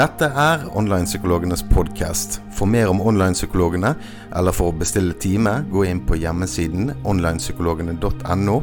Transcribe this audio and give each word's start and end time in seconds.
Dette 0.00 0.30
er 0.32 0.62
Online-psykologenes 0.78 1.60
podkast. 1.68 2.38
For 2.56 2.64
mer 2.64 2.88
om 2.88 3.02
online-psykologene, 3.04 3.90
eller 4.32 4.54
for 4.56 4.70
å 4.70 4.76
bestille 4.80 5.12
time, 5.20 5.58
gå 5.68 5.82
inn 5.90 6.00
på 6.08 6.16
hjemmesiden 6.16 6.94
onlinepsykologene.no. 7.04 8.54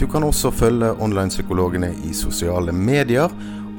Du 0.00 0.06
kan 0.08 0.24
også 0.24 0.48
følge 0.62 0.94
online-psykologene 0.96 1.90
i 2.08 2.14
sosiale 2.16 2.72
medier, 2.72 3.28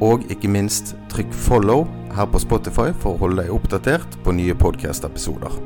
og 0.05 0.29
ikke 0.29 0.53
minst 0.53 0.93
trykk 1.09 1.33
'follow' 1.33 1.89
her 2.13 2.29
på 2.29 2.43
Spotify 2.45 2.93
for 2.93 3.15
å 3.15 3.21
holde 3.25 3.41
deg 3.41 3.57
oppdatert 3.57 4.21
på 4.21 4.37
nye 4.37 4.53
podkast-episoder. 4.53 5.57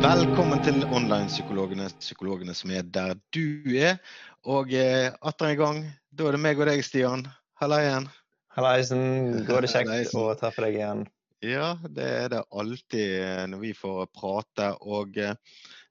Velkommen 0.00 0.64
til 0.64 0.80
Online-psykologene, 0.88 1.92
psykologene 2.00 2.56
som 2.56 2.70
er 2.70 2.88
der 2.88 3.18
du 3.36 3.76
er. 3.76 4.00
Og 4.48 4.72
eh, 4.72 5.12
atter 5.20 5.52
en 5.52 5.58
gang, 5.60 5.86
da 6.08 6.28
er 6.28 6.38
det 6.38 6.46
meg 6.48 6.56
og 6.56 6.72
deg, 6.72 6.80
Stian. 6.80 7.28
Halla 7.60 7.84
igjen. 7.84 8.08
Hallaisen. 8.54 9.44
Går 9.48 9.66
det 9.66 9.72
kjekt 9.74 10.16
å 10.18 10.30
treffe 10.38 10.64
deg 10.66 10.78
igjen? 10.78 11.06
Ja, 11.44 11.74
det 11.90 12.04
er 12.08 12.28
det 12.32 12.42
alltid 12.56 13.16
eh, 13.20 13.42
når 13.50 13.60
vi 13.60 13.72
får 13.76 14.06
prate. 14.16 14.70
Og 14.80 15.18
eh, 15.20 15.34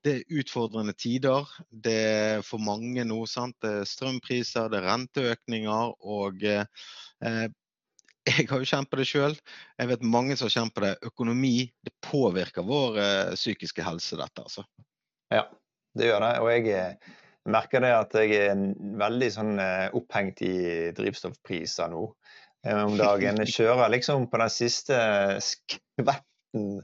det 0.04 0.14
er 0.14 0.40
utfordrende 0.40 0.96
tider. 0.98 1.50
Det 1.70 1.98
er 2.10 2.46
for 2.46 2.64
mange 2.64 3.04
nå. 3.06 3.20
sant? 3.30 3.58
Det 3.62 3.74
er 3.82 3.90
strømpriser, 3.90 4.72
det 4.72 4.80
er 4.80 4.88
renteøkninger. 4.90 5.94
Og 6.02 6.46
eh, 6.50 6.66
jeg 8.24 8.48
har 8.50 8.64
jo 8.64 8.70
kjent 8.72 8.90
på 8.90 9.02
det 9.02 9.10
sjøl. 9.12 9.38
Jeg 9.78 9.92
vet 9.92 10.08
mange 10.16 10.38
som 10.40 10.50
har 10.50 10.56
kjent 10.56 10.74
på 10.76 10.86
det. 10.86 10.96
Økonomi 11.12 11.58
det 11.86 11.94
påvirker 12.08 12.66
vår 12.66 13.02
eh, 13.04 13.36
psykiske 13.38 13.86
helse, 13.86 14.18
dette. 14.18 14.48
altså. 14.48 14.66
Ja, 15.34 15.46
det 16.00 16.10
gjør 16.10 16.26
det. 16.26 16.34
Og 16.42 16.54
jeg 16.56 16.98
merker 17.54 17.84
det 17.84 17.94
at 17.94 18.18
jeg 18.18 18.40
er 18.48 18.68
veldig 19.04 19.30
sånn 19.36 19.58
opphengt 20.00 20.42
i 20.48 20.56
drivstoffpriser 20.96 21.92
nå. 21.94 22.08
Eh, 22.68 22.86
om 22.86 22.98
dagen. 22.98 23.42
Jeg 23.44 23.56
kjører 23.58 23.92
liksom 23.92 24.30
på 24.32 24.40
den 24.40 24.54
siste 24.54 24.98
skvetten 25.44 26.80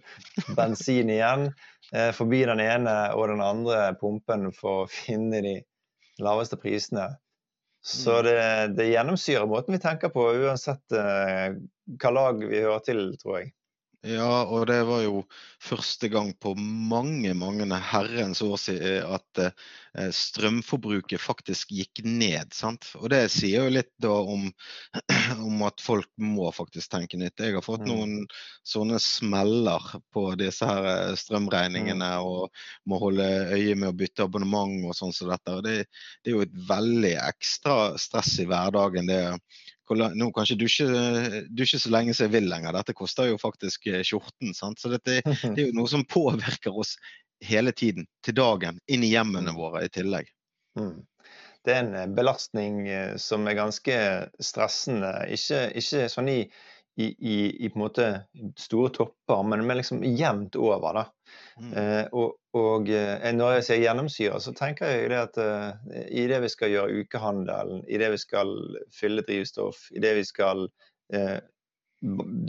bensin 0.58 1.12
igjen. 1.14 1.50
Eh, 1.94 2.12
forbi 2.16 2.44
den 2.50 2.62
ene 2.64 2.96
og 3.16 3.30
den 3.32 3.44
andre 3.44 3.94
pumpen 4.00 4.50
for 4.56 4.84
å 4.84 4.92
finne 4.92 5.42
de 5.46 5.56
laveste 6.20 6.60
prisene. 6.60 7.14
Så 7.86 8.18
mm. 8.20 8.24
det, 8.28 8.40
det 8.76 8.90
gjennomsyrer 8.90 9.48
måten 9.48 9.78
vi 9.78 9.82
tenker 9.82 10.12
på, 10.12 10.26
uansett 10.44 10.84
eh, 10.92 11.56
hva 11.96 12.12
lag 12.12 12.44
vi 12.44 12.60
hører 12.60 12.84
til, 12.84 13.06
tror 13.22 13.40
jeg. 13.40 13.54
Ja, 14.08 14.46
og 14.48 14.70
det 14.70 14.78
var 14.88 15.02
jo 15.04 15.26
første 15.60 16.08
gang 16.08 16.30
på 16.40 16.54
mange, 16.56 17.34
mange 17.36 17.66
herrens 17.68 18.40
år 18.46 18.56
siden 18.56 19.10
at 19.12 19.42
eh, 19.44 20.12
strømforbruket 20.16 21.20
faktisk 21.20 21.74
gikk 21.76 22.00
ned. 22.06 22.54
sant? 22.56 22.88
Og 22.96 23.10
det 23.12 23.26
sier 23.34 23.66
jo 23.66 23.74
litt 23.74 23.92
da 24.00 24.14
om, 24.24 24.46
om 25.50 25.66
at 25.68 25.84
folk 25.84 26.08
må 26.16 26.48
faktisk 26.56 26.94
tenke 26.94 27.20
nytt. 27.20 27.44
Jeg 27.44 27.58
har 27.58 27.66
fått 27.66 27.84
mm. 27.84 27.92
noen 27.92 28.16
sånne 28.64 29.02
smeller 29.04 29.84
på 30.16 30.30
disse 30.40 30.70
her 30.70 30.88
eh, 30.94 31.18
strømregningene 31.20 32.14
mm. 32.16 32.30
og 32.30 32.64
må 32.88 33.02
holde 33.04 33.28
øye 33.52 33.76
med 33.76 33.92
å 33.92 33.98
bytte 34.00 34.30
abonnement 34.30 34.80
og 34.88 34.96
sånn 34.96 35.12
som 35.12 35.28
dette. 35.34 35.58
Og 35.60 35.68
det, 35.68 35.76
det, 36.24 36.32
er 36.32 36.38
jo 36.38 36.48
et 36.48 36.56
veldig 36.72 37.18
ekstra 37.26 37.82
stress 38.00 38.38
i 38.40 38.48
hverdagen. 38.48 39.12
det 39.12 39.26
nå 39.98 40.30
kan 40.36 40.46
ikke 40.46 40.60
dusje, 40.62 40.88
dusje 41.50 41.80
så 41.82 41.92
lenge 41.94 42.14
som 42.14 42.28
jeg 42.28 42.36
vil 42.38 42.50
lenger. 42.52 42.76
Dette 42.76 42.96
koster 42.98 43.30
jo 43.32 43.40
faktisk 43.42 43.90
eh, 43.90 44.04
skjorten. 44.06 44.54
Sant? 44.58 44.82
Så 44.82 44.92
dette, 44.94 45.22
det 45.56 45.56
er 45.56 45.70
jo 45.70 45.78
noe 45.78 45.90
som 45.92 46.06
påvirker 46.06 46.76
oss 46.76 46.96
hele 47.46 47.72
tiden, 47.72 48.06
til 48.26 48.36
dagen, 48.36 48.82
inn 48.92 49.06
i 49.06 49.14
hjemmene 49.14 49.54
mm. 49.54 49.58
våre 49.58 49.86
i 49.88 49.94
tillegg. 49.94 50.28
Mm. 50.80 50.98
Det 51.66 51.76
er 51.76 51.84
en 51.84 51.96
eh, 51.96 52.10
belastning 52.18 52.82
eh, 52.88 53.16
som 53.22 53.48
er 53.48 53.58
ganske 53.60 53.96
stressende. 54.44 55.14
Ikke, 55.36 55.66
ikke 55.80 56.10
sånn 56.12 56.34
i 56.34 56.42
i, 57.00 57.06
i, 57.06 57.66
i, 57.66 57.70
på 57.70 57.80
en 57.80 57.84
måte 57.86 58.06
store 58.60 58.92
topper, 58.92 59.44
men, 59.48 59.64
men 59.68 59.80
liksom 59.80 60.02
jevnt 60.04 60.58
over. 60.60 60.98
da. 60.98 61.06
Mm. 61.60 61.72
Eh, 61.78 62.06
og, 62.16 62.38
og 62.56 62.90
eh, 62.94 63.30
når 63.36 63.58
jeg 63.58 63.68
sier 63.68 63.84
gjennomsyre, 63.84 64.40
så 64.42 64.54
tenker 64.56 64.94
jeg 64.94 65.12
det 65.12 65.22
at 65.22 65.40
eh, 65.44 66.04
i 66.22 66.26
det 66.32 66.42
vi 66.46 66.52
skal 66.52 66.74
gjøre 66.74 67.04
ukehandelen, 67.04 67.84
i 67.88 68.00
det 68.02 68.12
vi 68.16 68.22
skal 68.22 68.54
fylle 68.96 69.26
drivstoff, 69.28 69.88
i 69.96 70.04
det 70.04 70.16
vi 70.22 70.26
skal 70.28 70.68
eh, 71.14 71.40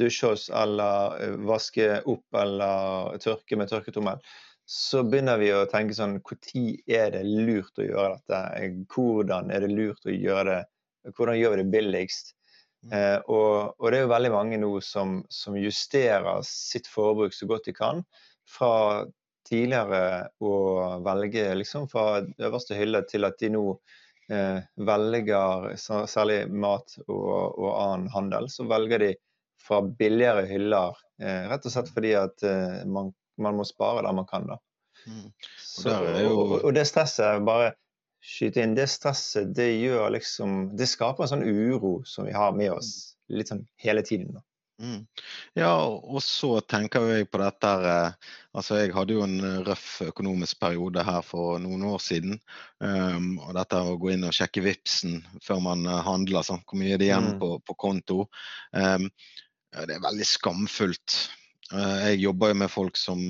dusje 0.01 0.35
oss 0.35 0.49
eller 0.55 1.19
eh, 1.23 1.37
vaske 1.49 1.91
opp 2.09 2.41
eller 2.43 3.19
tørke 3.23 3.59
med 3.59 3.71
tørketommel, 3.73 4.23
så 4.71 5.03
begynner 5.03 5.41
vi 5.41 5.49
å 5.51 5.67
tenke 5.67 5.97
sånn 5.97 6.21
Når 6.23 6.77
er 6.87 7.11
det 7.11 7.25
lurt 7.27 7.79
å 7.79 7.87
gjøre 7.89 8.21
dette? 8.21 8.69
Hvordan 8.95 9.51
er 9.51 9.65
det 9.65 9.73
lurt 9.73 10.07
å 10.07 10.15
gjøre 10.15 10.45
det? 10.53 10.61
Hvordan 11.17 11.39
gjør 11.39 11.57
vi 11.57 11.63
det 11.63 11.73
billigst? 11.73 12.37
Mm. 12.87 12.93
Eh, 12.95 13.19
og, 13.29 13.75
og, 13.77 13.91
det 13.91 13.99
er 13.99 14.05
jo 14.07 14.13
veldig 14.15 14.31
mange 14.33 14.61
nå 14.61 14.71
som, 14.85 15.19
som, 15.29 15.57
justerer 15.59 16.45
sitt 16.47 16.87
forbruk 16.89 17.35
så 17.37 17.49
godt 17.51 17.67
de 17.67 17.75
kan. 17.77 18.05
Fra 18.49 19.07
tidligere 19.51 20.31
å 20.45 20.55
velge 21.05 21.49
liksom 21.59 21.89
fra 21.91 22.21
øverste 22.23 22.79
hylle 22.79 23.03
til 23.11 23.27
at 23.27 23.39
de 23.41 23.51
nå 23.55 23.65
eh, 24.31 24.61
velger, 24.87 25.75
særlig 25.81 26.45
mat 26.53 26.97
og, 27.07 27.59
og, 27.59 27.71
annen 27.75 28.09
handel, 28.15 28.49
så 28.53 28.67
velger 28.71 29.03
de 29.03 29.13
fra 29.61 29.83
billigere 29.83 30.47
hyller. 30.49 30.99
Eh, 31.23 31.49
rett 31.51 31.67
og 31.67 31.75
slett 31.75 31.93
fordi 31.93 32.15
at 32.19 32.47
eh, 32.47 32.83
man, 32.87 33.13
man, 33.41 33.59
må 33.59 33.67
spare 33.69 34.05
der 34.07 34.17
man 34.17 34.29
kan. 34.31 34.49
da. 34.49 34.61
Mm. 35.07 35.31
Så, 35.59 35.95
og, 36.29 36.59
og, 36.61 36.73
det 36.77 36.87
stresset 36.89 37.45
bare 37.47 37.73
skyte 38.21 38.63
inn, 38.63 38.77
det 38.77 38.91
stresset, 38.93 39.55
det 39.57 39.71
gjør 39.81 40.11
liksom 40.13 40.75
Det 40.77 40.85
skaper 40.91 41.25
en 41.25 41.31
sånn 41.31 41.47
uro 41.47 42.03
som 42.05 42.27
vi 42.29 42.35
har 42.37 42.53
med 42.53 42.75
oss 42.75 42.91
mm. 42.93 43.37
litt 43.39 43.53
sånn 43.53 43.65
hele 43.81 44.05
tiden. 44.07 44.35
da. 44.37 44.45
Mm. 44.81 45.03
Ja, 45.61 45.75
og 45.85 46.23
så 46.25 46.55
tenker 46.65 47.05
jeg 47.13 47.27
på 47.29 47.41
dette 47.43 47.69
her 47.69 48.15
altså 48.57 48.79
Jeg 48.81 48.95
hadde 48.97 49.13
jo 49.13 49.25
en 49.27 49.37
røff 49.67 50.01
økonomisk 50.07 50.59
periode 50.63 51.05
her 51.05 51.21
for 51.27 51.61
noen 51.61 51.85
år 51.91 52.01
siden. 52.03 52.39
Um, 52.81 53.35
og 53.45 53.53
dette 53.59 53.77
å 53.79 53.99
gå 54.01 54.15
inn 54.15 54.25
og 54.27 54.35
sjekke 54.35 54.65
Vipsen 54.65 55.21
før 55.45 55.61
man 55.69 55.85
eh, 55.87 56.01
handler, 56.07 56.47
sånn, 56.47 56.65
hvor 56.65 56.81
mye 56.81 56.97
er 56.97 57.03
det 57.03 57.11
igjen 57.11 57.35
mm. 57.35 57.39
på, 57.43 57.53
på, 57.67 57.77
konto. 57.85 58.25
Um, 58.73 59.07
det 59.77 59.99
er 59.99 60.03
veldig 60.03 60.27
skamfullt. 60.27 61.19
Uh, 61.71 62.09
jeg 62.09 62.25
jobber 62.25 62.51
jo 62.51 62.61
med 62.65 62.73
folk 62.73 62.99
som 62.99 63.23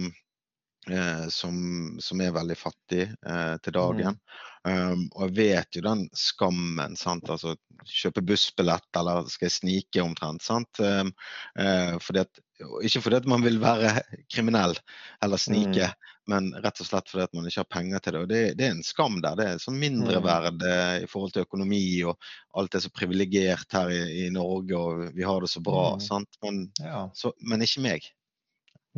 Eh, 0.88 1.26
som, 1.28 1.56
som, 2.00 2.20
er 2.24 2.32
veldig 2.32 2.56
fattig 2.56 3.02
eh, 3.04 3.56
til 3.60 3.74
dagen. 3.76 4.16
Mm. 4.16 4.46
Um, 4.60 5.06
og 5.16 5.30
jeg 5.30 5.36
vet 5.38 5.76
jo 5.76 5.82
den 5.86 6.02
skammen. 6.16 6.96
sant, 7.00 7.28
altså 7.32 7.54
Kjøpe 7.88 8.20
bussbillett 8.28 8.98
eller 9.00 9.24
skal 9.32 9.48
jeg 9.48 9.56
snike 9.56 10.02
omtrent. 10.04 10.44
sant, 10.44 10.80
um, 10.80 11.12
eh, 11.60 11.96
fordi 12.00 12.24
at, 12.24 12.40
Ikke 12.84 13.00
fordi 13.00 13.16
at 13.22 13.28
man 13.28 13.44
vil 13.44 13.56
være 13.60 14.02
kriminell 14.32 14.76
eller 15.24 15.40
snike, 15.40 15.86
mm. 15.88 16.10
men 16.28 16.50
rett 16.60 16.82
og 16.84 16.90
slett 16.90 17.08
fordi 17.08 17.24
at 17.24 17.38
man 17.38 17.48
ikke 17.48 17.62
har 17.62 17.70
penger 17.72 18.04
til 18.04 18.12
det. 18.12 18.20
og 18.20 18.28
Det, 18.28 18.42
det 18.58 18.66
er 18.66 18.74
en 18.74 18.84
skam 18.84 19.16
der. 19.24 19.36
Det 19.36 19.46
er 19.48 19.64
sånn 19.64 19.80
mindreverd 19.80 20.60
mm. 20.60 20.68
Eh, 20.74 20.96
i 21.04 21.08
forhold 21.08 21.32
til 21.36 21.48
økonomi 21.48 21.84
og 22.08 22.30
alt 22.56 22.76
er 22.76 22.84
så 22.84 22.92
privilegert 22.92 23.76
her 23.76 23.92
i, 23.96 24.02
i, 24.26 24.30
Norge 24.32 24.76
og 24.76 25.06
vi 25.16 25.24
har 25.24 25.40
det 25.40 25.52
så 25.52 25.64
bra. 25.64 25.94
Mm. 25.96 26.04
sant, 26.08 26.40
men, 26.44 26.66
ja. 26.80 27.06
så, 27.16 27.32
men 27.40 27.64
ikke 27.64 27.84
meg. 27.84 28.12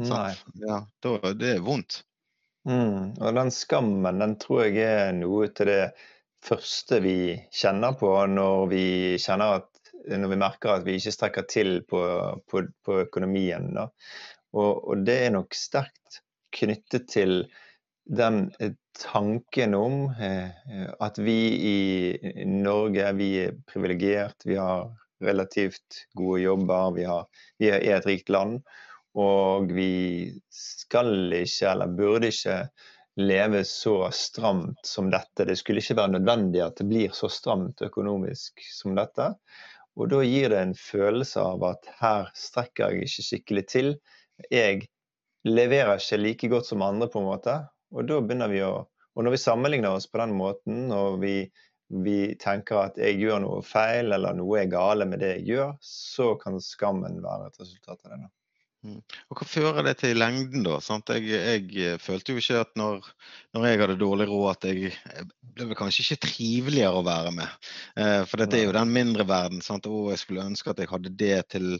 Nei. 0.00 0.32
Ja, 0.62 0.80
det 1.03 1.50
er 1.56 1.60
vondt. 1.64 2.03
Mm. 2.69 3.19
Og 3.19 3.34
den 3.36 3.50
skammen, 3.50 4.22
den 4.22 4.36
tror 4.41 4.64
jeg 4.69 4.86
er 4.86 5.12
noe 5.16 5.48
til 5.50 5.69
det 5.72 5.82
første 6.42 7.00
vi 7.03 7.16
kjenner 7.54 7.97
på 7.98 8.10
når 8.30 8.66
vi 8.70 8.86
at 9.19 9.69
når 10.03 10.32
vi 10.32 10.38
merker 10.38 10.72
at 10.75 10.86
vi 10.86 10.97
ikke 10.98 11.14
strekker 11.14 11.44
til 11.50 11.76
på, 11.86 12.00
på, 12.50 12.64
på 12.82 12.98
økonomien. 13.04 13.70
Og, 13.78 14.72
og, 14.82 15.04
det 15.06 15.19
er 15.26 15.34
nok 15.36 15.54
sterkt 15.54 16.22
knyttet 16.53 17.06
til 17.12 17.44
den 18.03 18.48
tanken 18.98 19.76
om 19.78 20.09
eh, 20.20 20.50
at 21.00 21.20
vi 21.22 21.38
i 21.70 22.44
Norge 22.44 23.12
vi 23.16 23.30
er 23.47 23.54
privilegert, 23.69 24.42
vi 24.44 24.59
har 24.59 24.91
relativt 25.22 26.03
gode 26.18 26.42
jobber, 26.42 26.91
vi, 26.97 27.06
har, 27.06 27.28
vi 27.62 27.71
er 27.71 27.97
et 27.97 28.09
rikt 28.09 28.33
land. 28.33 28.59
Og 29.18 29.72
vi 29.76 30.32
skal 30.53 31.32
ikke, 31.36 31.68
eller 31.72 31.92
burde 31.98 32.32
ikke, 32.32 32.59
leve 33.16 33.64
så 33.64 34.10
stramt 34.10 34.86
som 34.86 35.10
dette. 35.12 35.44
Det 35.44 35.56
skulle 35.60 35.82
ikke 35.82 35.98
være 35.98 36.14
nødvendig 36.14 36.62
at 36.64 36.78
det 36.80 36.86
blir 36.88 37.12
så 37.16 37.28
stramt 37.28 37.82
økonomisk 37.84 38.62
som 38.72 38.97
dette. 38.97 39.34
Og 40.00 40.09
da 40.09 40.22
gir 40.24 40.48
det 40.48 40.62
en 40.62 40.74
følelse 40.78 41.42
av 41.44 41.64
at 41.68 41.91
her 41.98 42.30
strekker 42.38 42.94
jeg 42.94 43.10
ikke 43.10 43.26
skikkelig 43.26 43.66
til. 43.68 43.92
Jeg 44.48 44.86
leverer 45.44 46.00
ikke 46.00 46.20
like 46.22 46.48
godt 46.54 46.70
som 46.70 46.84
andre, 46.86 47.10
på 47.12 47.20
en 47.20 47.28
måte. 47.28 47.59
Og 47.92 48.09
da 48.09 48.22
begynner 48.22 48.53
vi 48.53 48.64
å 48.64 48.74
Og 49.12 49.26
når 49.26 49.34
vi 49.34 49.38
sammenligner 49.42 49.92
oss 49.92 50.06
på 50.09 50.16
den 50.22 50.30
måten, 50.32 50.86
og 50.88 51.18
vi, 51.20 51.50
vi 52.00 52.32
tenker 52.41 52.78
at 52.80 52.94
jeg 52.97 53.18
gjør 53.20 53.42
noe 53.44 53.59
feil, 53.60 54.09
eller 54.09 54.32
noe 54.38 54.62
er 54.62 54.70
gale 54.72 55.04
med 55.04 55.20
det 55.20 55.34
jeg 55.34 55.50
gjør, 55.50 55.74
så 55.84 56.30
kan 56.41 56.56
skammen 56.64 57.20
være 57.20 57.50
et 57.50 57.60
resultat 57.60 57.98
av 58.06 58.14
det. 58.14 58.22
Mm. 58.22 58.30
Og 58.83 59.39
Hva 59.39 59.47
fører 59.47 59.84
det 59.87 59.95
til 60.01 60.13
i 60.13 60.19
lengden, 60.19 60.65
da? 60.67 60.79
Jeg, 61.15 61.27
jeg, 61.31 61.67
eh, 61.79 61.99
følte 62.03 62.34
jo 62.34 62.43
ikke 62.43 62.63
at 62.65 62.73
når, 62.79 63.05
når, 63.55 63.67
jeg 63.69 63.81
hadde 63.83 63.99
dårlig 64.01 64.27
råd, 64.31 64.49
at 64.57 64.67
jeg, 64.71 64.95
jeg 65.59 65.69
ble 65.69 65.77
kanskje 65.79 66.03
ikke 66.07 66.25
triveligere 66.27 66.99
å 66.99 67.05
være 67.07 67.34
med. 67.37 67.69
Eh, 67.95 68.23
for 68.27 68.43
dette 68.43 68.59
er 68.59 68.67
jo 68.67 68.75
den 68.75 68.95
mindre 68.95 69.27
verden. 69.29 69.63
Sant? 69.63 69.87
Og 69.87 70.11
jeg 70.11 70.23
skulle 70.25 70.49
ønske 70.51 70.73
at 70.73 70.83
jeg 70.83 70.91
hadde 70.91 71.15
det 71.15 71.37
til 71.55 71.77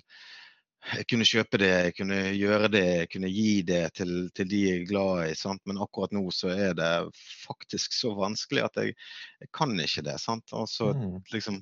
jeg 0.83 1.07
kunne 1.07 1.27
kjøpe 1.27 1.59
det, 1.63 1.71
jeg 1.71 1.93
kunne 1.95 2.17
gjøre 2.35 2.69
det, 2.73 2.87
jeg 3.03 3.11
kunne 3.13 3.29
gi 3.31 3.51
det 3.67 3.83
til, 3.95 4.15
til 4.35 4.49
de 4.51 4.63
jeg 4.65 4.81
er 4.81 4.89
glad 4.89 5.29
i. 5.29 5.35
Sant? 5.39 5.63
Men 5.71 5.79
akkurat 5.83 6.15
nå 6.15 6.25
så 6.35 6.51
er 6.51 6.75
det 6.79 6.91
faktisk 7.45 7.95
så 7.95 8.11
vanskelig 8.19 8.65
at 8.67 8.81
jeg, 8.81 8.97
jeg 9.43 9.53
kan 9.55 9.75
ikke 9.79 10.03
det. 10.09 10.17
Sant? 10.23 10.51
Altså, 10.51 10.91
mm. 10.99 11.21
liksom, 11.35 11.61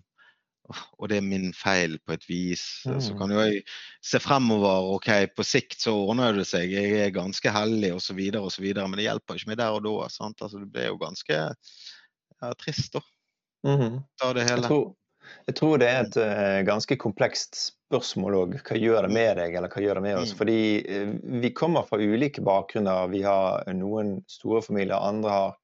og 0.98 1.10
det 1.10 1.18
er 1.18 1.26
min 1.26 1.50
feil 1.56 1.96
på 2.06 2.14
et 2.14 2.26
vis. 2.28 2.64
Mm. 2.86 3.00
Så 3.02 3.16
kan 3.18 3.32
jo 3.34 3.42
jeg 3.42 3.62
se 4.06 4.20
fremover. 4.22 4.90
OK, 4.96 5.10
på 5.36 5.46
sikt 5.46 5.80
så 5.84 5.94
ordner 5.96 6.36
det 6.36 6.46
seg. 6.50 6.72
Jeg 6.72 7.00
er 7.04 7.14
ganske 7.14 7.54
heldig 7.54 7.94
osv. 7.96 8.20
osv. 8.40 8.68
Men 8.78 8.98
det 8.98 9.08
hjelper 9.08 9.40
ikke 9.40 9.52
meg 9.52 9.60
der 9.62 9.78
og 9.78 9.84
da. 9.86 10.08
Sant? 10.12 10.40
Altså, 10.42 10.62
det 10.62 10.70
blir 10.72 10.90
jo 10.92 11.00
ganske 11.00 11.40
ja, 11.40 12.54
trist, 12.60 12.96
da. 12.96 13.04
Mm. 13.66 14.00
da 14.20 14.32
det 14.36 14.46
hele. 14.48 14.62
Jeg 14.62 14.68
tror, 14.68 14.86
jeg 15.48 15.56
tror 15.58 15.80
det 15.80 15.90
er 15.90 16.02
et 16.06 16.18
uh, 16.20 16.60
ganske 16.68 16.96
komplekst 17.00 17.58
spørsmål 17.60 18.38
òg. 18.38 18.58
Hva 18.66 18.78
gjør 18.78 19.06
det 19.06 19.14
med 19.14 19.32
deg, 19.40 19.56
eller 19.58 19.72
hva 19.72 19.82
gjør 19.84 20.00
det 20.00 20.04
med 20.06 20.20
oss? 20.22 20.34
Mm. 20.34 20.38
Fordi 20.40 20.60
uh, 20.86 21.16
vi 21.44 21.52
kommer 21.56 21.88
fra 21.88 22.00
ulike 22.00 22.44
bakgrunner. 22.46 23.10
Vi 23.12 23.24
har 23.26 23.66
noen 23.76 24.20
store 24.30 24.62
familier, 24.64 24.96
andre 24.98 25.34
har 25.34 25.58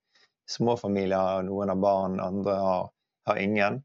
små 0.51 0.77
familier, 0.79 1.43
noen 1.47 1.73
har 1.73 1.81
barn, 1.83 2.21
andre 2.23 2.59
har, 2.61 2.93
har 3.27 3.41
ingen. 3.43 3.81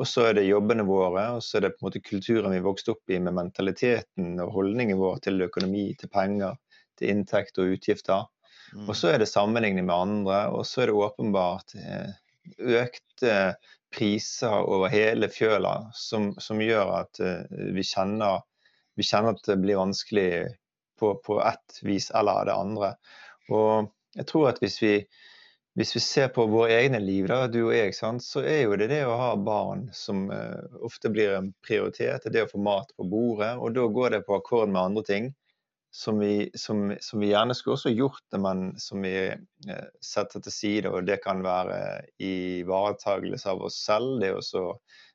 Og 0.00 0.08
så 0.08 0.28
er 0.28 0.38
det 0.38 0.46
jobbene 0.48 0.86
våre, 0.88 1.26
og 1.36 1.42
så 1.44 1.58
er 1.58 1.66
det 1.66 1.74
på 1.74 1.82
en 1.82 1.88
måte 1.90 2.00
kulturen 2.04 2.54
vi 2.54 2.62
vokste 2.64 2.94
opp 2.94 3.12
i 3.12 3.18
med 3.20 3.36
mentaliteten 3.36 4.38
og 4.40 4.54
holdningen 4.54 5.00
vår 5.00 5.20
til 5.26 5.44
økonomi, 5.44 5.90
til 6.00 6.08
penger, 6.12 6.56
til 6.98 7.12
inntekt 7.12 7.60
og 7.60 7.74
utgifter. 7.74 8.24
Mm. 8.72 8.86
Og 8.86 8.96
så 8.96 9.12
er 9.12 9.20
det 9.20 9.28
sammenligning 9.28 9.84
med 9.84 9.94
andre, 9.94 10.38
og 10.54 10.64
så 10.66 10.82
er 10.82 10.90
det 10.90 10.96
åpenbart 10.96 11.76
eh, 11.76 12.14
økte 12.58 13.36
priser 13.92 14.64
over 14.64 14.88
hele 14.92 15.28
fjøla 15.28 15.74
som, 15.94 16.32
som 16.40 16.60
gjør 16.62 16.94
at 17.02 17.20
uh, 17.20 17.42
vi, 17.76 17.84
kjenner, 17.84 18.40
vi, 18.96 19.04
kjenner, 19.04 19.36
at 19.36 19.44
det 19.48 19.58
blir 19.62 19.80
vanskelig 19.80 20.30
på, 21.00 21.14
på 21.24 21.38
ett 21.44 21.82
vis 21.84 22.10
eller 22.16 22.48
det 22.48 22.56
andre. 22.56 22.94
Og 23.52 23.92
jeg 24.16 24.28
tror 24.30 24.52
at 24.52 24.62
hvis 24.62 24.78
vi, 24.82 24.94
hvis 25.74 25.96
vi 25.96 26.00
ser 26.04 26.28
på 26.28 26.44
våre 26.52 26.74
egne 26.82 26.98
liv, 27.00 27.26
da, 27.30 27.46
du 27.48 27.62
og 27.62 27.74
jeg, 27.74 27.94
sant, 27.96 28.24
så 28.24 28.42
er 28.44 28.66
jo 28.66 28.76
det 28.76 28.90
det 28.90 29.04
å 29.08 29.16
ha 29.16 29.30
barn 29.40 29.86
som 29.96 30.26
uh, 30.28 30.60
ofte 30.84 31.08
blir 31.12 31.32
en 31.38 31.52
prioritet. 31.64 32.28
Det 32.28 32.44
å 32.44 32.50
få 32.50 32.60
mat 32.60 32.92
på 32.96 33.06
bordet. 33.08 33.54
Og 33.56 33.72
da 33.76 33.86
går 33.88 34.16
det 34.16 34.26
på 34.26 34.36
akkord 34.36 34.68
med 34.68 34.82
andre 34.82 35.04
ting 35.08 35.30
som 35.92 36.20
vi, 36.20 36.50
som, 36.56 36.90
som 37.00 37.20
vi, 37.20 37.30
gjerne 37.32 37.56
skulle 37.56 37.78
også 37.78 37.92
gjort 37.92 38.20
det, 38.32 38.42
men 38.44 38.66
som 38.80 39.00
vi 39.04 39.16
uh, 39.32 39.88
setter 40.04 40.44
til 40.44 40.56
side. 40.58 40.92
Og 40.92 41.08
det 41.08 41.22
kan 41.24 41.40
være 41.44 41.78
ivaretagelse 42.20 43.56
av 43.56 43.64
oss 43.70 43.80
selv, 43.80 44.20
det 44.20 44.34
å 44.36 44.66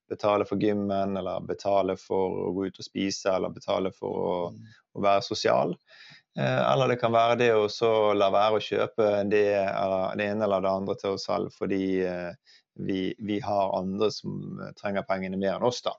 betale 0.09 0.47
for 0.49 0.57
gymmen, 0.57 1.17
eller 1.19 1.45
betale 1.45 1.99
for 2.01 2.47
å 2.47 2.51
gå 2.55 2.69
ut 2.71 2.81
og 2.81 2.89
spise, 2.89 3.29
eller 3.35 3.53
betale 3.53 3.93
for 3.93 4.25
å, 4.25 4.35
mm. 4.55 4.77
å 4.97 5.05
være 5.05 5.25
sosial. 5.25 5.77
Eh, 6.37 6.61
eller 6.71 6.93
det 6.93 6.99
kan 7.01 7.13
være 7.15 7.39
det 7.41 7.51
å 7.55 7.91
la 8.13 8.29
være 8.33 8.59
å 8.59 8.63
kjøpe 8.63 9.09
det, 9.31 9.45
det, 9.57 10.27
ene 10.29 10.45
eller 10.45 10.63
det 10.63 10.73
andre 10.73 10.97
til 11.01 11.15
oss 11.15 11.25
selv 11.29 11.53
fordi 11.57 12.01
eh, 12.05 12.57
vi, 12.77 13.15
vi 13.19 13.39
har 13.41 13.73
andre 13.77 14.11
som 14.13 14.59
trenger 14.77 15.07
pengene 15.07 15.39
mer 15.39 15.57
enn 15.57 15.67
oss. 15.67 15.81
da. 15.85 15.95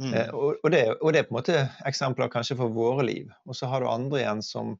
Mm. 0.00 0.14
Eh, 0.14 0.30
og, 0.34 0.56
og, 0.62 0.70
det, 0.72 0.82
og, 1.00 1.12
det, 1.12 1.20
er 1.20 1.28
på 1.28 1.34
en 1.34 1.38
måte 1.40 1.58
eksempler 1.88 2.30
kanskje 2.32 2.58
for 2.60 2.74
våre 2.74 3.06
liv. 3.06 3.32
Og 3.46 3.58
så 3.58 3.68
har 3.70 3.82
du 3.82 3.90
andre 3.90 4.22
igjen 4.22 4.42
som, 4.46 4.76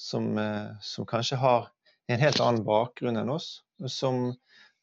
som, 0.00 0.32
eh, 0.40 0.72
som 0.82 1.08
kanskje 1.08 1.40
har 1.40 1.70
en 2.12 2.22
helt 2.22 2.40
annen 2.42 2.64
bakgrunn 2.66 3.20
enn 3.20 3.32
oss. 3.32 3.60
Som, 3.92 4.32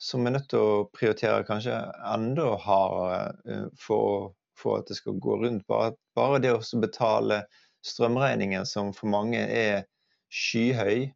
som 0.01 0.27
er 0.27 0.35
nødt 0.37 0.49
til 0.53 0.61
å 0.61 0.85
prioritere 0.93 1.45
kanskje 1.47 1.75
enda 2.13 2.53
hardere 2.61 3.19
eh, 3.49 3.67
for, 3.79 4.33
for, 4.59 4.81
at 4.81 4.89
det 4.89 4.99
skal 4.99 5.19
gå 5.21 5.41
rundt. 5.43 5.67
Bare, 5.69 5.95
bare 6.17 6.41
det 6.43 6.55
å 6.55 6.63
betale 6.81 7.43
strømregningen, 7.85 8.65
som 8.65 8.93
for 8.95 9.11
mange 9.11 9.41
er 9.43 9.83
skyhøy, 10.33 11.09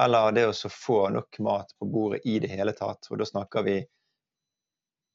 eller 0.00 0.36
det 0.36 0.46
å 0.48 0.70
få 0.72 1.02
nok 1.12 1.38
mat 1.44 1.74
på 1.78 1.88
bordet 1.92 2.22
i 2.24 2.38
det 2.40 2.52
hele 2.52 2.72
tatt. 2.76 3.10
Og 3.10 3.20
da 3.20 3.28
snakker 3.28 3.66
vi 3.66 3.80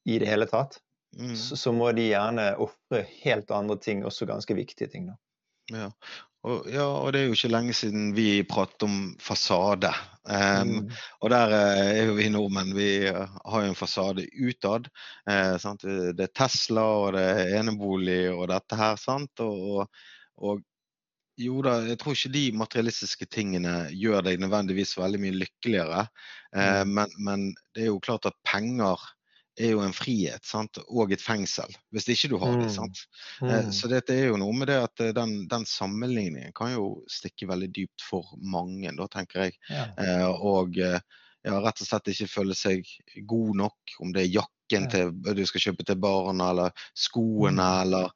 i 0.07 0.19
det 0.19 0.29
hele 0.29 0.45
tatt. 0.49 0.77
Mm. 1.17 1.35
Så, 1.35 1.57
så, 1.57 1.71
må 1.73 1.89
de 1.95 2.09
gjerne 2.11 2.51
ofre 2.61 3.05
helt 3.23 3.51
andre 3.51 3.77
ting, 3.81 4.03
også 4.05 4.27
ganske 4.29 4.53
viktige 4.53 4.91
ting. 4.91 5.07
Da. 5.09 5.17
Ja. 5.73 5.87
Og, 6.47 6.67
ja, 6.71 6.85
og 6.85 7.11
det 7.11 7.21
er 7.21 7.27
jo 7.27 7.35
ikke 7.35 7.49
lenge 7.51 7.73
siden 7.75 8.11
vi 8.15 8.43
pratet 8.47 8.85
om 8.85 8.99
fasade. 9.19 9.89
Um, 10.27 10.69
mm. 10.69 10.91
Og 11.25 11.31
der 11.33 11.53
uh, 11.55 11.81
er 11.81 12.11
jo 12.11 12.15
vi 12.19 12.29
nordmenn. 12.31 12.75
Vi 12.77 12.91
uh, 13.09 13.25
har 13.51 13.65
jo 13.65 13.73
en 13.73 13.79
fasade 13.79 14.27
utad. 14.31 14.87
Uh, 15.27 15.57
det 16.15 16.27
er 16.27 16.33
Tesla 16.37 16.85
og 17.01 17.17
det 17.17 17.25
er 17.33 17.57
enebolig 17.59 18.21
og 18.31 18.47
dette 18.53 18.79
her. 18.79 18.95
sant? 19.01 19.43
Og, 19.43 19.81
og, 19.81 20.03
og, 20.37 20.63
jo 21.37 21.59
da, 21.65 21.75
jeg 21.85 21.99
tror 22.01 22.15
ikke 22.17 22.33
de 22.33 22.45
materialistiske 22.57 23.27
tingene 23.29 23.75
gjør 23.93 24.25
deg 24.25 24.41
nødvendigvis 24.41 24.95
veldig 24.97 25.21
mye 25.21 25.37
lykkeligere. 25.43 26.07
Mm. 26.55 26.95
Men, 26.97 27.13
men, 27.21 27.45
det 27.75 27.85
er 27.85 27.91
jo 27.91 28.01
klart 28.01 28.25
at 28.29 28.37
penger 28.47 29.03
er 29.57 29.73
jo 29.73 29.81
en 29.81 29.93
frihet 29.95 30.45
sant? 30.45 30.77
og 30.87 31.13
et 31.13 31.21
fengsel, 31.21 31.69
hvis 31.93 32.07
ikke 32.13 32.31
du 32.33 32.37
har 32.41 32.55
det. 32.57 32.69
Mm. 32.69 32.73
sant? 32.73 33.03
Mm. 33.41 33.71
Så 33.73 33.89
dette 33.91 34.15
er 34.15 34.31
jo 34.31 34.39
noe 34.41 34.55
med 34.55 34.69
det 34.71 34.79
at 34.85 35.03
eh, 35.03 35.13
den, 35.17 35.39
den, 35.49 35.65
sammenligningen 35.69 36.53
kan 36.57 36.73
jo 36.75 36.89
stikke 37.11 37.49
veldig 37.49 37.69
dypt 37.75 38.05
for 38.05 38.33
mange, 38.41 38.93
da 38.97 39.09
tenker 39.13 39.47
jeg. 39.47 39.57
Ja. 39.69 39.87
Eh, 40.01 40.27
og 40.29 40.77
ja, 40.77 41.59
rett 41.63 41.81
og 41.81 41.89
slett 41.89 42.13
ikke 42.13 42.29
føle 42.31 42.57
seg 42.57 42.87
god 43.29 43.61
nok, 43.63 43.97
om 44.03 44.13
det 44.15 44.25
er 44.25 44.33
jakken 44.39 44.89
ja. 44.89 44.93
til, 44.93 45.13
du 45.37 45.45
skal 45.49 45.69
kjøpe 45.69 45.85
til 45.87 46.01
barna, 46.01 46.51
eller 46.53 46.89
skoene, 46.97 47.61
mm. 47.61 47.81
eller 47.85 48.11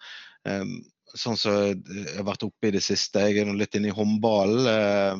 sånn 1.18 1.38
som 1.40 1.56
jeg 1.58 2.16
har 2.16 2.26
vært 2.28 2.46
oppe 2.48 2.70
i 2.70 2.74
det 2.76 2.82
siste. 2.86 3.24
Jeg 3.28 3.42
er 3.42 3.48
nå 3.50 3.56
litt 3.60 3.76
inne 3.78 3.92
i 3.92 3.96
håndballen 3.96 4.68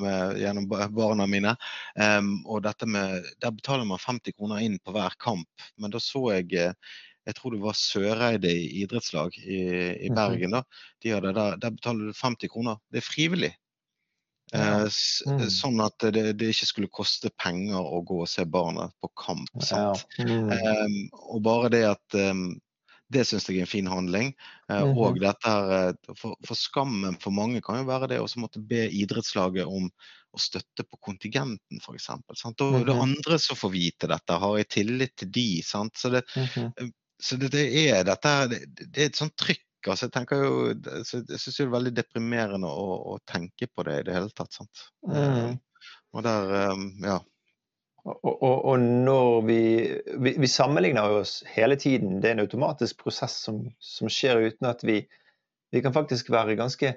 eh, 0.08 0.34
gjennom 0.44 0.68
barna 0.70 1.28
mine. 1.30 1.56
Um, 1.96 2.34
og 2.46 2.64
dette 2.68 2.88
med, 2.90 3.28
Der 3.42 3.54
betaler 3.56 3.88
man 3.88 4.02
50 4.02 4.38
kroner 4.38 4.64
inn 4.66 4.78
på 4.84 4.96
hver 4.96 5.16
kamp. 5.22 5.66
Men 5.78 5.94
da 5.94 6.02
så 6.04 6.28
jeg 6.38 6.54
eh, 6.58 6.76
jeg 7.28 7.38
tror 7.38 7.54
det 7.54 7.62
var 7.62 7.78
Søreide 7.78 8.50
idrettslag 8.50 9.36
i, 9.38 9.60
i 9.94 10.10
mhm. 10.10 10.16
Bergen. 10.18 10.56
da, 10.56 10.64
de 11.04 11.12
der, 11.14 11.58
der 11.62 11.76
betaler 11.76 12.10
du 12.10 12.18
50 12.18 12.50
kroner. 12.50 12.80
Det 12.90 13.02
er 13.02 13.06
frivillig. 13.06 13.52
Ja. 14.52 14.82
Mm. 15.30 15.46
Sånn 15.48 15.80
at 15.80 16.04
det, 16.12 16.26
det, 16.36 16.50
ikke 16.52 16.68
skulle 16.68 16.92
koste 16.92 17.32
penger 17.40 17.80
å 17.80 18.02
gå 18.04 18.18
og 18.26 18.30
se 18.30 18.44
barna 18.44 18.90
på 19.00 19.12
kamp. 19.16 19.48
Ja. 19.70 19.94
Mm. 20.20 20.50
Um, 20.52 20.98
og 21.38 21.46
bare 21.46 21.72
det 21.72 21.86
at 21.88 22.18
um, 22.20 22.50
det 23.12 23.26
syns 23.28 23.48
jeg 23.50 23.60
er 23.60 23.66
en 23.66 23.70
fin 23.70 23.88
handling. 23.88 24.34
Mm 24.70 24.78
-hmm. 24.78 24.98
Og 24.98 25.20
dette 25.20 25.50
her, 25.50 25.90
eh, 25.90 26.16
for, 26.18 26.36
for, 26.48 26.56
skammen 26.56 27.18
for 27.20 27.32
mange 27.32 27.62
kan 27.62 27.80
jo 27.80 27.90
være 27.90 28.08
det 28.08 28.20
å 28.20 28.28
måtte 28.38 28.60
be 28.60 28.88
idrettslaget 28.90 29.66
om 29.66 29.90
å 30.32 30.40
støtte 30.40 30.84
på 30.84 30.98
kontingenten, 30.98 31.82
f.eks. 31.82 32.10
Mm 32.10 32.24
-hmm. 32.30 32.86
det 32.86 32.94
andre 32.94 33.40
som 33.40 33.56
får 33.56 33.70
vite 33.70 34.08
dette, 34.08 34.34
har 34.34 34.58
jeg 34.58 34.70
tillit 34.70 35.16
til 35.16 35.32
de. 35.32 35.64
Sant? 35.64 35.98
Så, 35.98 36.10
det, 36.10 36.24
mm 36.36 36.46
-hmm. 36.46 36.92
så 37.24 37.36
det, 37.36 37.52
det, 37.52 37.90
er 37.90 38.04
dette 38.04 38.48
det, 38.48 38.66
det 38.88 39.02
er 39.02 39.06
et 39.06 39.16
sånt 39.16 39.36
trykk. 39.36 39.68
altså 39.88 40.06
jeg 40.06 40.14
tenker 40.14 40.36
jo, 40.36 40.68
jeg 40.70 41.40
syns 41.40 41.58
det 41.58 41.64
er 41.66 41.78
veldig 41.78 41.96
deprimerende 41.96 42.68
å, 42.68 43.14
å, 43.14 43.20
tenke 43.26 43.68
på 43.68 43.84
det 43.84 44.00
i 44.00 44.04
det 44.04 44.14
hele 44.14 44.30
tatt. 44.30 44.54
sant? 44.54 44.92
Mm. 45.08 45.60
Og 46.14 46.24
der, 46.24 46.76
ja. 47.02 47.20
Og, 48.04 48.18
og, 48.26 48.66
og, 48.66 48.80
når 48.80 49.42
vi, 49.46 49.62
vi, 50.18 50.34
vi, 50.42 50.48
sammenligner 50.50 51.20
oss 51.20 51.44
hele 51.54 51.78
tiden. 51.78 52.18
Det 52.22 52.32
er 52.32 52.38
en 52.38 52.46
automatisk 52.48 53.04
prosess 53.04 53.36
som, 53.46 53.62
som 53.78 54.10
skjer 54.10 54.42
uten 54.48 54.70
at 54.72 54.82
vi, 54.86 55.04
vi 55.72 55.82
kan 55.86 55.94
faktisk 55.94 56.32
være 56.34 56.58
ganske 56.58 56.96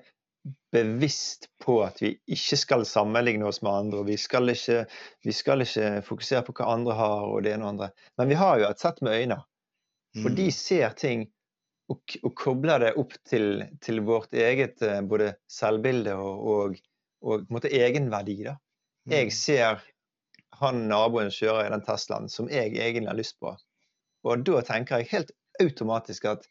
bevisst 0.73 1.49
på 1.65 1.79
at 1.85 2.01
vi 2.03 2.15
ikke 2.37 2.57
skal 2.61 2.85
sammenligne 2.89 3.47
oss 3.49 3.63
med 3.65 3.73
andre. 3.73 4.03
Vi 4.09 4.17
skal 4.21 4.53
ikke, 4.53 4.85
vi 5.25 5.33
skal 5.33 5.65
ikke 5.65 6.01
fokusere 6.05 6.45
på 6.47 6.57
hva 6.57 6.73
andre 6.73 6.97
har 6.99 7.29
og 7.29 7.45
det 7.45 7.55
ene 7.55 7.67
og 7.69 7.75
andre. 7.75 7.91
Men 8.21 8.33
vi 8.33 8.41
har 8.41 8.61
jo 8.61 8.69
et 8.69 8.83
sett 8.83 9.01
med 9.05 9.21
øyne. 9.21 9.41
For 10.23 10.31
de 10.31 10.49
mm. 10.49 10.55
ser 10.55 10.93
ting 10.99 11.25
og, 11.91 12.17
og 12.23 12.35
kobler 12.39 12.81
det 12.81 12.93
opp 13.01 13.17
til, 13.29 13.65
til, 13.83 14.01
vårt 14.07 14.35
eget 14.37 14.83
eh, 14.85 15.01
både 15.05 15.35
selvbilde 15.51 16.15
og, 16.17 16.45
og, 16.55 16.77
og 17.25 17.67
egenverdi. 17.69 18.37
Da. 18.47 18.55
Jeg 19.11 19.31
mm. 19.31 19.35
ser 19.35 19.83
han 20.61 20.85
naboen 20.89 21.33
kjører 21.35 21.69
i 21.69 21.73
den 21.75 21.85
Teslaen 21.87 22.29
som 22.33 22.51
jeg 22.53 22.75
egentlig 22.75 23.11
har 23.11 23.19
lyst 23.19 23.39
på. 23.43 23.55
Og 24.25 24.45
da 24.47 24.63
tenker 24.65 25.03
jeg 25.03 25.11
helt 25.13 25.33
automatisk 25.63 26.27
at 26.31 26.47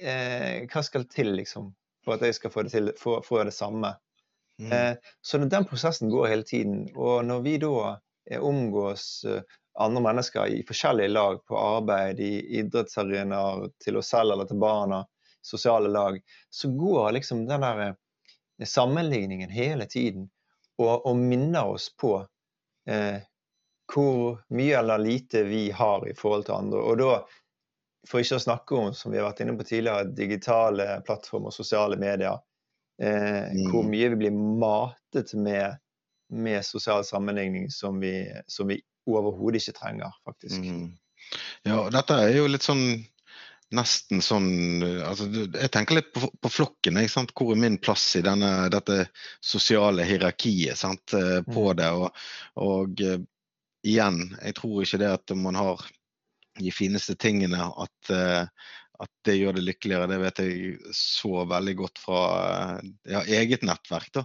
eh, 0.00 0.64
hva 0.70 0.82
skal 0.84 1.06
til 1.12 1.34
liksom, 1.36 1.70
for 2.04 2.16
at 2.16 2.24
jeg 2.26 2.38
skal 2.38 2.52
få 2.54 2.66
det, 2.66 2.72
til, 2.74 2.92
få, 3.00 3.18
få 3.26 3.42
det 3.44 3.54
samme? 3.56 3.94
Mm. 4.62 4.72
Eh, 4.72 5.12
så 5.20 5.38
den 5.38 5.68
prosessen 5.68 6.10
går 6.10 6.30
hele 6.32 6.46
tiden. 6.48 6.86
Og 6.96 7.24
når 7.28 7.44
vi 7.44 7.56
da 7.62 7.76
eh, 8.30 8.40
omgås 8.40 9.24
eh, 9.28 9.42
andre 9.78 10.02
mennesker 10.02 10.46
i 10.46 10.62
forskjellige 10.66 11.12
lag 11.12 11.42
på 11.46 11.58
arbeid, 11.60 12.20
i 12.20 12.60
idrettsarenaer, 12.60 13.68
til 13.84 14.00
oss 14.00 14.14
selv 14.14 14.32
eller 14.32 14.48
til 14.48 14.60
barna, 14.60 15.04
sosiale 15.46 15.88
lag, 15.92 16.16
så 16.50 16.70
går 16.72 17.12
liksom 17.18 17.44
den 17.46 17.66
der 17.66 17.82
eh, 17.88 17.94
sammenligningen 18.66 19.52
hele 19.52 19.86
tiden 19.86 20.30
og, 20.78 21.06
og 21.06 21.16
minner 21.16 21.76
oss 21.76 21.90
på 22.00 22.18
eh, 22.90 23.18
hvor 23.92 24.40
mye 24.54 24.78
eller 24.78 24.98
lite 24.98 25.44
vi 25.46 25.70
har 25.70 26.08
i 26.08 26.14
forhold 26.14 26.46
til 26.48 26.56
andre. 26.56 26.82
Og 26.82 26.98
da 27.00 27.10
for 28.06 28.22
ikke 28.22 28.38
å 28.38 28.42
snakke 28.42 28.76
om, 28.78 28.92
som 28.94 29.12
vi 29.12 29.18
har 29.18 29.26
vært 29.28 29.42
inne 29.42 29.56
på 29.58 29.66
tidligere, 29.66 30.10
digitale 30.16 31.00
plattformer, 31.06 31.54
sosiale 31.54 31.98
medier. 31.98 32.38
Eh, 33.02 33.50
mm. 33.52 33.64
Hvor 33.72 33.86
mye 33.86 34.12
vi 34.12 34.20
blir 34.22 34.36
matet 34.36 35.34
med, 35.34 35.78
med 36.32 36.64
sosial 36.66 37.04
sammenligning 37.04 37.70
som 37.74 37.98
vi, 38.00 38.20
som 38.46 38.70
vi 38.70 38.78
overhodet 39.10 39.62
ikke 39.62 39.78
trenger, 39.80 40.14
faktisk. 40.26 40.62
Mm. 40.62 40.94
Ja, 41.66 41.82
dette 41.90 42.20
er 42.22 42.32
jo 42.36 42.46
litt 42.50 42.66
sånn 42.66 42.86
nesten 43.74 44.22
sånn 44.22 44.82
altså, 44.84 45.26
Jeg 45.26 45.70
tenker 45.74 45.98
litt 45.98 46.12
på, 46.14 46.28
på 46.42 46.52
flokken. 46.52 47.00
Ikke 47.00 47.14
sant? 47.16 47.32
Hvor 47.36 47.54
er 47.54 47.60
min 47.60 47.78
plass 47.82 48.04
i 48.18 48.22
denne, 48.24 48.68
dette 48.72 49.06
sosiale 49.44 50.06
hierarkiet 50.06 50.78
sant? 50.78 51.14
Eh, 51.16 51.40
på 51.46 51.68
mm. 51.70 51.76
det? 51.80 51.90
Og, 51.98 52.24
og 52.62 53.02
uh, 53.02 53.18
igjen, 53.86 54.22
jeg 54.42 54.58
tror 54.60 54.82
ikke 54.84 55.02
det 55.02 55.12
at 55.18 55.36
man 55.38 55.58
har 55.58 55.86
de 56.56 56.72
fineste 56.72 57.16
tingene 57.20 57.66
at, 57.68 58.12
uh, 58.14 58.72
at 59.02 59.10
det 59.26 59.36
gjør 59.36 59.56
det 59.56 59.64
lykkeligere, 59.66 60.08
det 60.10 60.18
vet 60.22 60.40
jeg 60.42 60.94
så 60.96 61.42
veldig 61.48 61.74
godt 61.80 62.00
fra 62.00 62.20
ja, 63.08 63.22
eget 63.38 63.64
nettverk. 63.66 64.08
da, 64.14 64.24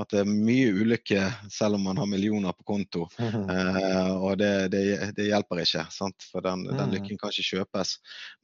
At 0.00 0.12
det 0.12 0.22
er 0.22 0.30
mye 0.30 0.70
ulykke 0.76 1.24
selv 1.52 1.78
om 1.78 1.88
man 1.88 2.00
har 2.00 2.10
millioner 2.10 2.54
på 2.56 2.66
konto. 2.74 3.08
Mm 3.18 3.50
eh, 3.56 4.12
og 4.12 4.38
det, 4.38 4.52
det, 4.74 4.84
det, 5.16 5.28
hjelper 5.30 5.64
ikke, 5.64 5.86
sant? 5.90 6.28
for 6.30 6.44
den, 6.44 6.66
den, 6.68 6.78
mhm. 6.78 6.94
lykken 6.96 7.20
kan 7.20 7.34
ikke 7.34 7.58
kjøpes. 7.58 7.96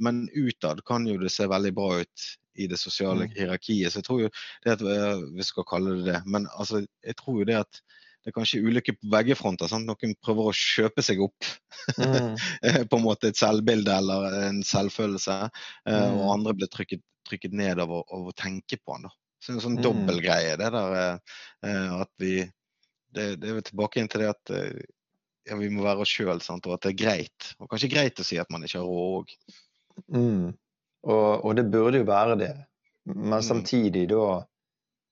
Men 0.02 0.26
utad 0.35 0.82
kan 0.88 1.06
jo 1.08 1.18
det 1.23 1.32
se 1.35 1.49
veldig 1.49 1.75
bra 1.76 1.92
ut 2.02 2.28
i 2.58 2.66
det 2.66 2.78
sosiale 2.80 3.28
mm. 3.28 3.37
hierarkiet. 3.37 3.92
Så 3.92 4.00
jeg 4.00 4.08
tror 4.08 4.25
jo 4.25 4.30
det 4.64 4.75
at 4.75 4.82
eh, 4.82 5.25
vi 5.37 5.47
skal 5.47 5.66
kalle 5.68 5.99
det 6.00 6.08
det. 6.11 6.23
Men 6.26 6.49
altså, 6.58 6.82
jeg 7.06 7.18
tror 7.20 7.42
jo 7.42 7.49
det 7.49 7.61
at 7.61 7.82
det 8.25 8.33
er 8.33 8.35
kanskje 8.37 8.61
ulykker 8.65 8.97
på 8.99 9.11
begge 9.13 9.37
fronter. 9.39 9.71
Sant? 9.71 9.89
Noen 9.89 10.17
prøver 10.25 10.51
å 10.51 10.57
kjøpe 10.57 11.05
seg 11.05 11.23
opp 11.25 11.47
mm. 11.97 12.35
på 12.91 12.99
en 12.99 13.05
måte 13.05 13.31
et 13.31 13.39
selvbilde 13.39 13.95
eller 13.95 14.41
en 14.49 14.61
selvfølelse, 14.67 15.39
eh, 15.89 15.95
mm. 15.95 16.19
og 16.19 16.35
andre 16.35 16.57
blir 16.59 16.71
trykket, 16.73 17.05
trykket 17.29 17.57
ned 17.57 17.81
av 17.85 17.95
å, 17.95 18.03
av 18.05 18.29
å, 18.29 18.37
tenke 18.37 18.81
på 18.83 18.97
den. 18.97 19.09
Da. 19.09 19.15
Så 19.39 19.55
en 19.55 19.65
sånn 19.65 19.79
mm. 19.79 19.83
dobbeltgreie, 19.87 20.59
det 20.61 20.71
der 20.75 20.99
eh, 20.99 21.99
at 22.03 22.13
vi 22.21 22.37
det, 23.15 23.39
det 23.41 23.51
er 23.51 23.65
tilbake 23.65 24.03
inn 24.03 24.11
til 24.11 24.25
det 24.25 24.33
at 24.35 24.53
eh, 24.53 24.87
ja, 25.49 25.57
vi 25.57 25.71
må 25.73 25.85
være 25.87 26.05
oss 26.05 26.13
sjøl, 26.13 26.37
og 26.37 26.73
at 26.75 26.85
det 26.85 26.93
er 26.93 27.01
greit. 27.01 27.51
Og 27.59 27.71
kanskje 27.71 27.93
greit 27.93 28.21
å 28.21 28.27
si 28.27 28.39
at 28.41 28.51
man 28.53 28.67
ikke 28.67 28.83
har 28.83 28.89
råd 28.89 29.23
òg. 29.23 29.37
Mm. 30.13 30.51
Og, 31.09 31.31
og, 31.45 31.51
det 31.57 31.65
burde 31.73 32.03
jo 32.03 32.09
være 32.09 32.37
det. 32.41 32.55
Men 33.09 33.39
mm. 33.39 33.47
samtidig 33.47 34.05
da 34.11 34.25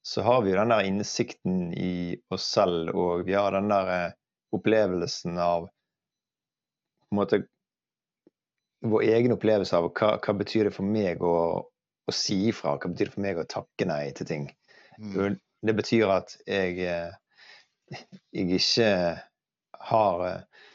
så 0.06 0.22
har 0.22 0.42
vi 0.42 0.52
jo 0.52 0.56
den 0.56 0.70
der 0.70 0.86
innsikten 0.86 1.72
i 1.74 2.14
oss 2.30 2.44
selv, 2.54 2.92
og 2.94 3.24
vi 3.26 3.34
har 3.34 3.50
den 3.56 3.66
der 3.72 3.88
eh, 3.90 4.12
opplevelsen 4.54 5.34
av 5.42 5.66
på 5.66 7.14
en 7.14 7.18
måte 7.22 7.40
Vår 8.86 9.02
egen 9.02 9.32
opplevelse 9.34 9.74
av 9.74 9.88
hva, 9.96 10.12
hva 10.22 10.32
betyr 10.36 10.68
det 10.68 10.72
for 10.76 10.86
meg 10.86 11.22
å, 11.24 11.38
å 12.06 12.14
si 12.14 12.36
ifra? 12.52 12.76
Hva 12.76 12.90
betyr 12.92 13.08
det 13.08 13.14
for 13.14 13.24
meg 13.24 13.40
å 13.40 13.46
takke 13.50 13.88
nei 13.88 14.12
til 14.14 14.28
ting? 14.28 14.44
Mm. 15.00 15.38
Det 15.66 15.74
betyr 15.74 16.12
at 16.12 16.36
jeg, 16.46 16.76
eh, 16.84 17.96
jeg 18.36 18.60
ikke 18.60 18.90
har, 19.90 20.22
eh, 20.28 20.68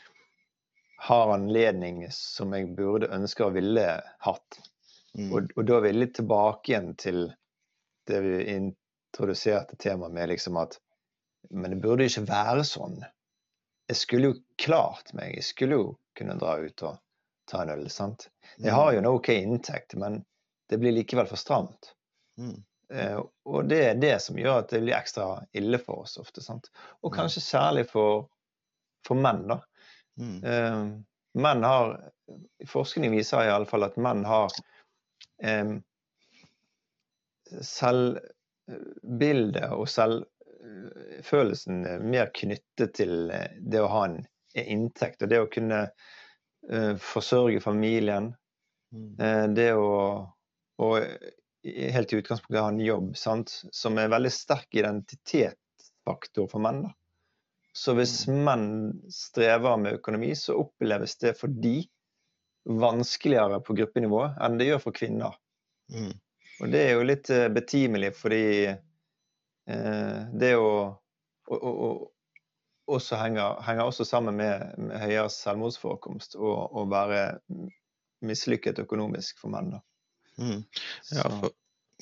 har 1.08 1.34
anledning 1.38 2.04
som 2.12 2.58
jeg 2.58 2.74
burde 2.76 3.14
ønske 3.16 3.48
og 3.48 3.56
ville 3.62 3.88
hatt. 4.28 4.60
Mm. 5.16 5.30
Og, 5.30 5.56
og, 5.56 5.64
da 5.70 5.78
er 5.78 5.88
vi 5.88 5.96
litt 6.02 6.18
tilbake 6.20 6.74
igjen 6.74 6.92
til 7.00 7.24
det 8.12 8.26
vi 8.26 8.38
introduserte 9.12 9.76
temaet 9.76 10.14
med 10.14 10.30
liksom 10.30 10.58
at 10.58 10.80
Men 11.50 11.72
det 11.72 11.78
burde 11.82 12.06
ikke 12.06 12.22
være 12.30 12.64
sånn. 12.64 13.00
Jeg 13.90 13.98
skulle 13.98 14.28
jo 14.30 14.36
klart 14.62 15.10
meg. 15.18 15.34
Jeg 15.36 15.44
skulle 15.44 15.80
jo 15.80 15.88
kunne 16.16 16.36
dra 16.38 16.54
ut 16.62 16.84
og 16.86 17.00
ta 17.50 17.64
en 17.64 17.72
øl. 17.74 17.90
sant? 17.90 18.30
Jeg 18.58 18.72
har 18.72 18.92
jo 18.94 19.00
en 19.02 19.10
OK 19.10 19.30
inntekt, 19.34 19.96
men 19.98 20.22
det 20.70 20.78
blir 20.78 20.94
likevel 20.94 21.26
for 21.28 21.42
stramt. 21.42 21.96
Mm. 22.38 22.62
Eh, 22.94 23.18
og 23.50 23.66
det 23.68 23.80
er 23.88 24.00
det 24.00 24.14
som 24.22 24.38
gjør 24.38 24.62
at 24.62 24.70
det 24.70 24.84
blir 24.84 24.96
ekstra 24.96 25.42
ille 25.58 25.82
for 25.82 26.06
oss 26.06 26.18
ofte. 26.22 26.46
sant? 26.46 26.70
Og 27.02 27.16
kanskje 27.16 27.42
særlig 27.42 27.88
for, 27.90 28.28
for 29.08 29.18
menn, 29.18 29.48
da. 29.50 29.60
Mm. 30.22 30.38
Eh, 30.46 30.84
menn 31.42 31.64
har 31.66 31.98
Forskning 32.70 33.12
viser 33.12 33.44
i 33.44 33.52
alle 33.52 33.68
fall 33.68 33.84
at 33.84 33.98
menn 34.00 34.22
har 34.24 34.54
eh, 35.44 35.74
selv 37.60 38.22
bildet 39.20 39.72
og 39.76 39.88
selvfølelsen 39.92 41.82
mer 42.08 42.32
knyttet 42.36 42.94
til 43.00 43.32
eh, 43.34 43.58
det 43.60 43.82
å 43.82 43.92
ha 43.92 44.06
en 44.10 44.20
inntekt 44.54 45.24
og 45.24 45.30
det 45.32 45.40
å 45.40 45.50
kunne 45.52 45.80
uh, 45.88 46.96
forsørge 47.00 47.62
familien. 47.64 48.34
Mm. 48.92 49.56
Det 49.56 49.70
å 49.80 49.88
og 50.82 50.98
helt 51.64 52.14
i 52.14 52.18
utgangspunktet 52.18 52.62
ha 52.62 52.70
en 52.72 52.82
jobb 52.82 53.14
sant? 53.18 53.54
som 53.72 53.98
er 53.98 54.08
en 54.08 54.16
veldig 54.16 54.32
sterk 54.34 54.76
identitetsfaktor 54.76 56.50
for 56.52 56.64
menn. 56.64 56.84
Da. 56.88 56.94
Så 57.78 57.96
hvis 57.96 58.16
mm. 58.28 58.40
menn 58.48 58.70
strever 59.14 59.78
med 59.80 60.00
økonomi, 60.00 60.34
så 60.36 60.58
oppleves 60.60 61.16
det 61.22 61.36
for 61.40 61.54
de 61.64 61.84
vanskeligere 62.66 63.62
på 63.66 63.76
gruppenivå 63.78 64.26
enn 64.42 64.58
det 64.60 64.70
gjør 64.70 64.84
for 64.84 64.98
kvinner. 64.98 65.38
Mm. 65.94 66.14
Og 66.62 66.72
det 66.72 66.82
er 66.86 66.96
jo 66.96 67.06
litt 67.06 67.30
eh, 67.34 67.50
betimelig, 67.54 68.14
fordi 68.22 68.44
eh, 68.70 70.18
det 70.38 70.56
å 70.58 70.72
og, 71.52 71.64
og, 71.64 71.80
og 71.86 72.96
også 72.96 73.18
henger, 73.20 73.62
henger, 73.66 73.88
også 73.88 74.06
sammen 74.08 74.38
med, 74.40 74.76
med 74.78 75.00
høyere 75.00 75.30
selvmordsforekomst 75.32 76.38
og, 76.40 76.60
å 76.76 76.86
være 76.92 77.24
mislykket 78.26 78.82
økonomisk 78.84 79.42
for 79.42 79.54
menn. 79.54 79.74
Mm. 80.38 80.62
Ja, 81.12 81.26
for, 81.28 81.52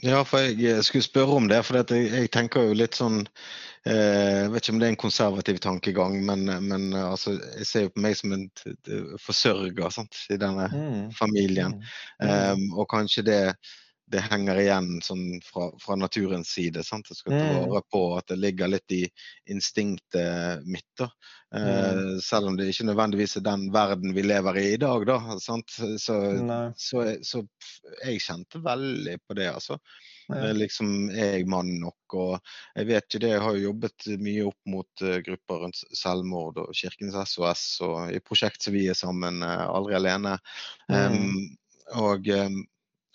ja, 0.04 0.22
for 0.28 0.46
jeg 0.48 0.84
skulle 0.88 1.06
spørre 1.06 1.39
om 1.39 1.50
det. 1.51 1.62
For 1.68 1.80
jeg, 1.80 2.06
jeg, 2.13 2.32
tenker 2.34 2.70
jo 2.70 2.78
litt 2.78 2.98
sånn 2.98 3.22
eh, 3.24 4.46
Jeg 4.46 4.54
vet 4.54 4.63
ikke 4.63 4.75
om 4.75 4.82
det 4.82 4.88
er 4.88 4.94
en 4.94 5.01
konservativ 5.06 5.60
tankegang, 5.63 6.18
men, 6.28 6.46
men 6.68 6.88
altså, 7.00 7.36
jeg 7.60 7.68
ser 7.70 7.86
jo 7.88 7.94
på 7.96 8.06
meg 8.06 8.18
som 8.20 8.36
en 8.36 8.48
forsørger 9.24 9.96
sant, 9.96 10.24
i 10.34 10.39
denne 10.42 10.70
mm. 10.74 11.04
familien. 11.20 11.80
Mm. 12.22 12.30
Um, 12.30 12.66
og 12.80 12.89
kanskje 12.92 13.28
det 13.30 13.44
det 14.10 14.24
henger 14.25 14.60
igjen 14.62 14.88
sånn 15.06 15.25
fra, 15.46 15.70
fra, 15.82 15.96
naturens 16.00 16.50
side. 16.56 16.84
Sant? 16.86 17.10
Jeg 17.12 17.20
skal 17.20 17.36
ta 17.36 17.60
vare 17.60 17.82
på 17.92 18.01
at 18.18 18.30
det 18.32 18.39
ligger 18.42 18.72
litt 18.72 18.96
i 18.96 19.04
instinktet 19.54 20.66
mitt. 20.66 20.88
da. 20.98 21.10
Eh, 21.56 22.20
selv 22.22 22.50
om 22.50 22.58
det 22.58 22.70
ikke 22.70 22.88
nødvendigvis 22.89 23.38
er 23.39 23.46
den 23.46 23.68
verden 23.74 24.13
vi 24.18 24.25
lever 24.25 24.58
i 24.62 24.66
i 24.74 24.80
dag. 24.82 25.06
da, 25.08 25.20
sant? 25.42 25.75
Så, 26.01 26.20
så, 26.78 27.04
så 27.22 27.44
jeg 28.04 28.24
kjente 28.25 28.62
veldig 28.66 29.18
på 29.28 29.38
det, 29.38 29.50
altså. 29.54 29.80
Ja. 30.30 30.51
Liksom, 30.54 31.10
Er 31.10 31.39
jeg 31.39 31.48
mann 31.50 31.72
nok? 31.82 32.18
Og 32.18 32.51
jeg 32.78 32.89
vet 32.89 33.08
ikke 33.08 33.24
det, 33.24 33.32
jeg 33.34 33.46
har 33.46 33.56
jo 33.58 33.68
jobbet 33.70 34.10
mye 34.22 34.50
opp 34.50 34.60
mot 34.70 35.06
uh, 35.06 35.16
grupper 35.25 35.63
rundt 35.63 35.82
selvmord 35.98 36.60
og 36.62 36.74
Kirkens 36.78 37.18
SOS 37.32 37.63
og 37.86 38.13
i 38.13 38.22
prosjekt 38.22 38.66
som 38.66 38.78
vi 38.78 38.86
er 38.89 38.98
sammen, 38.98 39.42
uh, 39.42 39.66
aldri 39.74 39.98
alene. 39.98 40.38
Um, 40.86 41.18
mm. 41.18 41.39
og 42.06 42.30
um, 42.30 42.62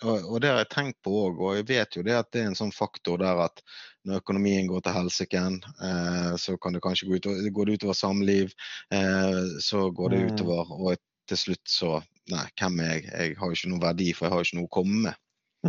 og, 0.03 0.25
og, 0.27 0.39
det 0.43 0.51
har 0.51 0.61
jeg 0.63 0.71
tenkt 0.73 0.97
på 1.05 1.13
òg, 1.23 1.39
og 1.39 1.57
jeg 1.59 1.67
vet 1.69 1.95
jo 1.97 2.03
det 2.05 2.15
at 2.17 2.31
det 2.35 2.41
er 2.41 2.49
en 2.49 2.57
sånn 2.59 2.73
faktor 2.75 3.21
der 3.21 3.39
at 3.45 3.61
når 4.05 4.21
økonomien 4.21 4.67
går 4.69 4.83
til 4.85 4.95
helsike, 4.97 5.43
eh, 5.87 6.33
så 6.41 6.57
kan 6.61 6.75
det 6.75 6.83
kanskje 6.83 7.07
gå, 7.09 7.19
ut, 7.19 7.29
går 7.55 7.69
det 7.69 7.77
utover 7.79 7.97
samliv. 7.97 8.51
Eh, 8.93 9.39
så 9.63 9.87
går 9.95 10.13
det 10.13 10.19
mm. 10.19 10.27
utover, 10.33 10.75
og 10.75 11.01
til 11.29 11.41
slutt 11.41 11.65
så 11.69 11.95
Nei, 12.25 12.41
hvem 12.57 12.79
er 12.81 12.87
jeg? 12.89 13.01
Jeg 13.05 13.33
har 13.37 13.49
jo 13.51 13.53
ikke 13.53 13.67
noen 13.69 13.81
verdi, 13.83 14.05
for 14.17 14.25
jeg 14.25 14.33
har 14.33 14.39
jo 14.39 14.45
ikke 14.47 14.57
noe 14.57 14.65
å 14.65 14.71
komme 14.73 15.01
med. 15.03 15.17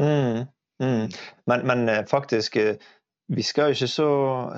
Mm. 0.00 0.38
Mm. 0.80 1.10
Men, 1.52 1.64
men, 1.68 1.82
eh, 1.92 2.06
faktisk 2.08 2.56
eh, 2.56 2.78
vi 3.28 3.42
skal 3.42 3.70
jo 3.70 3.76
ikke 3.76 3.88
så 3.90 4.08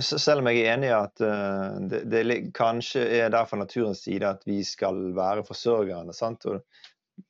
Selv 0.04 0.42
om 0.42 0.50
jeg 0.50 0.60
er 0.62 0.74
enig 0.74 0.88
i 0.90 0.94
at 0.96 1.22
uh, 1.24 1.78
det, 1.88 2.02
det, 2.10 2.38
kanskje 2.56 3.04
er 3.18 3.30
der 3.32 3.46
fra 3.48 3.56
naturens 3.60 4.02
side 4.04 4.28
at 4.28 4.42
vi 4.46 4.60
skal 4.66 5.14
være 5.16 5.44
forsørgerne. 5.46 6.12
sant? 6.12 6.44
Og 6.44 6.60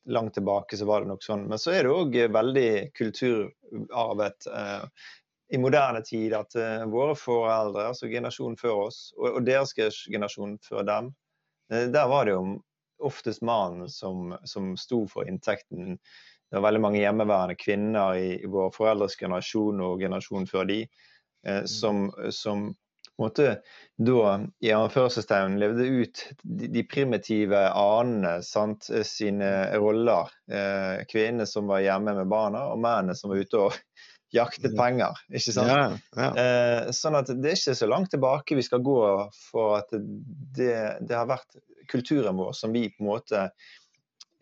langt 0.09 0.35
tilbake 0.35 0.76
så 0.76 0.87
var 0.88 1.02
det 1.02 1.12
nok 1.12 1.25
sånn. 1.25 1.47
Men 1.50 1.61
så 1.61 1.73
er 1.75 1.87
det 1.87 1.95
òg 1.95 2.18
veldig 2.35 2.71
kulturarvet 2.99 4.49
eh, 4.52 4.85
i 5.49 5.59
moderne 5.59 6.02
tid 6.04 6.35
at 6.37 6.54
eh, 6.61 6.85
våre 6.90 7.14
foreldre, 7.16 7.88
altså 7.90 8.09
generasjonen 8.11 8.59
før 8.61 8.88
oss, 8.88 9.00
og, 9.16 9.38
og 9.38 9.45
deres 9.49 9.75
generasjon 9.76 10.59
før 10.64 10.85
dem, 10.88 11.12
eh, 11.73 11.87
der 11.92 12.09
var 12.11 12.28
det 12.28 12.37
jo 12.37 12.59
oftest 13.09 13.45
mannen 13.47 13.88
som, 13.88 14.35
som 14.45 14.75
sto 14.76 15.04
for 15.09 15.28
inntekten. 15.28 15.97
Det 16.49 16.57
var 16.57 16.66
veldig 16.68 16.83
mange 16.83 17.00
hjemmeværende 17.00 17.57
kvinner 17.61 18.18
i, 18.18 18.33
i 18.42 18.50
vår 18.50 18.73
foreldres 18.75 19.16
generasjon 19.21 19.80
og 19.85 20.02
generasjonen 20.02 20.49
før 20.50 20.68
de, 20.68 20.83
eh, 21.47 21.62
mm. 21.64 21.71
som, 21.71 22.09
som 22.35 22.68
måte 23.22 23.48
da 23.98 24.34
i 24.62 24.70
anførselstegn 24.72 25.58
levde 25.58 25.87
ut 25.90 26.22
de, 26.42 26.84
primitive 26.87 27.64
anene 27.75 28.38
sant, 28.46 28.87
sine 29.06 29.50
roller. 29.78 30.30
Eh, 30.50 31.02
kvinnene 31.10 31.46
som 31.50 31.66
var 31.70 31.82
hjemme 31.82 32.14
med 32.20 32.30
barna, 32.30 32.68
og 32.70 32.78
mennene 32.82 33.16
som 33.18 33.32
var 33.32 33.42
ute 33.42 33.64
og 33.66 33.75
jaktet 34.38 34.76
penger. 34.78 35.18
ikke 35.32 35.56
sant? 35.56 35.72
Ja, 35.72 35.90
ja. 36.14 36.30
Eh, 36.44 36.92
sånn 36.94 37.18
at 37.18 37.32
det 37.34 37.52
er 37.52 37.58
ikke 37.58 37.78
så 37.80 37.90
langt 37.90 38.12
tilbake 38.14 38.58
vi 38.58 38.66
skal 38.66 38.84
gå 38.87 39.00
for 39.50 39.80
at 39.80 39.90
det, 39.92 40.75
det 41.02 41.16
har 41.16 41.28
vært 41.30 41.58
kulturen 41.90 42.37
vår 42.38 42.52
som 42.54 42.75
vi 42.75 42.87
på 42.92 43.02
en 43.02 43.10
måte 43.10 43.44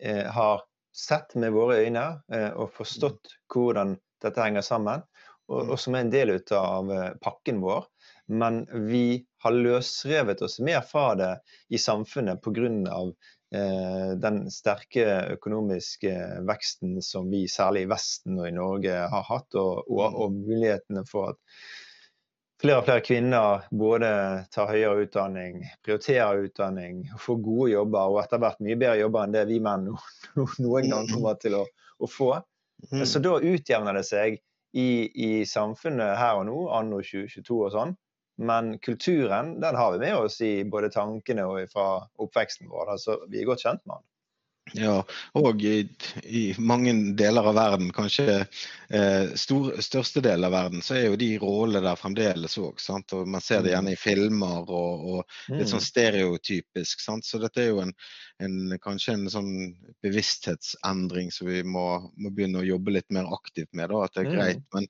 eh, 0.03 0.25
har 0.27 0.65
sett 0.97 1.33
med 1.39 1.55
våre 1.55 1.79
øyne 1.85 2.07
eh, 2.33 2.51
og 2.53 2.73
forstått 2.75 3.37
hvordan 3.53 3.95
dette 4.21 4.41
henger 4.41 4.65
sammen, 4.65 5.01
og, 5.47 5.73
og 5.73 5.77
som 5.79 5.95
er 5.95 6.05
en 6.05 6.13
del 6.13 6.33
av 6.35 6.89
pakken 7.23 7.61
vår. 7.63 7.85
Men 8.27 8.65
vi 8.89 9.25
har 9.43 9.55
løsrevet 9.55 10.41
oss 10.41 10.59
mer 10.59 10.81
fra 10.85 11.15
det 11.15 11.33
i 11.69 11.79
samfunnet 11.79 12.41
pga. 12.43 13.03
Eh, 13.55 14.09
den 14.19 14.41
sterke 14.51 15.05
økonomiske 15.37 16.13
veksten 16.47 16.97
som 17.01 17.29
vi 17.31 17.45
særlig 17.47 17.85
i 17.85 17.91
Vesten 17.93 18.39
og 18.41 18.49
i 18.49 18.55
Norge 18.55 18.95
har 19.07 19.27
hatt, 19.29 19.55
og, 19.55 19.85
og, 19.87 20.17
og 20.25 20.33
mulighetene 20.35 21.05
for 21.07 21.31
at 21.31 21.39
flere 22.61 22.81
og 22.81 22.87
flere 22.89 23.05
kvinner 23.05 23.67
både 23.71 24.09
tar 24.51 24.71
høyere 24.71 25.05
utdanning, 25.05 25.61
prioriterer 25.85 26.47
utdanning, 26.49 27.05
får 27.21 27.39
gode 27.45 27.71
jobber 27.71 28.11
og 28.11 28.19
etter 28.23 28.41
hvert 28.43 28.59
mye 28.65 28.79
bedre 28.79 28.99
jobber 29.03 29.23
enn 29.23 29.37
det 29.37 29.45
vi 29.47 29.61
menn 29.63 29.87
noen 30.65 30.91
gang 30.91 31.07
kommer 31.13 31.39
til 31.41 31.59
å, 31.61 31.63
å 32.03 32.11
få. 32.11 32.33
Mm. 32.91 33.05
Så 33.09 33.21
da 33.23 33.37
utjevner 33.39 33.97
det 33.97 34.03
seg 34.09 34.41
i, 34.77 34.89
i, 35.07 35.29
samfunnet 35.47 36.17
her 36.19 36.41
og 36.41 36.49
nå, 36.49 36.57
anno 36.73 36.99
2022 37.01 37.61
og 37.61 37.71
sånn. 37.73 37.95
Men 38.37 38.77
kulturen 38.79 39.55
den 39.61 39.75
har 39.75 39.91
vi 39.91 39.99
med 39.99 40.15
oss 40.15 40.41
i 40.45 40.51
både 40.69 40.91
tankene 40.93 41.45
og 41.49 41.71
fra 41.71 41.87
oppveksten 42.21 42.69
vår. 42.69 42.93
Altså, 42.93 43.17
vi 43.31 43.41
er 43.41 43.49
godt 43.49 43.65
kjent 43.65 43.81
med 43.85 43.97
den. 43.97 44.05
Ja, 44.75 44.97
og 45.39 45.63
i, 45.63 45.87
i, 46.25 46.41
mange 46.59 46.93
deler 47.17 47.47
av 47.49 47.55
verden, 47.55 47.91
kanskje 47.95 48.25
eh, 48.41 49.33
stor, 49.39 49.77
største 49.83 50.21
del 50.23 50.43
av 50.43 50.53
verden, 50.53 50.83
så 50.83 50.97
er 50.97 51.05
jo 51.07 51.19
de 51.19 51.29
rollene 51.41 51.85
der 51.85 51.99
fremdeles 51.99 52.57
òg. 52.59 52.81
Man 53.25 53.43
ser 53.43 53.63
det 53.63 53.73
gjerne 53.73 53.93
i 53.95 53.99
filmer 53.99 54.67
og, 54.67 55.07
og 55.13 55.55
litt 55.55 55.71
sånn 55.71 55.83
mm. 55.83 55.87
stereotypisk. 55.87 57.03
Sant? 57.03 57.27
Så 57.27 57.39
dette 57.41 57.63
er 57.63 57.71
jo 57.71 57.81
en, 57.85 57.93
en, 58.43 58.77
kanskje 58.83 59.17
en 59.17 59.25
sånn 59.31 59.51
bevissthetsendring 60.05 61.31
som 61.33 61.49
vi 61.51 61.63
må, 61.63 61.87
må, 62.17 62.31
begynne 62.31 62.63
å 62.63 62.67
jobbe 62.67 62.97
litt 62.97 63.09
mer 63.15 63.29
aktivt 63.33 63.71
med. 63.73 63.91
Da, 63.93 64.03
at 64.05 64.15
det 64.15 64.25
er 64.25 64.31
mm. 64.31 64.37
greit. 64.37 64.63
Men, 64.75 64.89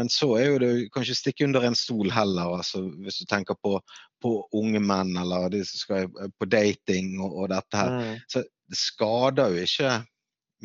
men 0.00 0.12
så 0.12 0.34
er 0.40 0.52
jo 0.52 0.60
det 0.64 0.74
kanskje 0.94 1.18
stikke 1.20 1.48
under 1.48 1.68
en 1.68 1.78
stol 1.78 2.12
heller, 2.14 2.58
altså, 2.62 2.86
hvis 3.04 3.22
du 3.22 3.28
tenker 3.28 3.58
på, 3.60 3.76
på 4.22 4.38
unge 4.56 4.80
menn 4.82 5.16
eller 5.20 5.50
de 5.52 5.64
som 5.66 5.82
skal 5.84 6.08
på 6.10 6.48
dating 6.50 7.18
og, 7.20 7.42
og 7.42 7.52
dette 7.52 7.82
her. 7.82 7.98
Mm. 7.98 8.22
Så 8.30 8.44
det 8.68 8.78
skader 8.78 9.54
jo 9.54 9.66
ikke 9.66 9.92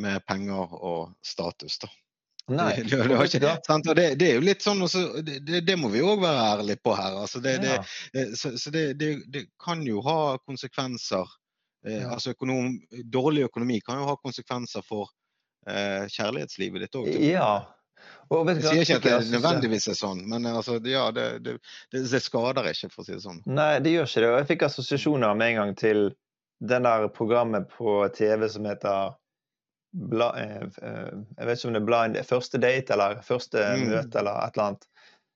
med 0.04 0.24
penger 0.28 0.74
og 0.80 1.14
status, 1.26 1.80
da. 1.84 1.90
Nei, 2.52 2.74
det, 2.76 2.98
det, 3.08 3.18
ikke, 3.24 3.40
det, 3.96 4.08
det, 4.20 4.26
er 4.28 4.34
jo 4.36 4.44
litt 4.44 4.64
sånn 4.66 4.84
også, 4.84 5.22
det, 5.24 5.76
må 5.80 5.88
vi 5.94 6.02
òg 6.04 6.20
være 6.26 6.48
ærlige 6.58 6.82
på 6.84 6.96
her. 6.98 7.16
Altså 7.22 7.40
ja. 7.40 7.78
så, 8.36 8.52
så 8.60 8.74
det, 8.74 9.46
kan 9.64 9.86
jo 9.88 10.02
ha 10.04 10.36
konsekvenser. 10.44 11.30
Eh, 11.88 12.04
altså 12.04 12.34
økonom, 12.36 12.76
Dårlig 13.12 13.46
økonomi 13.48 13.80
kan 13.84 14.02
jo 14.02 14.10
ha 14.10 14.18
konsekvenser 14.20 14.84
for 14.84 15.08
eh, 15.68 16.04
kjærlighetslivet 16.12 16.84
ditt 16.84 17.00
òg. 17.00 17.08
Ja. 17.24 17.54
Og 18.34 18.52
jeg 18.52 18.60
sier 18.66 18.84
ikke 18.84 18.98
at 19.00 19.08
det 19.08 19.32
nødvendigvis 19.38 19.88
er 19.94 19.96
sånn, 19.96 20.26
men 20.28 20.48
altså, 20.50 20.82
ja, 20.84 21.06
det, 21.16 21.56
skader 22.24 22.68
ikke, 22.74 22.92
for 22.92 23.04
å 23.04 23.08
si 23.08 23.16
det 23.16 23.24
sånn. 23.24 23.40
Nei, 23.48 23.78
det 23.84 23.96
gjør 23.96 24.10
ikke 24.10 24.24
det. 24.26 24.32
Og 24.34 24.38
jeg 24.42 24.50
fikk 24.52 24.68
assosiasjoner 24.68 25.40
med 25.40 25.54
en 25.54 25.62
gang 25.62 25.74
til 25.80 26.06
den 26.64 26.88
der 26.88 27.08
programmet 27.12 27.70
på 27.70 28.08
TV 28.16 28.48
som 28.50 28.66
heter 28.66 29.14
Bla, 29.94 30.32
eh, 30.40 30.64
eh, 30.82 31.12
Jeg 31.38 31.46
vet 31.46 31.60
ikke 31.60 31.68
om 31.70 31.76
det 31.76 31.82
er 31.82 31.86
Blind 31.86 32.16
Første 32.26 32.60
date 32.62 32.96
eller 32.96 33.20
Første 33.22 33.62
mm. 33.62 33.84
møte 33.92 34.22
eller 34.22 34.40
et 34.42 34.56
eller 34.56 34.70
annet. 34.70 34.88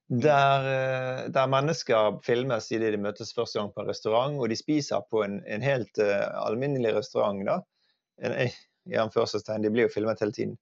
Mm. 0.07 0.21
Der, 0.23 0.69
eh, 0.71 1.19
der, 1.35 1.49
mennesker 1.51 2.17
filmes 2.25 2.71
idet 2.71 2.93
de 2.95 3.01
møtes 3.03 3.35
første 3.35 3.59
gang 3.59 3.73
på 3.75 3.83
en 3.83 3.89
restaurant, 3.91 4.39
og 4.39 4.49
de 4.49 4.55
spiser 4.55 5.03
på 5.11 5.25
en, 5.25 5.41
en 5.43 5.65
helt 5.65 5.99
uh, 5.99 6.45
alminnelig 6.47 6.93
restaurant. 6.95 7.43
da. 7.45 7.57
En, 8.23 8.37
i 8.87 8.95
anførselstegn, 8.95 9.65
de 9.67 9.73
blir 9.73 9.89
jo 9.89 9.91
filmet 9.91 10.23
hele 10.23 10.31
tiden. 10.31 10.55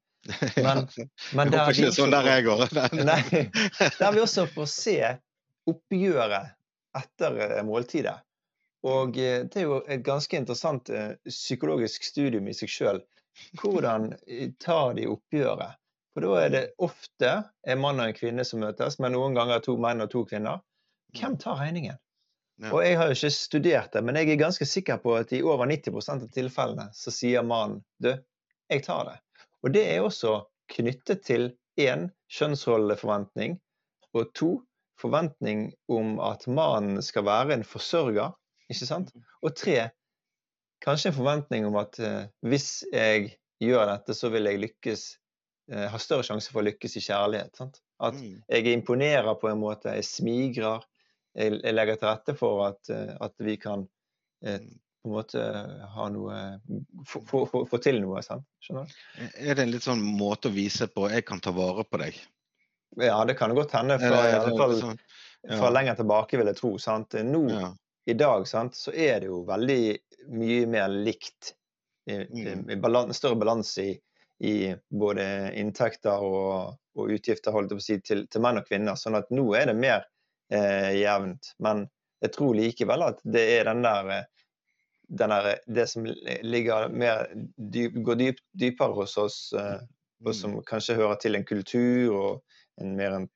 Men, 0.58 0.88
men 1.38 1.54
der, 1.54 1.70
ikke 1.70 1.94
sånn 1.94 2.16
der 2.16 2.26
jeg 2.32 2.48
går. 2.48 2.66
nei, 3.12 3.20
der 4.00 4.16
vi 4.18 4.24
også 4.26 4.48
får 4.50 4.72
se 4.74 4.98
oppgjøret 5.70 6.56
etter 6.98 7.62
måltidet. 7.70 8.18
Og 8.86 9.18
eh, 9.18 9.42
det 9.50 9.62
er 9.62 9.66
jo 9.66 9.82
et 9.90 10.04
ganske 10.06 10.38
interessant 10.38 10.90
eh, 10.94 11.16
psykologisk 11.26 12.06
studium 12.06 12.48
i 12.52 12.54
seg 12.54 12.72
sjøl. 12.72 13.02
Hvordan 13.62 14.12
eh, 14.28 14.52
tar 14.62 14.94
de 15.00 15.08
oppgjøret? 15.10 15.82
For 16.16 16.24
da 16.24 16.36
er 16.46 16.52
det 16.54 16.64
ofte 16.86 17.32
en 17.68 17.82
mann 17.82 18.00
og 18.00 18.08
en 18.08 18.16
kvinne 18.16 18.46
som 18.48 18.62
møtes, 18.64 19.00
men 19.04 19.16
noen 19.18 19.36
ganger 19.36 19.64
to 19.66 19.76
menn 19.82 20.06
og 20.06 20.12
to 20.14 20.22
kvinner. 20.30 20.62
Hvem 21.18 21.36
mm. 21.36 21.42
tar 21.44 21.60
regningen? 21.60 21.98
Ja. 22.62 22.70
Og 22.72 22.86
jeg 22.86 22.96
har 22.96 23.10
jo 23.10 23.18
ikke 23.18 23.34
studert 23.36 23.98
det, 23.98 24.04
men 24.06 24.16
jeg 24.16 24.30
er 24.32 24.40
ganske 24.40 24.68
sikker 24.70 25.02
på 25.04 25.18
at 25.18 25.34
i 25.36 25.42
over 25.44 25.68
90% 25.68 26.24
av 26.24 26.32
tilfellene 26.32 26.86
så 26.96 27.12
sier 27.12 27.44
mannen 27.44 27.82
du, 28.00 28.14
jeg 28.72 28.86
tar 28.86 29.10
det. 29.10 29.18
Og 29.66 29.74
det 29.76 29.84
er 29.92 30.06
også 30.06 30.38
knyttet 30.72 31.26
til 31.28 31.50
én 31.82 32.08
kjønnsrolleforventning, 32.32 33.58
og 34.16 34.32
to 34.38 34.52
forventning 35.02 35.68
om 35.92 36.16
at 36.24 36.48
mannen 36.48 37.04
skal 37.04 37.28
være 37.28 37.58
en 37.58 37.68
forsørger 37.68 38.32
ikke 38.72 38.88
sant? 38.88 39.12
Mm. 39.14 39.26
Og 39.46 39.56
tre, 39.58 39.78
kanskje 40.84 41.12
en 41.12 41.18
forventning 41.18 41.68
om 41.68 41.78
at 41.82 42.00
uh, 42.02 42.24
hvis 42.46 42.86
jeg 42.94 43.36
gjør 43.64 43.88
dette, 43.92 44.16
så 44.18 44.32
vil 44.34 44.50
jeg 44.50 44.62
lykkes 44.64 45.06
uh, 45.74 45.86
ha 45.92 46.02
større 46.02 46.26
sjanse 46.28 46.54
for 46.54 46.64
å 46.64 46.68
lykkes 46.70 46.98
i 47.00 47.04
kjærlighet. 47.06 47.54
Sant? 47.58 47.82
At 48.04 48.18
mm. 48.18 48.42
jeg 48.52 48.74
imponerer 48.74 49.38
på 49.42 49.52
en 49.52 49.62
måte, 49.62 49.94
jeg 49.96 50.08
smigrer. 50.10 50.86
Jeg, 51.36 51.60
jeg 51.60 51.76
legger 51.76 52.00
til 52.00 52.12
rette 52.12 52.36
for 52.40 52.66
at, 52.70 52.82
uh, 52.92 53.16
at 53.28 53.36
vi 53.44 53.58
kan 53.62 53.86
mm. 54.46 54.70
på 55.04 55.12
en 55.12 55.16
måte 55.16 55.42
ha 55.96 56.06
noe 56.10 56.38
Få 57.06 57.80
til 57.84 58.00
noe. 58.02 58.24
Sant? 58.26 58.48
Skjønner 58.64 58.88
du? 58.90 58.96
Er 59.38 59.58
det 59.58 59.66
en 59.66 59.74
litt 59.74 59.86
sånn 59.86 60.02
måte 60.02 60.50
å 60.50 60.56
vise 60.56 60.88
på 60.90 61.10
'jeg 61.12 61.28
kan 61.28 61.44
ta 61.44 61.54
vare 61.54 61.86
på 61.86 62.00
deg'? 62.02 62.18
Ja, 63.04 63.20
det 63.28 63.36
kan 63.38 63.54
godt 63.54 63.76
hende. 63.76 64.00
Fra, 64.00 64.22
i 64.30 64.34
alle 64.38 64.54
fall, 64.56 64.74
sånn, 64.80 65.00
ja. 65.44 65.58
fra 65.60 65.70
lenger 65.70 65.98
tilbake, 66.00 66.40
vil 66.40 66.48
jeg 66.48 66.58
tro. 66.58 66.72
Sant? 66.80 67.18
Nå 67.28 67.44
ja 67.52 67.74
i 68.06 68.14
dag 68.14 68.48
sant, 68.48 68.76
så 68.76 68.92
er 68.92 69.20
det 69.22 69.30
jo 69.32 69.44
veldig 69.48 69.98
mye 70.38 70.66
mer 70.70 70.90
likt. 70.90 71.54
Mm. 72.06 72.82
Balans, 72.82 73.18
større 73.18 73.38
balanse 73.42 73.84
i, 73.84 73.94
i, 74.46 74.76
både 74.90 75.26
inntekter 75.58 76.22
og, 76.22 76.76
og 76.96 77.14
utgifter 77.16 77.56
si, 77.80 78.00
til, 78.02 78.28
til, 78.28 78.44
menn 78.46 78.62
og 78.62 78.68
kvinner. 78.70 78.98
Sånn 79.00 79.18
at 79.18 79.32
nå 79.34 79.48
er 79.58 79.72
det 79.72 79.78
mer 79.80 80.06
eh, 80.54 80.94
jevnt. 81.00 81.56
Men 81.58 81.88
jeg 82.22 82.36
tror 82.38 82.58
likevel 82.58 83.08
at 83.08 83.26
det 83.26 83.46
er 83.58 83.70
den 83.72 83.82
der, 83.86 84.12
eh, 84.14 84.46
den 85.06 85.34
der 85.34 85.52
Det 85.66 85.88
som 85.90 86.06
ligger 86.06 86.90
mer 86.90 87.28
dyp, 87.58 87.98
går 88.06 88.22
dyp, 88.22 88.42
dypere 88.54 89.02
hos 89.02 89.18
oss, 89.18 89.40
eh, 89.54 89.82
og 90.26 90.32
mm. 90.32 90.38
som 90.38 90.60
kanskje 90.66 91.00
hører 91.02 91.18
til 91.22 91.38
en 91.38 91.46
kultur 91.46 92.14
og 92.14 92.82
en 92.82 92.96
mer 92.98 93.18
en 93.18 93.30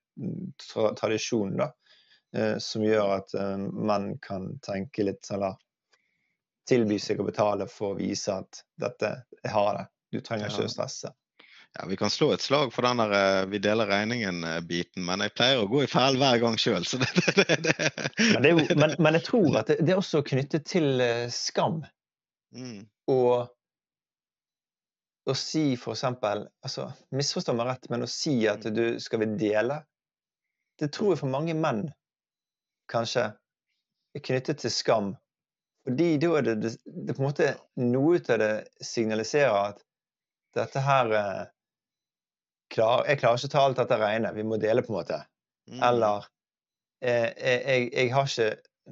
tra 0.61 0.93
tradisjon, 0.97 1.57
da. 1.57 1.71
Eh, 2.35 2.57
som 2.57 2.83
gjør 2.85 3.15
at 3.15 3.33
eh, 3.33 3.57
menn 3.57 4.11
kan 4.21 4.51
tenke 4.61 5.03
litt 5.07 5.29
eller 5.33 5.57
tilby 6.69 6.99
seg 7.01 7.21
å 7.21 7.25
betale 7.25 7.65
for 7.71 7.95
å 7.95 7.97
vise 7.97 8.35
at 8.43 8.61
dette, 8.77 9.15
jeg 9.41 9.53
har 9.55 9.71
det. 9.79 9.87
Du 10.13 10.21
trenger 10.25 10.51
ikke 10.51 10.67
å 10.67 10.69
stresse. 10.69 11.13
Ja, 11.77 11.85
Vi 11.89 11.97
kan 11.97 12.09
slå 12.13 12.31
et 12.33 12.45
slag 12.45 12.73
for 12.73 12.85
den 12.85 13.01
der 13.01 13.15
eh, 13.17 13.45
vi 13.49 13.61
deler 13.65 13.89
regningen-biten, 13.89 15.01
men 15.05 15.25
jeg 15.25 15.33
pleier 15.37 15.63
å 15.63 15.69
gå 15.69 15.83
i 15.85 15.89
fæl 15.89 16.21
hver 16.21 16.37
gang 16.43 16.57
sjøl. 16.61 16.85
Det, 17.01 17.09
det, 17.39 17.57
det, 17.65 17.89
men, 18.37 18.65
men, 18.77 18.97
men, 18.99 19.17
jeg 19.17 19.25
tror 19.25 19.61
at 19.63 19.73
det, 19.73 19.89
er 19.89 19.97
også 19.97 20.21
knyttet 20.25 20.69
til 20.69 21.01
skam. 21.33 21.81
Mm. 22.53 22.85
Og 23.09 23.49
å 25.29 25.35
si 25.37 25.75
for 25.77 25.93
eksempel 25.93 26.47
altså, 26.65 26.87
Misforstå 27.13 27.53
meg 27.57 27.69
rett, 27.69 27.89
men 27.93 28.05
å 28.05 28.09
si 28.09 28.41
at 28.49 28.65
mm. 28.65 28.73
du 28.73 28.85
skal 29.01 29.21
vi 29.23 29.33
dele, 29.37 29.81
det 30.81 30.93
tror 30.93 31.13
jeg 31.13 31.21
for 31.23 31.33
mange 31.33 31.57
menn 31.57 31.87
kanskje 32.89 33.29
knyttet 34.25 34.63
til 34.63 34.73
skam. 34.73 35.13
Fordi 35.87 36.09
da 36.21 36.31
er 36.37 36.45
det, 36.45 36.55
det, 36.63 36.73
det, 36.85 37.15
på 37.15 37.23
en 37.23 37.29
måte 37.29 37.53
Noe 37.79 38.19
av 38.19 38.41
det 38.41 38.51
signaliserer 38.83 39.71
at 39.71 39.79
dette 40.57 40.81
her 40.83 41.13
eh, 41.15 41.43
klar, 42.73 43.05
Jeg 43.07 43.21
klarer 43.21 43.39
ikke 43.39 43.49
å 43.49 43.53
ta 43.53 43.65
alt 43.65 43.79
dette 43.79 43.99
regnet, 44.01 44.35
vi 44.35 44.45
må 44.45 44.59
dele, 44.61 44.83
på 44.85 44.93
en 44.93 44.99
måte. 44.99 45.21
Mm. 45.69 45.81
Eller 45.91 46.27
eh, 47.05 47.29
jeg, 47.37 47.89
jeg, 47.93 48.13
har 48.13 48.29
ikke 48.29 48.49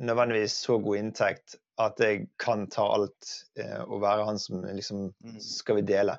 nødvendigvis 0.07 0.59
så 0.63 0.77
god 0.81 1.01
inntekt 1.01 1.57
at 1.81 1.99
jeg 2.01 2.25
kan 2.41 2.65
ta 2.73 2.87
alt 2.95 3.33
eh, 3.59 3.81
og 3.85 4.01
være 4.01 4.25
han 4.29 4.39
som 4.41 4.63
liksom 4.65 5.09
mm. 5.11 5.39
Skal 5.43 5.81
vi 5.81 5.87
dele? 5.89 6.17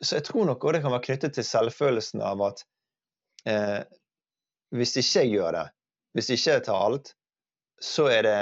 Så 0.00 0.18
jeg 0.18 0.28
tror 0.28 0.46
nok 0.48 0.64
òg 0.64 0.76
det 0.76 0.82
kan 0.84 0.94
være 0.94 1.06
knyttet 1.08 1.36
til 1.36 1.46
selvfølelsen 1.46 2.22
av 2.24 2.42
at 2.50 2.62
eh, 3.48 3.80
hvis 4.76 4.96
ikke 5.00 5.24
jeg 5.24 5.32
gjør 5.38 5.56
det, 5.56 5.66
hvis 6.16 6.30
ikke 6.34 6.56
jeg 6.56 6.66
tar 6.66 6.84
alt, 6.88 7.14
så 7.82 8.08
er 8.10 8.22
det 8.26 8.38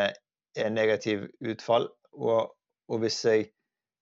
en 0.65 0.77
negativ 0.77 1.27
utfall. 1.45 1.89
Og, 2.17 2.53
og 2.89 3.01
hvis 3.03 3.19
jeg 3.27 3.49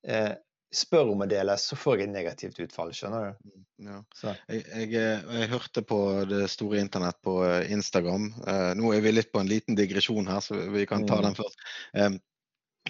eh, 0.06 0.34
spør 0.74 1.12
om 1.14 1.24
å 1.24 1.28
dele, 1.30 1.56
så 1.60 1.78
får 1.78 1.98
jeg 1.98 2.08
et 2.08 2.14
negativt 2.14 2.60
utfall. 2.64 2.92
Skjønner 2.94 3.26
du? 3.26 3.50
Mm, 3.50 3.64
ja. 3.88 3.98
Jeg, 4.22 4.62
jeg, 4.68 4.90
eh, 5.00 5.26
jeg, 5.40 5.50
hørte 5.54 5.84
på 5.86 5.98
det 6.30 6.44
store 6.52 6.80
internett 6.82 7.18
på 7.24 7.38
eh, 7.46 7.72
Instagram. 7.74 8.30
Eh, 8.46 8.70
nå 8.78 8.94
er 8.94 9.04
vi 9.04 9.14
litt 9.14 9.32
på 9.34 9.42
en 9.42 9.50
liten 9.50 9.78
digresjon 9.78 10.30
her, 10.30 10.42
så 10.44 10.58
vi 10.74 10.86
kan 10.90 11.06
ta 11.08 11.20
mm. 11.20 11.26
den 11.28 11.38
først. 11.38 11.68
Eh, 11.98 12.18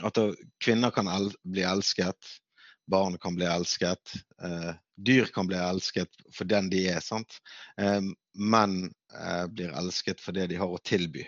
at 0.05 0.19
kvinner 0.65 0.91
kan 0.95 1.09
el 1.13 1.31
bli 1.47 1.63
elsket, 1.67 2.33
barn 2.91 3.19
kan 3.23 3.37
bli 3.39 3.47
elsket. 3.49 4.17
Eh, 4.43 4.73
dyr 4.97 5.25
kan 5.35 5.47
bli 5.47 5.57
elsket 5.57 6.11
for 6.33 6.49
den 6.49 6.69
de 6.71 6.85
er, 6.93 7.01
sant. 7.05 7.41
Eh, 7.81 8.01
menn 8.35 8.77
eh, 9.15 9.47
blir 9.47 9.75
elsket 9.79 10.21
for 10.23 10.37
det 10.37 10.49
de 10.53 10.61
har 10.61 10.71
å 10.71 10.83
tilby. 10.83 11.27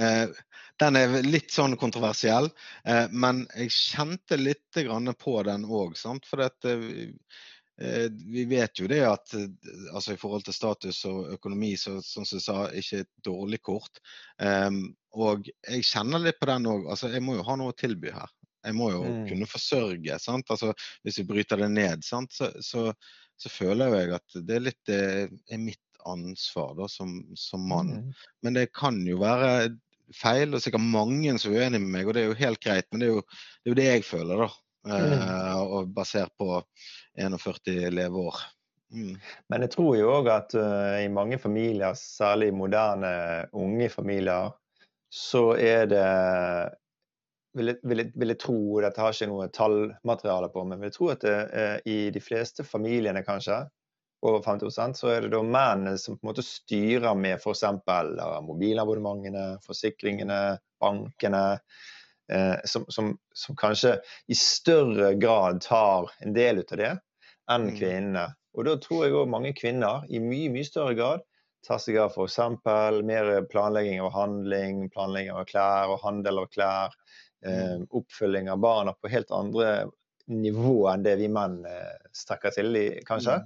Eh, 0.00 0.26
den 0.80 0.96
er 0.96 1.20
litt 1.26 1.52
sånn 1.52 1.76
kontroversiell, 1.80 2.50
eh, 2.84 3.06
men 3.10 3.44
jeg 3.54 3.74
kjente 3.74 4.38
litt 4.40 4.80
på 5.18 5.36
den 5.46 5.66
òg. 5.66 5.96
For 6.26 6.44
dette, 6.44 6.76
vi 7.80 8.44
vet 8.44 8.80
jo 8.80 8.86
det 8.88 9.00
at 9.08 9.32
altså 9.94 10.12
i 10.12 10.18
forhold 10.20 10.44
til 10.44 10.52
status 10.56 10.98
og 11.08 11.30
økonomi, 11.36 11.76
så, 11.80 11.98
som 12.04 12.26
du 12.28 12.40
sa, 12.40 12.66
ikke 12.76 13.04
et 13.04 13.12
dårlig 13.24 13.62
kort. 13.62 14.02
og 15.16 15.48
jeg 15.48 15.86
kjenner 15.88 16.20
litt 16.20 16.40
på 16.40 16.48
den 16.50 16.68
òg. 16.68 16.90
Altså, 16.92 17.08
jeg 17.08 17.24
må 17.24 17.38
jo 17.38 17.46
ha 17.48 17.56
noe 17.56 17.72
å 17.72 17.76
tilby 17.76 18.12
her. 18.12 18.28
Jeg 18.66 18.76
må 18.76 18.90
jo 18.92 19.04
mm. 19.04 19.20
kunne 19.30 19.48
forsørge. 19.48 20.18
sant? 20.22 20.50
Altså, 20.52 20.72
hvis 21.04 21.20
vi 21.22 21.28
bryter 21.28 21.62
det 21.62 21.70
ned, 21.72 22.04
sant? 22.06 22.34
Så, 22.36 22.50
så, 22.64 22.90
så 23.40 23.52
føler 23.52 23.96
jeg 23.96 24.16
at 24.18 24.40
det 24.46 24.58
er 24.58 24.66
litt 24.66 24.80
det 24.88 25.04
er 25.50 25.62
mitt 25.62 25.80
ansvar 26.08 26.74
da, 26.78 26.88
som, 26.88 27.20
som 27.36 27.64
mann. 27.68 27.94
Mm. 28.00 28.12
Men 28.42 28.58
det 28.58 28.72
kan 28.76 29.00
jo 29.06 29.20
være 29.20 29.70
feil, 30.16 30.54
og 30.54 30.62
sikkert 30.62 30.84
mange 30.84 31.36
som 31.38 31.54
er 31.54 31.66
uenig 31.66 31.82
med 31.82 31.92
meg, 31.94 32.08
og 32.08 32.16
det 32.16 32.24
er 32.24 32.30
jo 32.30 32.40
helt 32.40 32.62
greit. 32.64 32.88
Men 32.90 33.02
det 33.02 33.10
er 33.10 33.14
jo 33.14 33.24
det, 33.24 33.66
er 33.66 33.72
jo 33.72 33.78
det 33.80 33.88
jeg 33.88 34.06
føler, 34.08 34.44
da. 34.44 34.50
Mm. 34.80 35.12
Uh, 35.12 35.58
og 35.76 35.92
basert 35.92 36.32
på 36.40 36.62
41 37.20 37.90
leveår. 37.92 38.40
Mm. 38.90 39.18
Men 39.52 39.66
jeg 39.66 39.72
tror 39.74 39.92
jo 39.98 40.14
òg 40.16 40.30
at 40.32 40.56
uh, 40.58 40.96
i 41.02 41.10
mange 41.12 41.38
familier, 41.38 41.94
særlig 41.98 42.50
moderne 42.56 43.12
unge 43.52 43.90
familier, 43.92 44.50
så 45.10 45.50
er 45.58 45.90
det 45.90 46.06
vil 47.58 47.74
vil, 47.82 48.04
vil 48.14 48.32
jeg, 48.34 48.40
tro, 48.42 48.60
dette 48.82 49.02
har 49.02 49.14
ikke 49.14 49.30
noe 49.30 49.50
tallmateriale 49.54 50.50
på, 50.54 50.64
men 50.64 50.80
vil 50.80 50.90
jeg 50.90 50.96
tro 50.96 51.10
at 51.14 51.26
det, 51.26 51.36
uh, 51.50 51.76
i 51.88 51.98
de 52.14 52.22
fleste 52.22 52.66
familiene 52.66 53.24
kanskje, 53.26 53.62
over 54.20 54.42
50 54.44 54.98
så 54.98 55.08
er 55.08 55.24
det 55.24 55.30
da 55.32 55.40
mennene 55.40 55.96
som 55.98 56.18
på 56.18 56.26
en 56.26 56.28
måte 56.28 56.44
styrer 56.44 57.16
med 57.16 57.38
f.eks. 57.40 57.62
mobilabonnementene, 58.44 59.44
forsikringene, 59.64 60.58
bankene. 60.80 61.44
Eh, 62.30 62.56
som, 62.64 62.84
som, 62.88 63.18
som, 63.34 63.56
kanskje 63.56 63.96
i 64.30 64.36
større 64.38 65.14
grad 65.18 65.64
tar 65.64 66.12
en 66.22 66.34
del 66.36 66.60
ut 66.60 66.72
av 66.76 66.78
det 66.78 66.90
enn 67.50 67.64
mm. 67.66 67.72
kvinnene. 67.80 68.26
Og 68.54 68.68
da 68.68 68.76
tror 68.78 69.06
jeg 69.06 69.16
òg 69.18 69.32
mange 69.32 69.50
kvinner 69.58 70.04
i 70.06 70.20
mye, 70.22 70.52
mye 70.54 70.68
større 70.68 70.94
grad 70.98 71.24
tar 71.66 71.80
seg 71.82 71.98
av 72.00 72.14
f.eks. 72.14 72.38
mer 73.08 73.32
planlegging 73.50 73.98
av 74.04 74.12
handling, 74.14 74.86
planlegging 74.94 75.34
av 75.34 75.48
klær 75.50 75.90
og 75.96 76.04
handel 76.04 76.44
av 76.44 76.52
klær. 76.54 76.94
Eh, 77.46 77.72
mm. 77.72 77.86
oppfølging 77.90 78.50
av 78.50 78.58
barna 78.58 78.92
på 78.92 79.08
helt 79.08 79.30
andre 79.30 79.86
nivå 80.26 80.88
enn 80.90 81.02
det 81.02 81.16
vi 81.16 81.28
menn 81.32 81.62
eh, 81.64 81.94
strekker 82.12 82.52
til, 82.52 82.76
kanskje. 83.06 83.40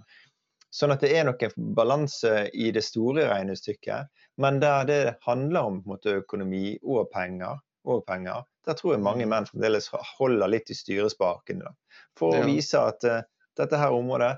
Sånn 0.74 0.90
at 0.90 1.04
det 1.04 1.12
er 1.14 1.28
noen 1.28 1.68
balanse 1.76 2.48
i 2.50 2.72
det 2.74 2.82
store 2.82 3.28
regnestykket. 3.30 4.10
Men 4.42 4.58
der 4.62 4.88
det 4.88 4.98
handler 5.22 5.70
om 5.70 5.78
måte, 5.86 6.18
økonomi 6.24 6.74
og 6.82 7.06
penger, 7.12 7.62
og 7.86 8.02
penger, 8.08 8.42
der 8.66 8.74
tror 8.74 8.96
jeg 8.96 9.04
mange 9.04 9.28
mm. 9.28 9.30
menn 9.30 9.46
fremdeles 9.46 9.90
holder 10.16 10.50
litt 10.50 10.72
i 10.72 10.76
styrespakene. 10.76 11.70
For 12.18 12.40
å 12.40 12.46
vise 12.48 12.80
at 12.80 13.04
uh, 13.06 13.20
dette 13.60 13.78
her 13.78 13.94
området, 13.94 14.32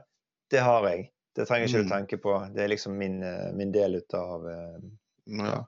det 0.52 0.64
har 0.66 0.84
jeg. 0.90 1.06
Det 1.36 1.46
trenger 1.48 1.70
ikke 1.70 1.80
mm. 1.80 1.86
du 1.86 1.94
tenke 1.94 2.18
på. 2.20 2.36
Det 2.52 2.64
er 2.64 2.72
liksom 2.74 2.98
min, 2.98 3.20
min 3.56 3.72
del 3.72 4.02
ut 4.02 4.18
av 4.18 4.44
ja. 5.26 5.66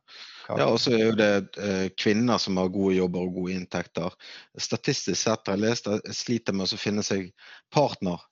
ja, 0.49 0.67
og 0.67 0.79
så 0.81 0.95
er 0.95 1.05
jo 1.05 1.15
det 1.19 1.33
eh, 1.59 1.87
kvinner 1.99 2.39
som 2.39 2.61
har 2.61 2.71
gode 2.73 2.97
jobber 2.99 3.27
og 3.27 3.39
gode 3.41 3.57
inntekter. 3.59 4.15
Statistisk 4.59 5.19
sett 5.19 5.51
har 5.51 5.59
jeg 5.59 5.65
lest 5.67 5.91
at 5.91 6.11
sliter 6.15 6.57
med 6.57 6.71
å 6.71 6.81
finne 6.81 7.05
seg 7.07 7.31
partner, 7.75 8.23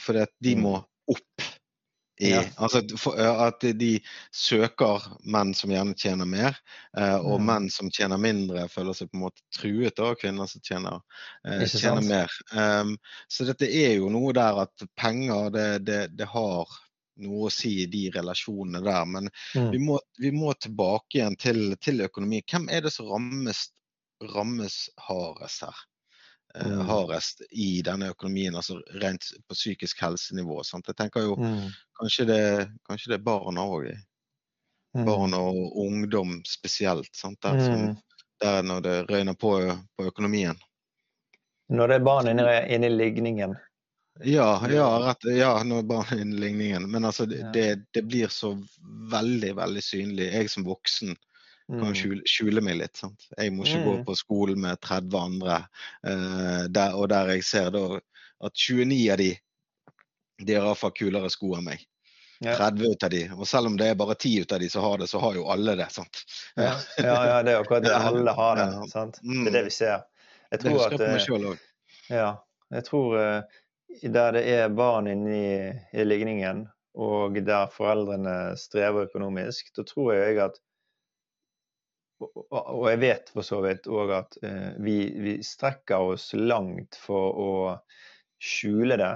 fordi 0.00 0.24
at 0.24 0.32
de 0.40 0.56
mm. 0.56 0.64
må 0.64 0.78
opp 1.10 1.48
i, 2.20 2.30
ja. 2.30 2.42
altså, 2.60 2.82
at 3.40 3.64
de 3.80 3.94
søker 4.36 5.06
menn 5.32 5.54
som 5.56 5.72
gjerne 5.72 5.96
tjener 5.96 6.28
mer, 6.28 6.58
eh, 6.98 7.16
og 7.16 7.40
mm. 7.40 7.46
menn 7.48 7.68
som 7.72 7.88
tjener 7.92 8.20
mindre, 8.20 8.66
føler 8.68 8.96
seg 8.96 9.08
på 9.08 9.16
en 9.16 9.22
måte 9.22 9.44
truet 9.56 10.02
av 10.04 10.18
kvinner 10.20 10.50
som 10.50 10.60
tjener, 10.64 11.00
eh, 11.48 11.64
tjener 11.64 12.04
mer. 12.04 12.36
Um, 12.52 12.92
så 13.24 13.48
dette 13.48 13.68
er 13.68 13.96
jo 13.96 14.12
noe 14.12 14.34
der 14.36 14.60
at 14.66 14.84
penger, 15.00 15.48
det, 15.54 15.66
det, 15.88 16.00
det 16.20 16.28
har 16.28 16.68
noe 17.24 17.48
å 17.48 17.52
si 17.54 17.76
i 17.82 17.88
de 17.90 18.06
relasjonene 18.14 18.82
der. 18.84 19.06
Men 19.06 19.28
mm. 19.30 19.70
vi, 19.72 19.82
må, 19.82 20.00
vi, 20.18 20.32
må, 20.34 20.52
tilbake 20.58 21.20
igjen 21.20 21.36
til, 21.40 21.62
til, 21.82 22.04
økonomi. 22.06 22.42
Hvem 22.50 22.68
er 22.72 22.84
det 22.86 22.92
som 22.94 23.08
rammes, 23.10 23.66
rammes 24.34 24.82
hardest 25.08 25.66
her? 25.66 25.86
Eh, 26.54 26.66
mm. 26.66 26.86
hardest 26.88 27.42
i 27.50 27.82
denne 27.86 28.10
økonomien, 28.10 28.56
altså 28.58 28.80
rent 28.98 29.28
på 29.46 29.54
psykisk 29.54 30.02
helsenivå. 30.02 30.62
Sant? 30.66 30.88
Jeg 30.90 30.98
tenker 30.98 31.28
jo 31.28 31.36
mm. 31.38 31.68
kanskje, 32.00 32.26
det, 32.26 32.42
kanskje, 32.88 33.12
det, 33.12 33.20
er 33.20 33.26
barna 33.28 33.66
òg. 33.70 33.90
Mm. 34.96 35.04
Barn 35.06 35.36
og 35.38 35.78
ungdom 35.78 36.40
spesielt. 36.48 37.12
Sant? 37.14 37.38
Der, 37.46 37.60
som, 37.62 37.84
mm. 37.92 38.26
der 38.42 38.62
når 38.66 38.86
det 38.86 38.96
røyner 39.12 39.38
på, 39.38 39.54
på, 39.96 40.10
økonomien. 40.10 40.58
Når 41.70 41.88
det 41.88 42.00
er 42.00 42.06
barn 42.08 42.32
inne 42.32 42.88
i 42.90 42.90
ligningen? 42.90 43.54
Ja, 44.24 44.48
ja, 44.68 44.86
rett, 45.00 45.24
ja, 45.32 45.54
nå 45.64 45.80
bare 45.88 46.16
er 46.16 46.22
inne 46.24 46.36
i 46.36 46.40
ligningen. 46.44 46.90
Men 46.90 47.06
altså, 47.08 47.24
det, 47.26 47.44
det, 47.54 47.66
det, 47.94 48.02
blir 48.04 48.28
så 48.28 48.52
veldig, 49.12 49.54
veldig 49.56 49.82
synlig. 49.84 50.26
Jeg 50.34 50.50
som 50.52 50.66
voksen 50.66 51.14
kan 51.70 51.86
mm. 51.86 51.94
skjule, 51.94 52.22
skjule, 52.28 52.64
meg 52.64 52.80
litt. 52.80 52.98
Sant? 53.00 53.28
Jeg 53.38 53.54
må 53.54 53.64
ikke 53.64 53.80
mm. 53.80 53.86
gå 53.86 53.94
på 54.10 54.16
skolen 54.18 54.60
med 54.66 54.80
30 54.82 55.20
andre, 55.20 55.60
uh, 56.06 56.66
der, 56.68 56.98
og 56.98 57.08
der 57.12 57.36
jeg 57.36 57.46
ser 57.46 57.70
da 57.74 57.84
at 57.96 58.66
29 58.66 59.06
av 59.14 59.22
de 59.22 59.30
de 60.40 60.54
har 60.54 60.66
iallfall 60.66 60.92
kulere 60.96 61.30
sko 61.32 61.54
enn 61.58 61.66
meg. 61.68 61.86
Ja. 62.40 62.54
30 62.56 62.94
ut 62.94 63.02
av 63.04 63.10
de, 63.12 63.24
og 63.36 63.48
selv 63.48 63.68
om 63.68 63.74
det 63.76 63.90
er 63.92 63.96
bare 64.00 64.14
10 64.16 64.46
ut 64.46 64.52
av 64.56 64.62
de 64.62 64.68
som 64.72 64.84
har 64.84 65.00
det, 65.02 65.10
så 65.10 65.20
har 65.20 65.36
jo 65.36 65.48
alle 65.52 65.74
det. 65.76 65.90
sant? 65.92 66.22
Ja, 66.56 66.72
ja, 66.96 67.16
ja 67.28 67.40
det 67.44 67.52
er 67.52 67.60
akkurat 67.60 67.84
det. 67.84 67.96
Alle 68.10 68.32
har 68.36 68.56
det. 68.56 68.68
sant? 68.88 69.20
Det 69.20 69.50
er 69.50 69.56
det 69.58 69.64
vi 69.66 69.74
ser. 69.76 70.06
Jeg 70.50 70.62
tror 70.62 70.96
det 70.96 71.10
husker 71.18 71.44
jeg. 71.44 71.58
Ja. 72.08 72.30
Tror 72.86 73.18
uh, 73.18 73.59
der 74.02 74.34
det 74.36 74.42
er 74.48 74.72
barn 74.74 75.08
inni 75.10 75.44
i 75.70 76.04
ligningen, 76.04 76.66
og 76.94 77.38
der 77.46 77.70
foreldrene 77.72 78.56
strever 78.58 79.08
økonomisk, 79.08 79.72
da 79.76 79.86
tror 79.86 80.12
jeg 80.14 80.42
at 80.46 80.60
og 82.20 82.84
jeg 82.90 83.00
vet 83.00 83.30
for 83.32 83.46
så 83.46 83.62
vidt 83.64 83.86
òg 83.88 84.10
at 84.12 84.34
eh, 84.44 84.72
vi, 84.84 84.96
vi, 85.24 85.34
strekker 85.44 86.12
oss 86.12 86.30
langt 86.36 86.98
for 87.00 87.38
å 87.40 87.52
skjule 88.40 88.98
det 89.00 89.12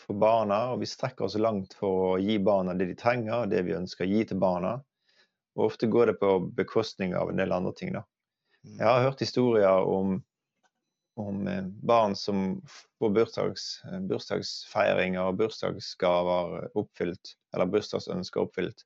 for 0.00 0.16
barna. 0.20 0.60
Og 0.72 0.80
vi 0.80 0.88
strekker 0.88 1.26
oss 1.26 1.36
langt 1.40 1.76
for 1.76 2.06
å 2.06 2.14
gi 2.22 2.38
barna 2.40 2.74
det 2.78 2.88
de 2.90 2.96
trenger, 2.98 3.44
det 3.50 3.60
vi 3.66 3.76
ønsker 3.76 4.06
å 4.06 4.10
gi 4.10 4.24
til 4.30 4.40
barna. 4.40 4.78
Og 5.58 5.66
ofte 5.66 5.90
går 5.90 6.12
det 6.12 6.16
på 6.22 6.32
bekostning 6.56 7.14
av 7.18 7.32
en 7.32 7.42
del 7.42 7.52
andre 7.52 7.74
ting. 7.76 7.92
da. 7.98 8.06
Mm. 8.64 8.76
Jeg 8.78 8.88
har 8.88 9.06
hørt 9.08 9.24
historier 9.24 9.92
om, 9.98 10.20
om 11.16 11.48
eh, 11.48 11.62
barn 11.62 12.16
som 12.16 12.62
får 12.98 13.10
bursdags, 13.10 13.82
eh, 13.84 14.00
bursdagsfeiringer 14.00 15.22
og 15.22 15.40
bursdagsgaver 15.40 16.70
oppfylt, 16.78 17.34
eller 17.54 17.70
bursdagsønsker 17.72 18.44
oppfylt, 18.44 18.84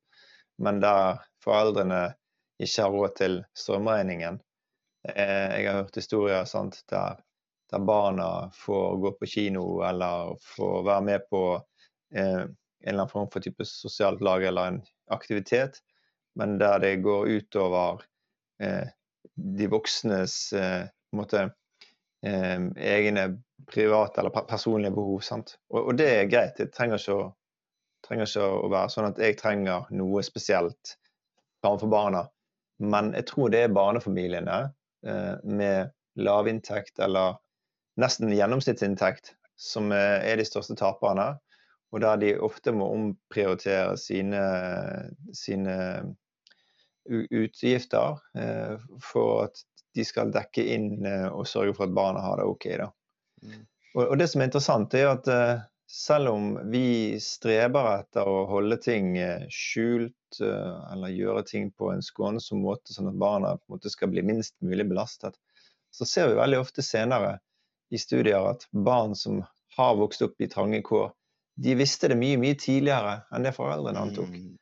men 0.62 0.80
der 0.82 1.20
foreldrene 1.44 2.14
ikke 2.62 2.86
har 2.86 2.94
råd 2.94 3.14
til 3.18 3.38
strømregningen. 3.58 4.40
Eh, 5.08 5.48
jeg 5.60 5.68
har 5.68 5.82
hørt 5.82 5.98
historier 5.98 6.44
sant, 6.48 6.80
der, 6.90 7.20
der, 7.72 7.86
barna 7.86 8.50
får 8.56 8.98
gå 9.02 9.14
på 9.20 9.30
kino 9.36 9.64
eller 9.86 10.36
får 10.56 10.84
være 10.86 11.06
med 11.10 11.26
på 11.30 11.44
eh, 12.14 12.44
en 12.44 12.90
eller 12.90 13.04
annen 13.04 13.12
form 13.12 13.30
for 13.32 13.44
type 13.44 13.64
sosialt 13.68 14.22
lag 14.24 14.44
eller 14.44 14.72
en 14.72 14.82
aktivitet, 15.12 15.80
men 16.38 16.58
der 16.58 16.78
det 16.82 16.96
går 17.04 17.28
utover 17.38 18.02
eh, 18.62 18.88
de 19.34 19.68
voksnes 19.70 20.52
eh, 20.52 20.86
måte, 21.16 21.48
egne 22.24 23.24
private 23.68 24.20
eller 24.20 24.30
personlige 24.48 24.94
behov. 24.94 25.20
Sant? 25.20 25.56
Og, 25.70 25.80
og, 25.88 25.96
det 25.98 26.08
er 26.10 26.30
greit. 26.30 26.56
Det 26.58 26.72
trenger 26.74 27.00
ikke, 27.00 27.16
å, 27.16 27.28
trenger 28.06 28.28
ikke 28.28 28.48
å 28.48 28.70
være 28.72 28.92
sånn 28.94 29.08
at 29.10 29.20
jeg 29.22 29.38
trenger 29.40 29.88
noe 29.96 30.24
spesielt 30.26 30.96
for 31.64 31.88
barna. 31.88 32.26
Men 32.82 33.12
jeg 33.16 33.28
tror 33.30 33.52
det 33.52 33.64
er 33.64 33.76
barnefamiliene 33.76 34.58
eh, 35.06 35.36
med 35.44 35.94
lavinntekt 36.20 37.00
eller 37.02 37.38
nesten 38.00 38.32
gjennomsnittsinntekt 38.34 39.32
som 39.56 39.92
er 39.94 40.36
de 40.36 40.46
største 40.46 40.76
taperne. 40.78 41.34
Og 41.94 42.02
der 42.02 42.18
de 42.18 42.32
ofte 42.42 42.72
må 42.74 42.88
omprioritere 42.90 43.94
sine, 44.00 44.42
sine 45.36 45.76
utgifter 47.06 48.18
eh, 48.34 48.80
for 48.98 49.44
at 49.44 49.62
de 49.94 50.04
skal 50.06 50.32
dekke 50.34 50.64
inn 50.74 51.06
eh, 51.06 51.28
og 51.28 51.46
sørge 51.48 51.76
for 51.76 51.88
at 51.88 51.94
barna 51.96 52.24
har 52.24 52.40
det 52.40 52.48
OK. 52.50 52.66
Da. 52.80 52.90
Mm. 53.44 53.62
Og, 53.94 54.02
og, 54.08 54.18
det 54.18 54.28
som 54.30 54.42
er 54.42 54.50
interessant, 54.50 54.94
er 54.98 55.12
at 55.12 55.30
selv 55.86 56.28
om 56.28 56.54
vi 56.70 57.20
streber 57.20 57.90
etter 58.00 58.28
å 58.28 58.44
holde 58.50 58.78
ting 58.82 59.14
eh, 59.20 59.46
skjult 59.52 60.40
eh, 60.42 60.92
eller 60.92 61.12
gjøre 61.12 61.44
ting 61.46 61.70
på 61.70 61.92
en 61.92 62.02
skånsom 62.02 62.64
måte, 62.64 62.94
sånn 62.94 63.12
at 63.12 63.20
barna 63.20 63.54
på 63.58 63.68
en 63.68 63.76
måte 63.76 63.92
skal 63.92 64.10
bli 64.12 64.24
minst 64.26 64.56
mulig 64.64 64.88
belastet, 64.90 65.36
så 65.94 66.08
ser 66.08 66.30
vi 66.30 66.40
veldig 66.40 66.62
ofte 66.62 66.82
senere 66.82 67.36
i 67.94 68.00
studier 68.00 68.48
at 68.48 68.66
barn 68.72 69.14
som 69.18 69.44
har 69.76 69.94
vokst 70.00 70.24
opp 70.26 70.40
i 70.40 70.50
trange 70.50 70.80
kår, 70.86 71.12
de 71.62 71.76
visste 71.78 72.10
det 72.10 72.18
mye, 72.18 72.40
mye 72.42 72.58
tidligere 72.58 73.20
enn 73.34 73.46
det 73.46 73.54
foreldrene 73.54 74.08
antok. 74.08 74.32
Mm. 74.32 74.54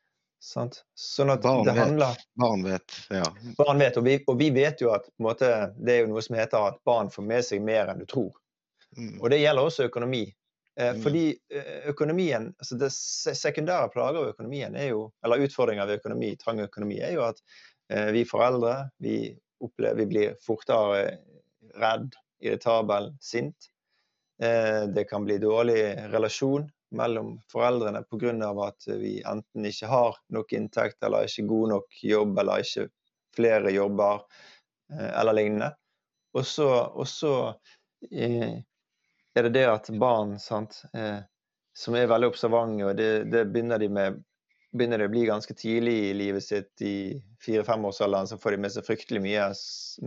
Sånn 0.43 1.31
at 1.31 1.43
barn 1.45 1.63
det 1.63 1.73
handler 1.77 2.17
vet. 2.17 2.25
Barn 2.35 2.63
vet, 2.65 2.95
ja. 3.15 3.23
Barn 3.57 3.79
vet, 3.79 3.97
og 3.97 4.03
vi, 4.03 4.17
og 4.27 4.39
vi 4.41 4.49
vet 4.51 4.81
jo 4.83 4.91
at 4.91 5.07
måte, 5.23 5.49
det 5.79 5.95
er 5.95 6.01
jo 6.03 6.09
noe 6.11 6.23
som 6.25 6.35
heter 6.35 6.67
at 6.67 6.81
barn 6.87 7.11
får 7.13 7.25
med 7.29 7.45
seg 7.47 7.63
mer 7.63 7.93
enn 7.93 8.01
du 8.03 8.07
tror. 8.09 8.33
Mm. 8.97 9.21
Og 9.21 9.29
det 9.31 9.39
gjelder 9.39 9.69
også 9.69 9.87
økonomi. 9.87 10.25
Eh, 10.75 10.91
mm. 10.97 11.01
Fordi 11.05 11.23
eh, 11.31 11.87
økonomien, 11.93 12.49
altså 12.59 12.79
det 12.81 12.91
sekundære 12.91 13.93
plager 13.93 14.19
ved 14.19 14.33
økonomien 14.33 14.75
er 14.75 14.91
jo, 14.91 15.05
eller 15.23 15.45
utfordringer 15.47 15.87
ved 15.87 16.01
økonomi, 16.01 16.33
trang 16.41 16.59
økonomi, 16.65 16.99
er 16.99 17.15
jo 17.15 17.23
at 17.29 17.39
eh, 17.93 18.11
vi 18.15 18.25
foreldre 18.27 18.75
vi, 19.05 19.17
opplever, 19.63 20.01
vi 20.03 20.09
blir 20.11 20.37
fortere 20.43 21.05
redd, 21.79 22.11
irritabel, 22.43 23.13
sint. 23.23 23.71
Eh, 24.43 24.89
det 24.91 25.07
kan 25.07 25.23
bli 25.23 25.39
dårlig 25.39 25.79
relasjon 26.11 26.67
mellom 26.97 27.35
foreldrene 27.51 28.03
pga. 28.09 28.49
at 28.67 28.87
vi 28.87 29.21
enten 29.25 29.65
ikke 29.65 29.87
har 29.87 30.17
nok 30.29 30.53
inntekt, 30.53 31.03
eller 31.03 31.27
ikke 31.27 31.47
god 31.47 31.69
nok 31.69 32.03
jobb, 32.03 32.39
eller 32.39 32.65
ikke 32.65 32.89
flere 33.35 33.71
jobber, 33.71 34.21
eh, 34.93 35.19
eller 35.19 35.33
lignende. 35.33 35.71
Og 36.33 36.45
så 36.45 37.37
eh, 38.11 38.59
er 39.35 39.47
det 39.47 39.53
det 39.53 39.65
at 39.69 39.89
barn 39.89 40.37
sant, 40.39 40.83
eh, 40.93 41.19
som 41.73 41.95
er 41.97 42.09
veldig 42.09 42.29
observante, 42.29 42.85
og 42.85 42.97
det, 42.97 43.25
det 43.33 43.47
begynner 43.49 43.81
de 43.81 43.89
med 43.89 44.21
begynner 44.73 44.97
det 44.97 45.05
å 45.05 45.13
bli 45.13 45.25
ganske 45.27 45.53
tidlig 45.53 45.93
i 46.07 46.13
livet 46.17 46.43
sitt, 46.43 46.81
i 46.81 47.21
fire-femårsalderen, 47.45 48.27
så 48.27 48.39
får 48.41 48.55
de 48.55 48.63
med 48.63 48.73
seg 48.73 48.87
fryktelig 48.87 49.21
mye 49.21 49.49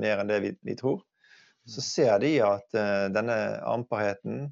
mer 0.02 0.22
enn 0.22 0.30
det 0.30 0.40
vi, 0.42 0.50
vi 0.66 0.74
tror. 0.78 1.04
Så 1.70 1.82
ser 1.82 2.18
de 2.22 2.32
at 2.42 2.74
uh, 2.74 3.06
denne 3.14 3.36
amperheten 3.66 4.48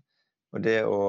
og 0.54 0.62
det 0.62 0.80
å 0.86 1.02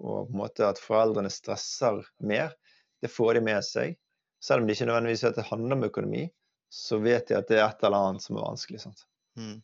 og 0.00 0.28
på 0.28 0.32
en 0.32 0.40
måte 0.40 0.66
at 0.66 0.80
foreldrene 0.82 1.30
stresser 1.32 2.02
mer, 2.24 2.54
det 3.02 3.12
får 3.12 3.38
de 3.38 3.44
med 3.46 3.64
seg. 3.66 3.96
Selv 4.42 4.62
om 4.62 4.68
det 4.68 4.76
ikke 4.76 4.88
nødvendigvis 4.90 5.24
at 5.28 5.38
det 5.38 5.46
handler 5.48 5.78
om 5.78 5.86
økonomi, 5.88 6.24
så 6.72 6.98
vet 7.02 7.30
de 7.30 7.38
at 7.38 7.48
det 7.48 7.60
er 7.60 7.68
et 7.68 7.86
eller 7.86 8.10
annet 8.10 8.24
som 8.24 8.38
er 8.38 8.46
vanskelig. 8.48 8.82
Sant? 8.82 9.06
Mm. 9.38 9.56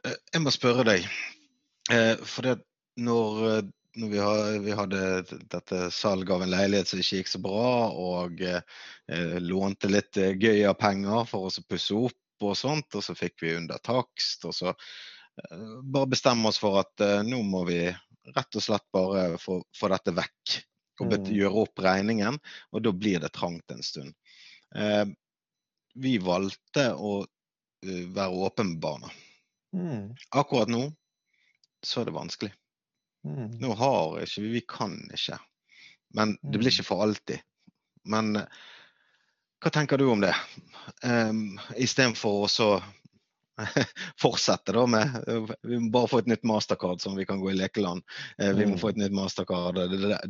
Eh, 0.00 0.16
jeg 0.32 0.42
må 0.42 0.52
spørre 0.54 0.86
deg, 0.88 1.06
eh, 1.92 2.16
for 2.24 2.48
det 2.48 2.56
når, 3.02 3.44
eh, 3.50 3.62
når 4.00 4.12
vi, 4.14 4.20
har, 4.22 4.42
vi, 4.64 4.74
hadde 4.76 5.04
dette 5.52 5.84
salget 5.94 6.34
av 6.34 6.44
en 6.44 6.52
leilighet 6.52 6.88
som 6.88 7.02
ikke 7.02 7.20
gikk 7.20 7.32
så 7.34 7.42
bra, 7.44 7.70
og 7.92 8.42
eh, 8.46 9.38
lånte 9.44 9.92
litt 9.92 10.16
gøy 10.16 10.64
av 10.68 10.78
penger 10.80 11.28
for 11.30 11.48
å 11.48 11.66
pusse 11.68 11.96
opp 11.98 12.18
og 12.42 12.56
sånt, 12.58 12.98
og 12.98 13.04
så 13.04 13.14
fikk 13.14 13.44
vi 13.44 13.54
under 13.54 13.78
takst, 13.84 14.48
og 14.48 14.56
så 14.56 14.72
bare 15.82 16.06
bestemme 16.06 16.48
oss 16.48 16.60
for 16.60 16.80
at 16.82 17.00
eh, 17.00 17.20
nå 17.26 17.42
må 17.46 17.64
vi 17.68 17.84
rett 18.30 18.58
og 18.58 18.62
slett 18.62 18.86
bare 18.94 19.38
få, 19.42 19.58
få 19.76 19.90
dette 19.92 20.14
vekk. 20.16 20.58
Og 21.00 21.08
mm. 21.08 21.30
gjøre 21.34 21.62
opp 21.64 21.80
regningen, 21.82 22.36
og 22.70 22.82
da 22.84 22.92
blir 22.94 23.22
det 23.22 23.32
trangt 23.34 23.72
en 23.74 23.82
stund. 23.82 24.12
Eh, 24.76 25.06
vi 25.94 26.16
valgte 26.22 26.92
å 26.94 27.20
uh, 27.22 28.04
være 28.14 28.42
åpen 28.46 28.74
med 28.74 28.82
barna. 28.82 29.10
Mm. 29.76 30.12
Akkurat 30.30 30.70
nå 30.72 30.86
så 31.84 32.02
er 32.02 32.08
det 32.08 32.16
vanskelig. 32.16 32.52
Mm. 33.26 33.58
Nå 33.62 33.74
har 33.78 34.20
ikke 34.22 34.44
vi 34.44 34.52
Vi 34.56 34.62
kan 34.68 34.94
ikke. 35.14 35.38
Men 36.16 36.36
det 36.42 36.58
blir 36.58 36.70
mm. 36.70 36.74
ikke 36.74 36.86
for 36.86 37.04
alltid. 37.04 37.42
Men 38.08 38.36
uh, 38.36 38.46
hva 39.62 39.70
tenker 39.70 40.00
du 40.00 40.08
om 40.10 40.22
det? 40.22 40.32
Um, 41.06 41.60
Istedenfor 41.78 42.46
å 42.46 42.50
så 42.50 42.70
fortsette 44.22 44.74
da 44.76 44.84
med 44.90 45.16
Vi 45.62 45.78
må 45.78 45.90
bare 45.94 46.10
få 46.10 46.22
et 46.22 46.30
nytt 46.30 46.44
mastercard 46.48 47.00
som 47.02 47.16
vi 47.18 47.26
kan 47.28 47.40
gå 47.40 47.50
i 47.52 47.56
lekeland. 47.58 48.04
Eh, 48.38 48.52
vi 48.56 48.66
må 48.66 48.78
få 48.80 48.92
et 48.92 49.00
nytt 49.00 49.14
mastercard 49.16 49.80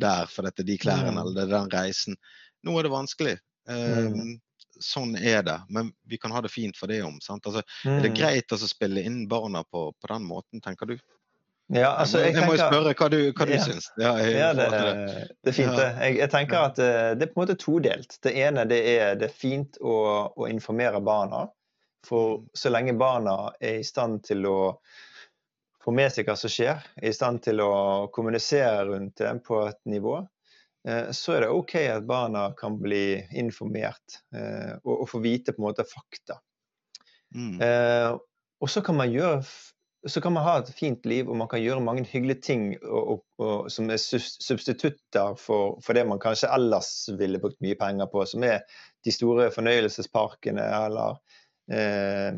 der, 0.01 0.31
for 0.31 0.49
dette 0.49 0.67
de 0.67 0.79
klærne 0.81 1.15
mm. 1.15 1.21
eller 1.25 1.45
er 1.45 1.53
den 1.57 1.73
reisen. 1.73 2.19
Nå 2.63 2.79
er 2.79 2.89
det 2.89 2.95
vanskelig. 2.95 3.37
Mm. 3.69 4.37
Sånn 4.83 5.15
er 5.17 5.43
det, 5.47 5.59
men 5.71 5.93
vi 6.11 6.19
kan 6.19 6.33
ha 6.35 6.41
det 6.43 6.51
fint 6.51 6.79
for 6.79 6.91
det 6.91 7.03
om. 7.07 7.19
Altså, 7.31 7.63
er 7.87 8.03
det 8.03 8.13
mm. 8.13 8.17
greit 8.19 8.55
å 8.55 8.59
spille 8.59 9.05
inn 9.07 9.27
barna 9.31 9.63
på, 9.65 9.91
på, 9.95 10.11
den 10.11 10.25
måten, 10.27 10.63
tenker 10.65 10.91
du? 10.91 10.97
Ja, 11.73 11.95
altså, 11.95 12.21
jeg, 12.21 12.35
jeg, 12.37 12.45
må 12.45 12.57
jo 12.57 12.61
spørre 12.61 12.93
hva 12.99 13.09
du, 13.13 13.19
hva 13.33 13.47
du 13.49 13.55
ja. 13.55 13.63
syns. 13.65 13.87
Ja, 14.01 14.13
ja 14.21 14.51
det, 14.57 14.67
det, 14.75 15.53
er 15.53 15.57
fint, 15.57 15.73
det. 15.79 15.89
Jeg, 16.03 16.19
jeg, 16.19 16.31
tenker 16.35 16.67
at 16.67 16.81
eh, 16.83 17.13
det 17.17 17.29
er 17.29 17.33
på 17.33 17.39
en 17.39 17.45
måte 17.45 17.57
todelt. 17.61 18.19
Det 18.25 18.35
ene 18.45 18.67
det 18.69 18.81
er 18.93 19.17
det 19.21 19.31
er 19.31 19.37
fint 19.37 19.79
å, 19.81 19.97
å 20.37 20.51
informere 20.51 21.01
barna. 21.05 21.47
For 22.07 22.45
så 22.55 22.73
lenge 22.73 22.97
barna 22.99 23.53
er 23.61 23.81
i 23.81 23.87
stand 23.87 24.25
til 24.27 24.47
å 24.49 24.59
få 25.83 25.95
med 25.95 26.13
seg 26.15 26.29
hva 26.29 26.37
som 26.39 26.51
skjer, 26.53 26.83
er 26.99 27.11
i 27.11 27.15
stand 27.15 27.43
til 27.47 27.63
å 27.63 27.73
kommunisere 28.15 28.87
rundt 28.91 29.19
det 29.19 29.33
på 29.47 29.61
et 29.67 29.81
nivå, 29.91 30.21
eh, 30.89 31.11
så 31.15 31.37
er 31.37 31.47
det 31.47 31.53
OK 31.55 31.77
at 31.83 32.07
barna 32.07 32.49
kan 32.59 32.79
bli 32.83 33.21
informert 33.39 34.21
eh, 34.35 34.79
og, 34.85 35.09
få 35.11 35.23
vite 35.25 35.55
på 35.55 35.63
en 35.63 35.69
måte 35.69 35.87
fakta. 35.89 36.39
Mm. 37.35 37.57
Eh, 37.65 38.11
og 38.63 38.71
så 38.71 38.83
kan 38.85 38.99
man 38.99 39.11
gjøre 39.11 39.43
så 40.07 40.21
kan 40.21 40.33
man 40.35 40.43
ha 40.43 40.57
et 40.59 40.71
fint 40.75 41.05
liv, 41.07 41.29
og 41.31 41.37
man 41.39 41.47
kan 41.51 41.63
gjøre 41.63 41.83
mange 41.85 42.03
hyggelige 42.11 42.43
ting 42.43 42.63
og, 42.83 43.03
og, 43.13 43.21
og, 43.39 43.69
som 43.71 43.91
er 43.91 44.01
substitutter 44.03 45.37
for, 45.39 45.77
for, 45.85 45.95
det 45.95 46.03
man 46.09 46.19
kanskje 46.23 46.51
ellers 46.51 46.91
ville 47.19 47.39
brukt 47.43 47.61
mye 47.63 47.79
penger 47.79 48.11
på, 48.11 48.25
som 48.27 48.43
er 48.47 48.65
de 49.07 49.15
store 49.15 49.47
fornøyelsesparkene 49.55 50.65
eller 50.81 51.21
eh, 51.73 52.31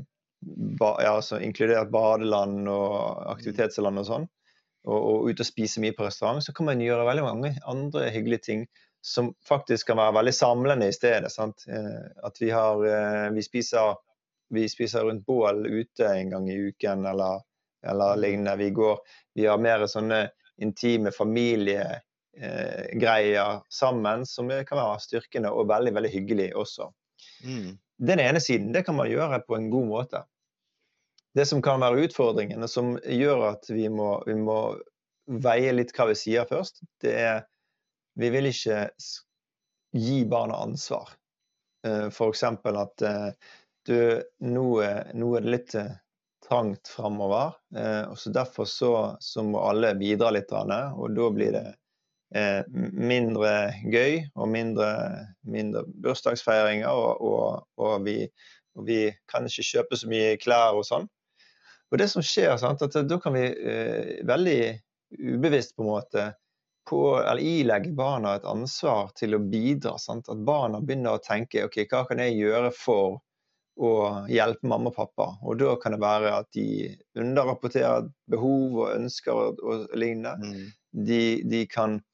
ba, 0.79 0.94
ja, 1.03 1.16
altså 1.16 1.40
inkludert 1.42 1.90
badeland 1.92 2.68
og 2.70 2.97
aktivitetsland 3.35 4.03
og 4.03 4.09
sånn, 4.09 4.27
og, 4.85 4.99
og 4.99 5.31
ut 5.31 5.40
og 5.40 5.49
spise 5.49 5.83
mye 5.83 5.97
på 5.97 6.07
restaurant, 6.07 6.44
så 6.44 6.55
kan 6.57 6.68
man 6.68 6.83
gjøre 6.85 7.07
veldig 7.09 7.27
mange 7.27 7.55
andre 7.70 8.11
hyggelige 8.14 8.51
ting 8.51 8.66
som 9.05 9.35
faktisk 9.49 9.87
kan 9.87 9.97
være 10.01 10.14
veldig 10.16 10.35
samlende 10.35 10.88
i 10.88 10.92
stedet. 10.92 11.38
Eh, 11.68 12.05
at 12.25 12.38
vi, 12.40 12.51
har, 12.51 12.87
eh, 12.88 13.31
vi, 13.37 13.42
spiser, 13.44 13.97
vi, 14.49 14.68
spiser, 14.68 15.05
rundt 15.05 15.27
bål 15.27 15.66
ute 15.66 16.09
en 16.09 16.31
gang 16.31 16.51
i 16.51 16.57
uken 16.70 17.07
eller, 17.07 17.40
eller 17.87 18.16
lignende. 18.16 18.57
Vi, 18.57 18.70
går, 18.70 18.99
vi 19.35 19.47
har 19.47 19.59
mer 19.61 19.87
sånne 19.92 20.29
intime 20.64 21.12
familiegreier 21.12 23.53
eh, 23.53 23.61
sammen 23.68 24.27
som 24.27 24.49
kan 24.49 24.81
være 24.81 25.01
styrkende 25.05 25.53
og 25.53 25.68
veldig, 25.68 25.94
veldig 25.99 26.12
hyggelig 26.16 26.49
også. 26.57 26.88
Mm 27.44 27.74
den 27.96 28.20
ene 28.20 28.40
siden, 28.40 28.72
det 28.72 28.82
kan 28.82 28.96
man 28.96 29.10
gjøre 29.10 29.40
på 29.46 29.56
en 29.56 29.70
god 29.70 29.87
måte. 29.87 30.24
Det 31.34 31.46
som 31.46 31.62
kan 31.62 31.82
være 31.82 32.06
utfordringen, 32.06 32.62
og 32.62 32.70
som 32.70 32.94
gjør 32.98 33.48
at 33.52 33.70
vi 33.70 33.88
må, 33.90 34.16
vi 34.26 34.37
må 34.38 34.58
veie 35.42 35.72
litt 35.74 35.94
hva 35.96 36.08
vi 36.10 36.18
sier 36.18 36.46
først, 36.48 36.82
det 37.02 37.14
er 37.18 37.44
vi 38.20 38.30
vil 38.30 38.46
ikke 38.46 38.84
gi 39.98 40.20
barna 40.30 40.60
ansvar. 40.62 41.10
Eh, 41.87 42.06
F.eks. 42.10 42.44
at 42.44 43.06
eh, 43.08 43.30
du, 43.84 43.96
nå, 44.46 44.66
nå, 45.14 45.30
er 45.34 45.44
det 45.44 45.50
litt 45.50 45.74
eh, 45.78 45.90
trangt 46.44 46.90
framover, 46.92 47.56
og 48.04 48.18
så 48.20 48.30
derfor 48.30 48.68
så, 48.68 48.90
så, 49.20 49.42
må 49.42 49.62
alle 49.64 49.94
bidra 49.96 50.28
litt, 50.34 50.50
og 50.52 51.14
da 51.16 51.28
blir 51.32 51.54
det 51.56 51.62
eh, 52.32 52.62
mindre 52.70 53.54
gøy 53.90 54.22
og 54.34 54.48
mindre, 54.50 54.90
mindre 55.46 55.84
bursdagsfeiringer. 56.04 56.88
Og, 56.88 57.20
og, 57.20 57.66
og, 57.80 57.98
vi, 58.06 58.22
og, 58.76 58.87
vi, 58.88 59.00
kan 59.30 59.48
ikke 59.48 59.66
kjøpe 59.70 59.98
så 60.00 60.10
mye 60.10 60.38
klær 60.42 60.78
og 60.78 60.87
sånn. 60.88 61.08
Og 61.92 62.00
det 62.00 62.08
som 62.10 62.24
skjer, 62.24 62.56
sant, 62.58 62.82
at 62.82 62.96
da 63.06 63.20
kan 63.22 63.37
vi 63.37 63.44
eh, 63.50 64.16
veldig 64.26 64.58
ubevisst 65.37 65.76
på 65.76 65.84
en 65.84 65.92
måte 65.92 66.30
på, 66.88 67.00
ilegge 67.40 67.92
barna 67.96 68.34
et 68.37 68.48
ansvar 68.48 69.12
til 69.16 69.37
å 69.37 69.44
bidra. 69.44 69.94
Sant? 70.00 70.28
At 70.32 70.42
barna 70.44 70.82
begynner 70.82 71.16
å 71.16 71.22
tenke 71.22 71.64
ok, 71.68 71.84
hva 71.90 72.02
kan 72.08 72.20
jeg 72.24 72.40
gjøre 72.40 72.72
for 72.76 73.20
å 73.74 73.92
hjelpe 74.30 74.68
mamma 74.70 74.92
og 74.92 74.96
pappa. 74.98 75.28
Og 75.42 75.58
da 75.58 75.72
kan 75.82 75.94
det 75.94 76.02
være 76.02 76.34
at 76.37 76.50
de 76.54 76.92
underrapporterer 77.18 78.10
behov 78.30 78.76
og 78.84 78.90
ønsker 78.92 79.34
og, 79.34 79.62
og 79.62 79.96
lignende. 79.98 80.34
Mm. 80.38 80.66
De, 80.94 81.22
de, 81.50 81.62
kan 81.66 81.96
Eh, 81.98 82.13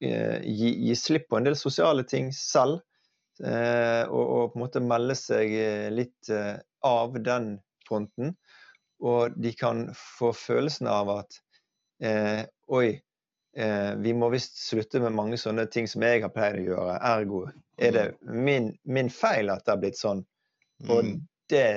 gi, 0.00 0.70
gi, 0.88 0.96
slipp 0.96 1.28
på 1.30 1.38
en 1.38 1.48
del 1.48 1.56
sosiale 1.58 2.04
ting 2.08 2.32
selv. 2.34 2.80
Eh, 3.44 4.04
og, 4.08 4.22
og, 4.24 4.52
på 4.52 4.58
en 4.58 4.62
måte 4.64 4.80
melde 4.80 5.16
seg 5.18 5.52
eh, 5.52 5.88
litt 5.92 6.30
av 6.86 7.18
den 7.20 7.56
fronten. 7.88 8.36
Og 9.04 9.36
de 9.36 9.52
kan 9.52 9.90
få 9.96 10.32
følelsen 10.32 10.88
av 10.88 11.10
at 11.18 11.36
eh, 12.02 12.46
Oi, 12.72 12.88
eh, 13.56 13.92
vi 14.02 14.14
må 14.16 14.30
visst 14.32 14.58
slutte 14.58 15.00
med 15.02 15.14
mange 15.14 15.38
sånne 15.38 15.66
ting 15.70 15.88
som 15.90 16.04
jeg 16.06 16.24
har 16.24 16.32
pleid 16.34 16.62
å 16.62 16.66
gjøre. 16.70 16.96
Ergo 17.12 17.44
er 17.76 17.92
det 17.94 18.06
mm. 18.16 18.40
min, 18.48 18.72
min 18.88 19.12
feil 19.12 19.52
at 19.52 19.66
det 19.66 19.74
har 19.74 19.82
blitt 19.84 20.00
sånn. 20.00 20.24
Og 20.88 21.04
mm. 21.04 21.14
det 21.52 21.68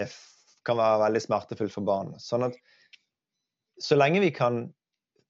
kan 0.67 0.79
være 0.79 1.03
veldig 1.05 1.23
smertefullt 1.23 1.75
for 1.75 1.87
barn. 1.87 2.15
Sånn 2.23 2.47
at 2.47 2.57
så 3.79 3.95
lenge 3.99 4.23
vi 4.23 4.31
kan 4.35 4.65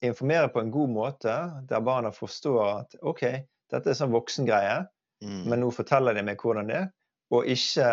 informere 0.05 0.49
på 0.53 0.61
en 0.63 0.71
god 0.71 0.93
måte, 0.93 1.35
der 1.69 1.83
barna 1.85 2.11
forstår 2.15 2.61
at 2.67 2.95
OK, 3.01 3.25
dette 3.69 3.91
er 3.91 3.97
sånn 3.97 4.13
voksengreie, 4.13 4.81
mm. 5.23 5.43
men 5.51 5.61
nå 5.63 5.71
forteller 5.75 6.15
de 6.15 6.23
meg 6.25 6.41
hvordan 6.41 6.71
det 6.71 6.77
er, 6.83 6.87
og 7.35 7.49
ikke 7.51 7.89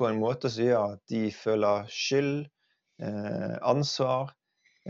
på 0.00 0.08
en 0.08 0.20
måte 0.22 0.50
som 0.50 0.64
gjør 0.64 0.94
at 0.96 1.02
de 1.12 1.26
føler 1.34 1.90
skyld, 1.92 2.36
eh, 3.04 3.56
ansvar, 3.60 4.32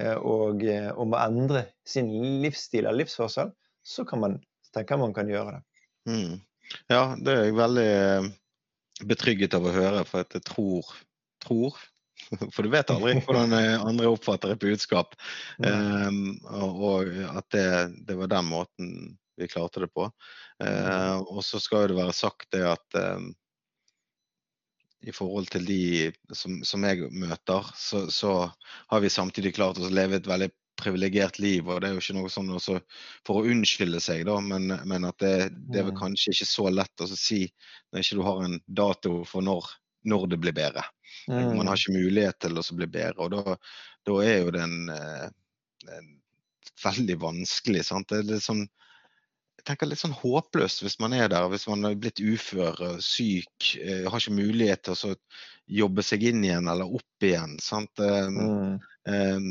og, 0.01 0.63
og 0.63 1.09
må 1.11 1.19
endre 1.19 1.65
sin 1.85 2.09
livsstil 2.41 2.85
eller 2.85 3.03
livsførsel, 3.03 3.51
så 3.83 4.05
kan 4.09 4.23
man 4.23 4.37
tenke 4.73 4.97
man 4.97 5.13
kan 5.13 5.29
gjøre 5.29 5.57
det. 5.57 5.63
Mm. 6.09 6.37
Ja, 6.89 7.17
det 7.19 7.33
er 7.35 7.49
jeg 7.49 7.57
veldig 7.59 9.07
betrygget 9.11 9.57
av 9.59 9.67
å 9.67 9.75
høre, 9.75 10.05
for 10.09 10.25
at 10.25 10.37
jeg 10.37 10.47
tror, 10.47 10.93
tror 11.43 11.79
For 12.55 12.63
du 12.63 12.71
vet 12.73 12.93
aldri 12.93 13.17
hvordan 13.25 13.55
andre 13.57 14.11
oppfatter 14.11 14.55
et 14.55 14.63
budskap. 14.63 15.17
Um, 15.59 16.39
og 16.47 17.11
at 17.31 17.49
det, 17.55 17.69
det, 18.07 18.17
var 18.21 18.31
den 18.31 18.51
måten 18.51 18.95
vi 19.41 19.49
klarte 19.51 19.83
det 19.83 19.91
på. 19.95 20.07
Uh, 20.63 21.19
og 21.25 21.43
så 21.47 21.61
skal 21.63 21.89
det 21.91 21.99
være 21.99 22.15
sagt 22.17 22.51
det 22.55 22.63
at 22.69 23.01
um, 23.01 23.31
i 25.01 25.13
forhold 25.17 25.49
til 25.53 25.65
de 25.65 25.83
som, 26.37 26.61
som 26.67 26.85
jeg 26.85 27.09
møter, 27.13 27.69
så, 27.77 28.07
så, 28.13 28.35
har 28.93 29.01
vi 29.01 29.13
samtidig 29.13 29.55
klart 29.57 29.81
å 29.81 29.89
leve 29.89 30.21
et 30.21 30.29
veldig 30.29 30.51
privilegert 30.81 31.39
liv. 31.41 31.69
og 31.69 31.81
Det 31.81 31.89
er 31.89 31.97
jo 31.97 32.03
ikke 32.03 32.17
noe 32.19 32.33
sånn 32.33 32.53
også 32.57 32.79
for 33.27 33.41
å 33.41 33.53
unnskylde 33.53 34.01
seg, 34.03 34.25
da, 34.29 34.37
men, 34.45 34.73
men 34.89 35.09
at 35.09 35.19
det, 35.23 35.35
det, 35.71 35.81
er 35.81 35.89
vel 35.89 35.99
kanskje 35.99 36.35
ikke 36.35 36.49
så 36.49 36.69
lett 36.73 37.05
å 37.05 37.09
si 37.13 37.43
når 37.91 38.05
ikke 38.05 38.21
du 38.21 38.25
har 38.29 38.45
en 38.45 38.59
dato 38.67 39.15
for 39.29 39.45
når, 39.45 39.69
når 40.09 40.29
det 40.33 40.41
blir 40.45 40.57
bedre. 40.57 40.85
Mm. 41.29 41.57
Man 41.59 41.71
har 41.71 41.79
ikke 41.79 41.97
mulighet 41.99 42.41
til 42.43 42.59
å 42.61 42.67
bli 42.79 42.89
bedre. 42.91 43.27
og 43.27 43.33
Da, 43.35 43.57
da 44.09 44.19
er 44.25 44.43
jo 44.45 44.55
den 44.55 44.77
eh, 44.95 46.05
veldig 46.85 47.19
vanskelig. 47.23 47.85
sant? 47.89 48.09
Det 48.11 48.21
er 48.21 48.31
litt 48.35 48.47
sånn 48.47 48.67
jeg 49.61 49.67
tenker 49.69 49.91
litt 49.91 50.01
sånn 50.01 50.17
håpløst 50.17 50.81
hvis 50.81 50.97
man 51.03 51.13
er 51.13 51.27
der, 51.29 51.45
hvis 51.53 51.67
man 51.69 51.85
er 51.85 51.97
blitt 52.01 52.23
ufør, 52.25 52.79
syk, 53.05 53.75
eh, 53.77 54.07
har 54.09 54.17
ikke 54.17 54.39
mulighet 54.39 54.87
til 54.87 55.11
å 55.11 55.17
jobbe 55.83 56.05
seg 56.05 56.25
inn 56.31 56.47
igjen 56.47 56.71
eller 56.73 56.89
opp 56.89 57.27
igjen. 57.27 57.59
sant? 57.61 58.01
Mm. 58.01 58.79
Um, 59.05 59.51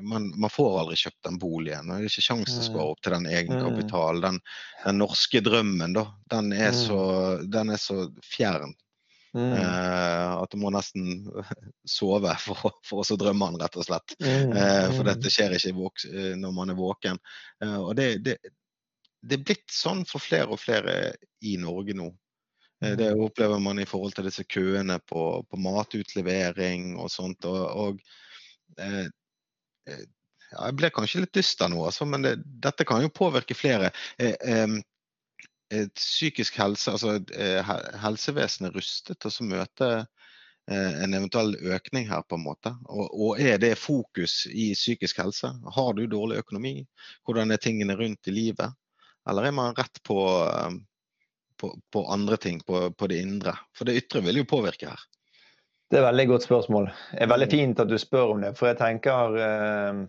man, 0.00 0.30
man, 0.40 0.52
får 0.52 0.80
aldri 0.80 0.96
kjøpt 1.00 1.28
den 1.28 1.38
boligen. 1.40 1.92
Det 1.92 1.98
er 1.98 2.08
ikke 2.08 2.26
kjangs 2.30 2.54
til 2.54 2.62
å 2.62 2.66
spare 2.70 2.88
opp 2.94 3.04
til 3.04 3.14
den 3.16 3.28
egenkapitalen. 3.30 4.24
Den, 4.24 4.40
den 4.84 5.00
norske 5.00 5.42
drømmen, 5.44 5.96
da, 5.96 6.06
den 6.32 6.50
er, 6.56 6.72
så, 6.76 6.98
den 7.44 7.72
er 7.76 7.80
så 7.80 8.06
fjern. 8.24 8.74
Mm. 9.36 9.52
Uh, 9.52 10.34
at 10.40 10.52
du 10.52 10.60
må 10.62 10.72
nesten 10.72 11.26
sove 11.96 12.32
for, 12.40 12.76
for 12.86 13.04
å 13.04 13.18
drømme 13.20 13.50
den, 13.52 13.62
rett 13.62 13.76
og 13.76 13.88
slett. 13.88 14.16
Mm. 14.22 14.54
Uh, 14.56 14.86
for 14.96 15.10
dette 15.10 15.32
skjer 15.32 15.56
ikke 15.58 16.36
når 16.40 16.54
man 16.56 16.72
er 16.72 16.78
våken. 16.78 17.20
Uh, 17.62 17.80
og 17.82 17.96
det, 18.00 18.10
det, 18.24 18.38
det, 19.20 19.38
er 19.38 19.48
blitt 19.50 19.68
sånn 19.72 20.06
for 20.08 20.24
flere 20.24 20.48
og 20.56 20.62
flere 20.62 21.16
i 21.44 21.58
Norge 21.60 21.96
nå. 21.96 22.10
Det 22.76 23.06
opplever 23.16 23.56
man 23.64 23.78
i 23.80 23.86
forhold 23.88 24.12
til 24.12 24.26
disse 24.26 24.42
køene 24.44 24.98
på, 25.08 25.20
på 25.48 25.58
matutlevering 25.64 26.98
og 27.00 27.08
sånt. 27.08 27.46
og, 27.48 27.62
og 27.72 28.02
Eh, 28.78 29.06
eh, 29.90 30.04
ja, 30.50 30.66
jeg 30.68 30.76
ble 30.78 30.90
kanskje 30.94 31.24
litt 31.24 31.34
dyster 31.36 31.70
nå, 31.72 31.80
altså, 31.88 32.06
men 32.08 32.24
det, 32.26 32.36
dette 32.62 32.86
kan 32.88 33.02
jo 33.04 33.12
påvirke 33.14 33.56
flere. 33.58 33.92
Eh, 34.18 34.36
psykisk 35.96 36.58
helse, 36.60 36.92
altså 36.92 37.16
helsevesenet 38.02 38.70
er 38.70 38.76
rustet 38.78 39.18
til 39.22 39.32
å 39.32 39.48
møte 39.50 39.88
en 40.66 41.14
eventuell 41.14 41.52
økning 41.74 42.08
her, 42.10 42.22
på 42.26 42.38
en 42.38 42.42
måte? 42.42 42.72
Og, 42.90 43.06
og, 43.10 43.40
er 43.42 43.58
det 43.62 43.76
fokus 43.78 44.44
i 44.50 44.72
psykisk 44.74 45.20
helse? 45.22 45.52
Har 45.76 45.92
du 45.94 46.06
dårlig 46.10 46.40
økonomi? 46.42 46.80
Hvordan 47.26 47.54
er 47.54 47.62
tingene 47.62 47.94
rundt 47.98 48.30
i 48.30 48.34
livet? 48.34 48.74
Eller 49.30 49.48
er 49.48 49.54
man 49.54 49.74
rett 49.78 50.02
på, 50.06 50.18
på, 51.60 51.72
på 51.92 52.06
andre 52.12 52.36
ting, 52.36 52.60
på, 52.66 52.88
på, 52.90 53.06
det 53.10 53.20
indre? 53.22 53.54
For 53.74 53.88
det 53.88 53.98
ytre 54.02 54.22
vil 54.26 54.42
jo 54.42 54.48
påvirke 54.48 54.90
her. 54.90 55.06
Det 55.90 56.00
er 56.00 56.02
et 56.02 56.08
veldig 56.08 56.26
godt 56.32 56.46
spørsmål. 56.46 56.90
Det 57.12 57.22
er 57.22 57.30
veldig 57.30 57.46
mm. 57.46 57.54
fint 57.54 57.80
at 57.82 57.90
du 57.90 57.98
spør 57.98 58.34
om 58.34 58.42
det. 58.42 58.52
For 58.58 58.70
jeg 58.70 58.78
tenker 58.80 59.38
eh, 59.42 60.00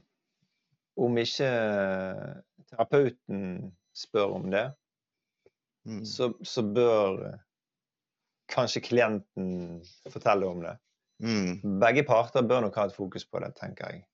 om 1.05 1.19
ikke 1.21 1.49
terapeuten 2.71 3.41
spør 3.97 4.37
om 4.39 4.49
det, 4.53 4.65
mm. 5.87 6.05
så, 6.05 6.33
så, 6.45 6.63
bør 6.63 7.37
kanskje 8.51 8.81
klienten 8.85 9.81
fortelle 10.11 10.47
om 10.47 10.61
det. 10.63 10.77
Mm. 11.23 11.79
Begge 11.81 12.03
parter 12.07 12.41
bør 12.47 12.61
nok 12.67 12.75
ha 12.77 12.85
et 12.87 12.95
fokus 12.95 13.25
på 13.25 13.39
det, 13.43 13.55
tenker 13.57 13.91
jeg. 13.91 14.05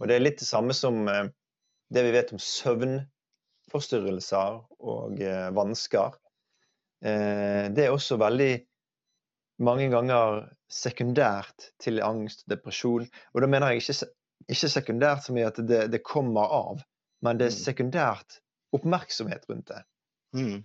Og 0.00 0.08
det 0.08 0.14
er 0.16 0.24
litt 0.24 0.40
det 0.40 0.48
samme 0.48 0.72
som 0.76 1.08
eh, 1.10 1.26
det 1.92 2.02
vi 2.06 2.14
vet 2.14 2.32
om 2.34 2.40
søvnforstyrrelser 2.42 4.60
og 4.80 5.22
eh, 5.22 5.48
vansker. 5.54 6.10
Eh, 7.04 7.64
det 7.74 7.86
er 7.86 7.94
også 7.94 8.16
veldig 8.22 8.52
mange 9.62 9.90
ganger 9.92 10.48
sekundært 10.72 11.72
til 11.82 12.02
angst 12.02 12.42
og 12.46 12.50
depresjon. 12.56 13.06
Og 13.34 13.38
da 13.44 13.46
mener 13.50 13.66
jeg 13.72 13.82
ikke, 13.82 14.08
ikke 14.48 14.74
sekundært 14.74 15.22
som 15.26 15.38
i 15.38 15.46
at 15.46 15.56
det, 15.60 15.82
det, 15.92 16.06
kommer 16.06 16.46
av, 16.48 16.82
men 17.22 17.38
det 17.38 17.46
er 17.48 17.54
mm. 17.54 17.60
sekundært 17.60 18.30
oppmerksomhet 18.72 19.42
rundt 19.50 19.68
det. 19.70 19.82
Mm. 20.32 20.62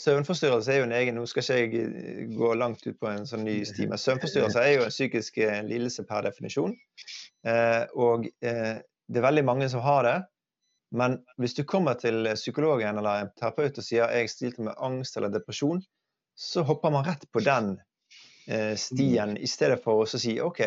Søvnforstyrrelse 0.00 0.72
er 0.72 0.80
jo 0.80 0.86
en 0.86 0.96
egen 0.96 1.18
Nå 1.18 1.26
skal 1.28 1.44
ikke 1.44 1.58
jeg 1.58 1.90
eh, 1.90 2.20
gå 2.32 2.52
langt 2.56 2.86
ut 2.86 2.98
på 3.00 3.10
en 3.10 3.26
sånn 3.28 3.44
ny 3.44 3.58
sti, 3.68 3.88
men 3.90 4.00
søvnforstyrrelse 4.00 4.62
er 4.64 4.74
jo 4.78 4.86
en 4.86 4.94
psykisk 4.94 5.40
eh, 5.44 5.60
lidelse 5.66 6.06
per 6.08 6.24
definisjon. 6.28 6.76
Eh, 7.46 7.84
og 7.96 8.30
eh, 8.40 8.78
det 8.80 9.20
er 9.20 9.28
veldig 9.28 9.44
mange 9.48 9.68
som 9.72 9.84
har 9.84 10.06
det. 10.08 10.16
Men 10.96 11.20
hvis 11.38 11.54
du 11.54 11.62
kommer 11.68 11.94
til 12.00 12.26
psykologen 12.34 12.98
eller 12.98 13.26
en 13.26 13.34
terapeut 13.38 13.78
og 13.78 13.86
sier 13.86 14.10
jeg 14.10 14.32
stilte 14.32 14.64
med 14.66 14.78
angst 14.82 15.18
eller 15.20 15.30
depresjon, 15.30 15.84
så 16.34 16.64
hopper 16.66 16.90
man 16.94 17.04
rett 17.06 17.28
på 17.30 17.42
den 17.44 17.76
Eh, 18.50 18.76
stien, 18.76 19.36
i 19.36 19.46
stedet 19.46 19.78
for 19.84 20.02
å 20.02 20.18
si 20.18 20.32
OK, 20.42 20.62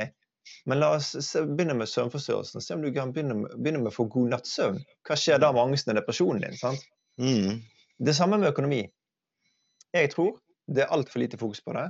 men 0.69 0.80
la 0.80 0.93
oss 0.96 1.34
begynne 1.36 1.76
med 1.76 1.89
søvnforstyrrelsen. 1.91 2.63
Se 2.63 2.76
om 2.78 2.84
du 2.84 2.91
kan 2.96 3.12
begynne 3.12 3.36
med, 3.41 3.56
begynne 3.58 3.82
med 3.84 3.91
å 3.91 3.96
få 3.98 4.06
god 4.13 4.30
natts 4.32 4.54
søvn. 4.56 4.78
Hva 5.08 5.17
skjer 5.19 5.41
da 5.43 5.50
med 5.52 5.65
angsten 5.65 5.91
og 5.91 6.00
depresjonen 6.00 6.46
din? 6.46 6.56
sant? 6.60 6.86
Mm. 7.19 7.60
Det 8.00 8.15
samme 8.15 8.39
med 8.39 8.54
økonomi. 8.54 8.86
Jeg 9.93 10.10
tror 10.13 10.38
det 10.67 10.84
er 10.84 10.93
altfor 10.95 11.19
lite 11.19 11.38
fokus 11.38 11.62
på 11.62 11.73
det. 11.77 11.89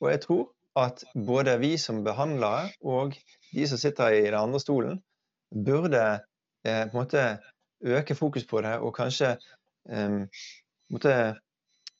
Og 0.00 0.10
jeg 0.10 0.20
tror 0.24 0.44
at 0.76 1.04
både 1.14 1.58
vi 1.58 1.76
som 1.80 2.04
behandlere 2.04 2.70
og 2.84 3.16
de 3.52 3.66
som 3.68 3.80
sitter 3.80 4.12
i 4.18 4.24
den 4.26 4.38
andre 4.38 4.60
stolen, 4.60 5.02
burde 5.64 6.02
eh, 6.66 6.84
på 6.84 6.92
en 6.92 6.98
måte 6.98 7.26
øke 7.80 8.14
fokus 8.14 8.44
på 8.44 8.60
det 8.60 8.78
og 8.78 8.94
kanskje 8.96 9.36
eh, 9.90 10.22
måtte, 10.92 11.14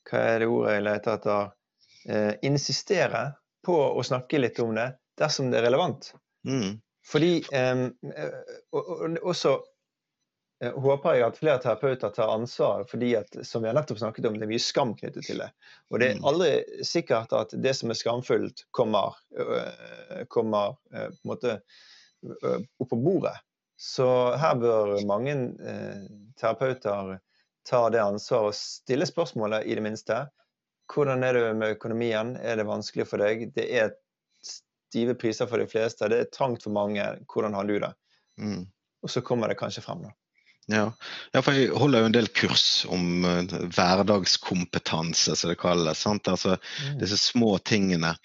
Hva 0.07 0.19
er 0.23 0.39
det 0.39 0.47
ordet 0.47 0.75
jeg 0.77 0.83
leter 0.87 1.17
etter? 1.19 1.57
eh, 2.09 2.35
insistere 2.43 3.31
på 3.67 3.77
å 3.77 4.03
snakke 4.07 4.41
litt 4.41 4.59
om 4.63 4.75
det 4.77 4.91
dersom 5.19 5.51
det 5.51 5.61
er 5.61 5.69
relevant. 5.69 6.13
Mm. 6.47 6.79
Fordi 7.07 7.33
eh, 7.55 7.87
og, 8.75 8.83
og, 8.83 9.19
også 9.33 9.57
håper 10.65 11.19
jeg 11.19 11.27
at 11.27 11.39
flere 11.39 11.61
terapeuter 11.61 12.13
tar 12.17 12.31
ansvar, 12.33 12.85
fordi 12.89 13.11
at, 13.19 13.35
som 13.45 13.63
vi 13.63 13.69
har 13.69 13.77
nettopp 13.77 13.99
snakket 14.01 14.29
om, 14.29 14.39
det 14.39 14.47
er 14.47 14.53
mye 14.55 14.63
skam 14.63 14.95
knyttet 14.97 15.27
til 15.29 15.43
det. 15.43 15.51
Og 15.93 16.01
det 16.01 16.09
er 16.09 16.21
mm. 16.21 16.29
aldri 16.31 16.51
sikkert 16.87 17.35
at 17.37 17.53
det 17.53 17.75
som 17.77 17.93
er 17.93 17.99
skamfullt, 17.99 18.65
kommer, 18.77 19.19
øh, 19.37 20.25
kommer 20.33 20.79
øh, 20.95 21.11
på 21.13 21.33
måte 21.33 21.59
opp 22.81 22.89
på 22.91 22.97
bordet. 22.97 23.37
Så 23.77 24.09
her 24.41 24.57
bør 24.57 24.97
mange 25.07 25.35
eh, 25.61 26.07
terapeuter 26.41 27.19
ta 27.69 27.83
det 27.93 28.01
ansvaret 28.01 28.55
og 28.55 28.57
stille 28.57 29.07
spørsmålet, 29.07 29.67
i 29.69 29.77
det 29.77 29.85
minste. 29.85 30.25
Hvordan 30.93 31.25
er 31.27 31.37
det 31.37 31.47
med 31.59 31.77
økonomien? 31.77 32.37
Er 32.41 32.57
det 32.57 32.69
vanskelig 32.69 33.09
for 33.11 33.21
deg? 33.21 33.51
Det 33.53 33.67
er 33.77 33.93
stive 34.41 35.17
priser 35.19 35.51
for 35.51 35.61
de 35.61 35.69
fleste. 35.69 36.09
Det 36.09 36.23
er 36.23 36.31
trangt 36.33 36.65
for 36.65 36.73
mange. 36.73 37.05
Hvordan 37.29 37.59
har 37.59 37.69
du 37.69 37.77
det? 37.83 37.93
Mm. 38.41 38.65
Og 39.03 39.13
så 39.13 39.21
kommer 39.21 39.53
det 39.53 39.59
kanskje 39.61 39.85
frem, 39.85 40.07
da. 40.07 40.15
Ja. 40.73 40.91
ja. 41.33 41.43
for 41.43 41.55
jeg 41.55 41.71
holder 41.79 42.03
jo 42.03 42.09
en 42.11 42.17
del 42.17 42.29
kurs 42.35 42.67
om 42.91 43.25
uh, 43.27 43.55
hverdagskompetanse, 43.77 45.37
som 45.39 45.53
det 45.53 45.61
kalles. 45.61 46.03
Altså, 46.11 46.57
mm. 46.57 46.99
Disse 47.03 47.21
små 47.23 47.57
tingene. 47.59 48.17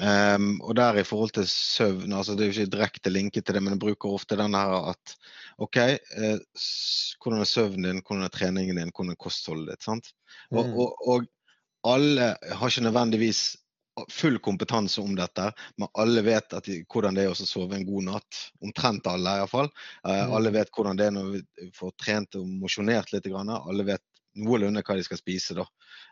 Um, 0.00 0.54
og 0.64 0.72
der 0.78 1.02
i 1.02 1.04
forhold 1.04 1.34
til 1.36 1.44
søvn, 1.48 2.14
altså 2.16 2.32
det 2.32 2.46
er 2.46 2.48
jo 2.48 2.54
ikke 2.56 2.72
direkte 2.72 3.12
linket 3.12 3.44
til 3.44 3.58
det, 3.58 3.60
men 3.62 3.74
jeg 3.74 3.82
bruker 3.82 4.14
ofte 4.16 4.38
den 4.40 4.56
her 4.56 4.72
at 4.94 5.16
OK, 5.60 5.76
uh, 5.76 6.38
hvordan 7.20 7.44
er 7.44 7.50
søvnen 7.50 7.88
din, 7.90 8.00
hvordan 8.00 8.24
er 8.24 8.32
treningen 8.32 8.80
din, 8.80 8.92
hvordan 8.94 9.12
er 9.12 9.20
kostholdet 9.20 9.74
ditt? 9.74 9.84
sant? 9.84 10.14
Og, 10.50 10.64
mm. 10.64 10.72
og, 10.80 11.08
og 11.08 11.28
alle 11.92 12.32
har 12.40 12.70
ikke 12.70 12.86
nødvendigvis 12.86 13.42
full 14.10 14.38
kompetanse 14.38 15.00
om 15.00 15.14
dette, 15.16 15.52
men 15.76 15.88
alle 16.00 16.22
vet 16.24 16.54
de, 16.64 16.78
hvordan 16.88 17.16
det 17.16 17.26
er 17.26 17.32
å 17.32 17.46
sove 17.46 17.76
en 17.76 17.86
god 17.86 18.06
natt. 18.08 18.40
Omtrent 18.64 19.08
alle, 19.10 19.36
iallfall. 19.42 19.68
Eh, 20.06 20.22
mm. 20.26 20.34
Alle 20.38 20.52
vet 20.54 20.72
hvordan 20.74 20.98
det 20.98 21.08
er 21.08 21.16
når 21.16 21.30
vi 21.34 21.68
får 21.76 21.94
trent 22.00 22.38
og 22.40 22.48
mosjonert 22.62 23.12
litt. 23.12 23.28
Alle 23.32 23.86
vet 23.88 24.04
noenlunde 24.40 24.84
hva 24.86 24.96
de 24.96 25.04
skal 25.06 25.20
spise. 25.20 25.56
da. 25.58 25.66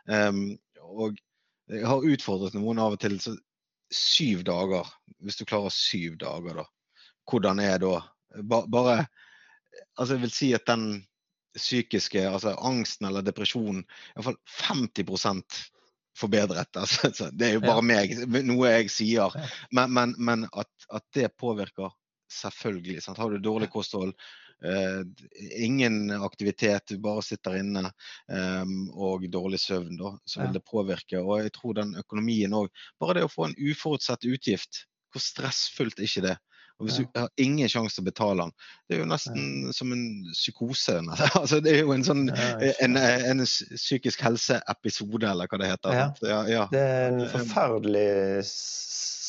Um, 0.05 0.43
og 0.81 1.17
jeg 1.71 1.87
har 1.87 2.11
utfordret 2.13 2.57
noen 2.57 2.81
av 2.83 2.97
og 2.97 3.01
til. 3.01 3.17
så 3.21 3.37
Syv 3.91 4.45
dager, 4.47 4.87
hvis 5.19 5.35
du 5.35 5.43
klarer 5.43 5.73
syv 5.75 6.15
dager, 6.21 6.61
da. 6.61 6.67
Hvordan 7.27 7.59
er 7.59 7.81
da? 7.81 7.97
Ba, 8.47 8.63
bare 8.67 9.05
Altså, 9.99 10.15
jeg 10.15 10.21
vil 10.21 10.31
si 10.35 10.47
at 10.55 10.67
den 10.67 11.03
psykiske, 11.55 12.21
altså 12.27 12.53
angsten 12.59 13.07
eller 13.07 13.23
depresjonen, 13.23 13.85
iallfall 14.15 14.37
50 14.67 15.07
forbedret. 16.17 16.75
Altså, 16.81 17.29
det 17.31 17.47
er 17.47 17.57
jo 17.57 17.63
bare 17.65 17.85
meg, 17.85 18.13
noe 18.47 18.75
jeg 18.75 18.91
sier. 18.93 19.33
Men, 19.71 19.93
men, 19.95 20.15
men 20.17 20.45
at, 20.51 20.71
at, 20.91 21.05
det 21.15 21.31
påvirker 21.39 21.91
selvfølgelig. 22.31 23.01
Sant? 23.03 23.19
Har 23.21 23.31
du 23.31 23.41
dårlig 23.43 23.69
kosthold, 23.71 24.13
uh, 24.65 25.01
ingen 25.57 26.11
aktivitet, 26.21 26.93
du 26.93 27.01
bare 27.03 27.23
sitter 27.25 27.59
inne 27.59 27.87
um, 28.31 28.85
og 28.93 29.27
dårlig 29.31 29.59
søvn, 29.63 29.97
da, 29.99 30.13
så 30.25 30.43
vil 30.43 30.55
det 30.55 30.65
påvirke. 30.67 31.19
Og 31.19 31.45
jeg 31.45 31.55
tror 31.57 31.79
den 31.81 31.97
økonomien 31.99 32.55
òg 32.55 32.71
Bare 33.01 33.19
det 33.19 33.27
å 33.27 33.33
få 33.33 33.49
en 33.49 33.59
uforutsett 33.59 34.27
utgift, 34.29 34.85
hvor 35.11 35.23
stressfullt 35.23 35.99
er 35.99 36.07
ikke 36.07 36.27
det? 36.29 36.37
Og 36.81 36.87
hvis 36.89 36.99
du 36.99 37.19
har 37.19 37.29
ingen 37.41 37.69
sjanse 37.69 37.95
til 37.95 38.03
å 38.03 38.09
betale 38.09 38.47
den, 38.47 38.53
det 38.89 38.97
er 38.97 39.03
jo 39.03 39.09
nesten 39.11 39.41
ja. 39.67 39.73
som 39.77 39.93
en 39.93 40.05
psykose. 40.33 40.97
altså, 41.39 41.61
det 41.61 41.75
er 41.75 41.83
jo 41.85 41.93
en 41.93 42.05
sånn 42.07 42.23
en, 42.33 42.97
en 42.97 43.45
psykisk 43.45 44.25
helse-episode, 44.25 45.29
eller 45.29 45.51
hva 45.51 45.61
det 45.61 45.73
heter. 45.75 45.97
Ja. 45.97 46.07
Ja, 46.49 46.65
det 46.73 46.81
er 46.81 47.11
en 47.11 47.25
forferdelig 47.31 48.07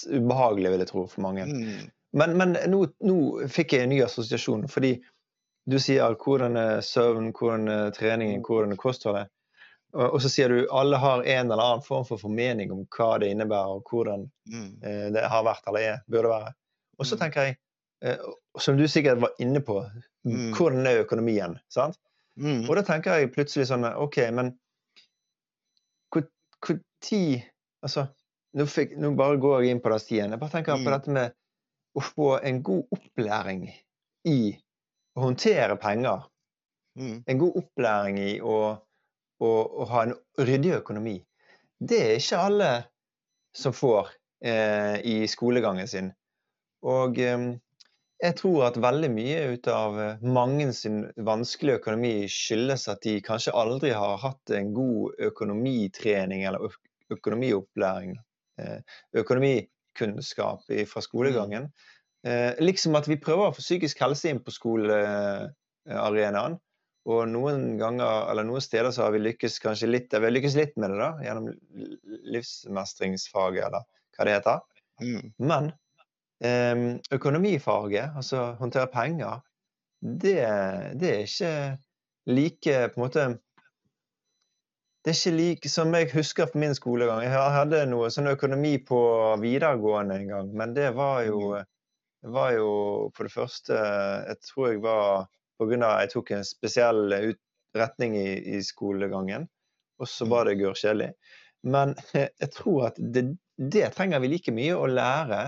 ubehagelig, 0.08 0.72
vil 0.72 0.82
jeg 0.82 0.90
tro, 0.90 1.04
for 1.10 1.24
mange. 1.28 1.46
Mm. 1.46 1.90
Men, 2.18 2.36
men 2.40 2.56
nå, 2.68 2.84
nå, 3.04 3.18
fikk 3.52 3.76
jeg 3.76 3.86
en 3.86 3.94
ny 3.94 4.02
assosiasjon, 4.04 4.66
fordi 4.72 4.96
du 5.68 5.78
sier 5.80 6.16
hvordan 6.18 6.58
er 6.58 6.82
søvn, 6.84 7.30
hvordan 7.36 7.70
er 7.70 7.94
treningen, 7.96 8.42
hvordan 8.46 8.74
er 8.74 8.80
kostholdet. 8.80 9.30
Og, 9.92 10.06
og, 10.06 10.18
så 10.24 10.30
sier 10.32 10.48
du 10.52 10.62
alle 10.72 10.98
har 11.00 11.22
en 11.22 11.52
eller 11.52 11.62
annen 11.62 11.84
form 11.84 12.04
for 12.08 12.20
formening 12.20 12.72
om 12.72 12.86
hva 12.96 13.14
det 13.20 13.28
innebærer, 13.32 13.76
og 13.76 13.88
hvordan 13.92 14.26
mm. 14.48 14.68
eh, 14.80 15.06
det 15.14 15.24
har 15.28 15.46
vært 15.46 15.68
eller 15.68 15.88
er, 15.90 16.02
burde 16.08 16.32
være. 16.32 16.52
Og 17.02 17.08
så 17.08 17.18
mm. 17.18 17.20
tenker 17.24 17.48
jeg, 17.48 17.58
eh, 18.06 18.32
som 18.62 18.78
du 18.78 18.86
sikkert 18.88 19.20
var 19.22 19.34
inne 19.42 19.62
på, 19.64 19.80
mm. 20.28 20.52
hvordan 20.54 20.86
er 20.86 21.02
økonomien? 21.02 21.58
sant? 21.72 21.98
Mm. 22.40 22.64
Og 22.68 22.76
da 22.78 22.84
tenker 22.86 23.18
jeg 23.18 23.32
plutselig 23.34 23.68
sånn 23.68 23.84
OK, 23.90 24.22
men 24.32 24.54
hvor 26.12 26.78
tid 27.02 27.48
Altså, 27.82 28.04
nå, 28.54 28.62
fikk, 28.70 28.92
nå, 29.02 29.08
bare 29.18 29.40
går 29.42 29.64
jeg 29.64 29.74
inn 29.74 29.80
på 29.82 29.90
den 29.90 29.98
stien. 29.98 30.30
Jeg 30.30 30.38
bare 30.38 30.52
tenker 30.52 30.76
mm. 30.78 30.84
på 30.86 30.92
dette 30.92 31.14
med 31.16 31.32
å 31.98 32.02
få 32.06 32.28
en 32.38 32.60
god 32.62 32.94
opplæring 32.94 33.64
i 34.30 34.52
å 35.18 35.24
håndtere 35.24 35.74
penger. 35.82 36.28
Mm. 36.94 37.16
En 37.26 37.40
god 37.40 37.58
opplæring 37.58 38.20
i 38.22 38.36
å, 38.38 38.56
å, 39.42 39.50
å, 39.50 39.88
ha 39.90 40.04
en 40.06 40.14
ryddig 40.38 40.76
økonomi. 40.78 41.16
Det 41.82 41.98
er 42.04 42.14
ikke 42.20 42.44
alle 42.46 42.70
som 43.56 43.74
får 43.74 44.14
eh, 44.46 45.02
i 45.10 45.16
skolegangen 45.26 45.90
sin. 45.90 46.12
Og 46.82 47.20
eh, 47.22 47.52
jeg 48.22 48.36
tror 48.38 48.68
at 48.68 48.76
veldig 48.78 49.08
mye 49.10 49.38
ut 49.56 49.66
av 49.70 49.96
eh, 49.98 50.20
mange 50.22 50.68
sin 50.76 51.00
vanskelige 51.26 51.80
økonomi 51.80 52.28
skyldes 52.30 52.86
at 52.92 53.00
de 53.02 53.16
kanskje 53.24 53.54
aldri 53.58 53.90
har 53.96 54.20
hatt 54.22 54.52
en 54.54 54.70
god 54.76 55.16
økonomitrening 55.30 56.44
eller 56.46 56.76
økonomiopplæring. 57.10 58.14
Eh, 58.62 58.78
økonomikunnskap 59.18 60.62
fra 60.92 61.02
skolegangen. 61.02 61.72
Eh, 62.22 62.54
liksom 62.62 62.94
at 62.94 63.10
vi 63.10 63.18
prøver 63.18 63.48
å 63.48 63.56
få 63.56 63.64
psykisk 63.64 64.04
helse 64.04 64.30
inn 64.30 64.38
på 64.44 64.54
skolearenaen. 64.54 66.60
Og 67.10 67.24
noen 67.26 67.74
ganger, 67.80 68.30
eller 68.30 68.46
noen 68.46 68.62
steder 68.62 68.94
så 68.94 69.08
har 69.08 69.16
vi 69.16 69.24
lykkes 69.24 69.58
kanskje 69.64 69.90
litt, 69.90 70.14
vi 70.14 70.22
har 70.22 70.30
lykkes 70.30 70.54
litt 70.54 70.76
med 70.78 70.94
det 70.94 71.00
da, 71.00 71.08
gjennom 71.26 71.48
livsmestringsfaget, 72.30 73.66
eller 73.66 73.82
hva 74.14 74.26
det 74.28 74.36
heter. 74.36 74.62
Mm. 75.02 75.32
Men 75.42 75.72
økonomifaget, 76.42 78.16
altså 78.18 78.52
håndtere 78.58 78.90
penger, 78.90 79.40
det, 80.02 80.38
det, 80.98 81.10
er 81.10 81.20
ikke 81.26 81.52
like 82.26 82.88
på 82.90 82.98
en 82.98 83.04
måte 83.04 83.26
det 85.02 85.10
er 85.10 85.18
ikke 85.18 85.36
like 85.36 85.70
som 85.70 85.94
jeg 85.94 86.10
husker 86.12 86.46
fra 86.46 86.60
min 86.62 86.74
skolegang. 86.78 87.24
Jeg 87.24 87.34
hadde 87.34 87.80
noe 87.90 88.10
sånn 88.14 88.30
økonomi 88.30 88.76
på 88.86 88.98
videregående 89.42 90.18
en 90.20 90.28
gang, 90.30 90.50
men 90.58 90.74
det 90.76 90.92
var 90.94 91.24
jo, 91.26 91.40
mm. 91.58 92.30
var 92.34 92.52
jo 92.54 92.68
for 93.16 93.26
det 93.26 93.34
første 93.34 93.78
Jeg 93.78 94.38
tror 94.46 94.68
jeg 94.70 94.82
var 94.84 95.26
pga. 95.58 95.90
jeg 96.04 96.12
tok 96.12 96.30
en 96.30 96.46
spesiell 96.46 97.16
retning 97.74 98.14
i, 98.18 98.28
i 98.54 98.62
skolegangen, 98.62 99.48
og 99.98 100.10
så 100.10 100.28
var 100.30 100.46
det 100.46 100.60
gørrkjedelig. 100.62 101.10
Men 101.66 101.96
jeg 102.14 102.50
tror 102.54 102.92
at 102.92 103.02
det, 103.02 103.26
det 103.58 103.90
trenger 103.96 104.22
vi 104.22 104.30
like 104.36 104.54
mye 104.54 104.78
å 104.78 104.86
lære, 104.86 105.42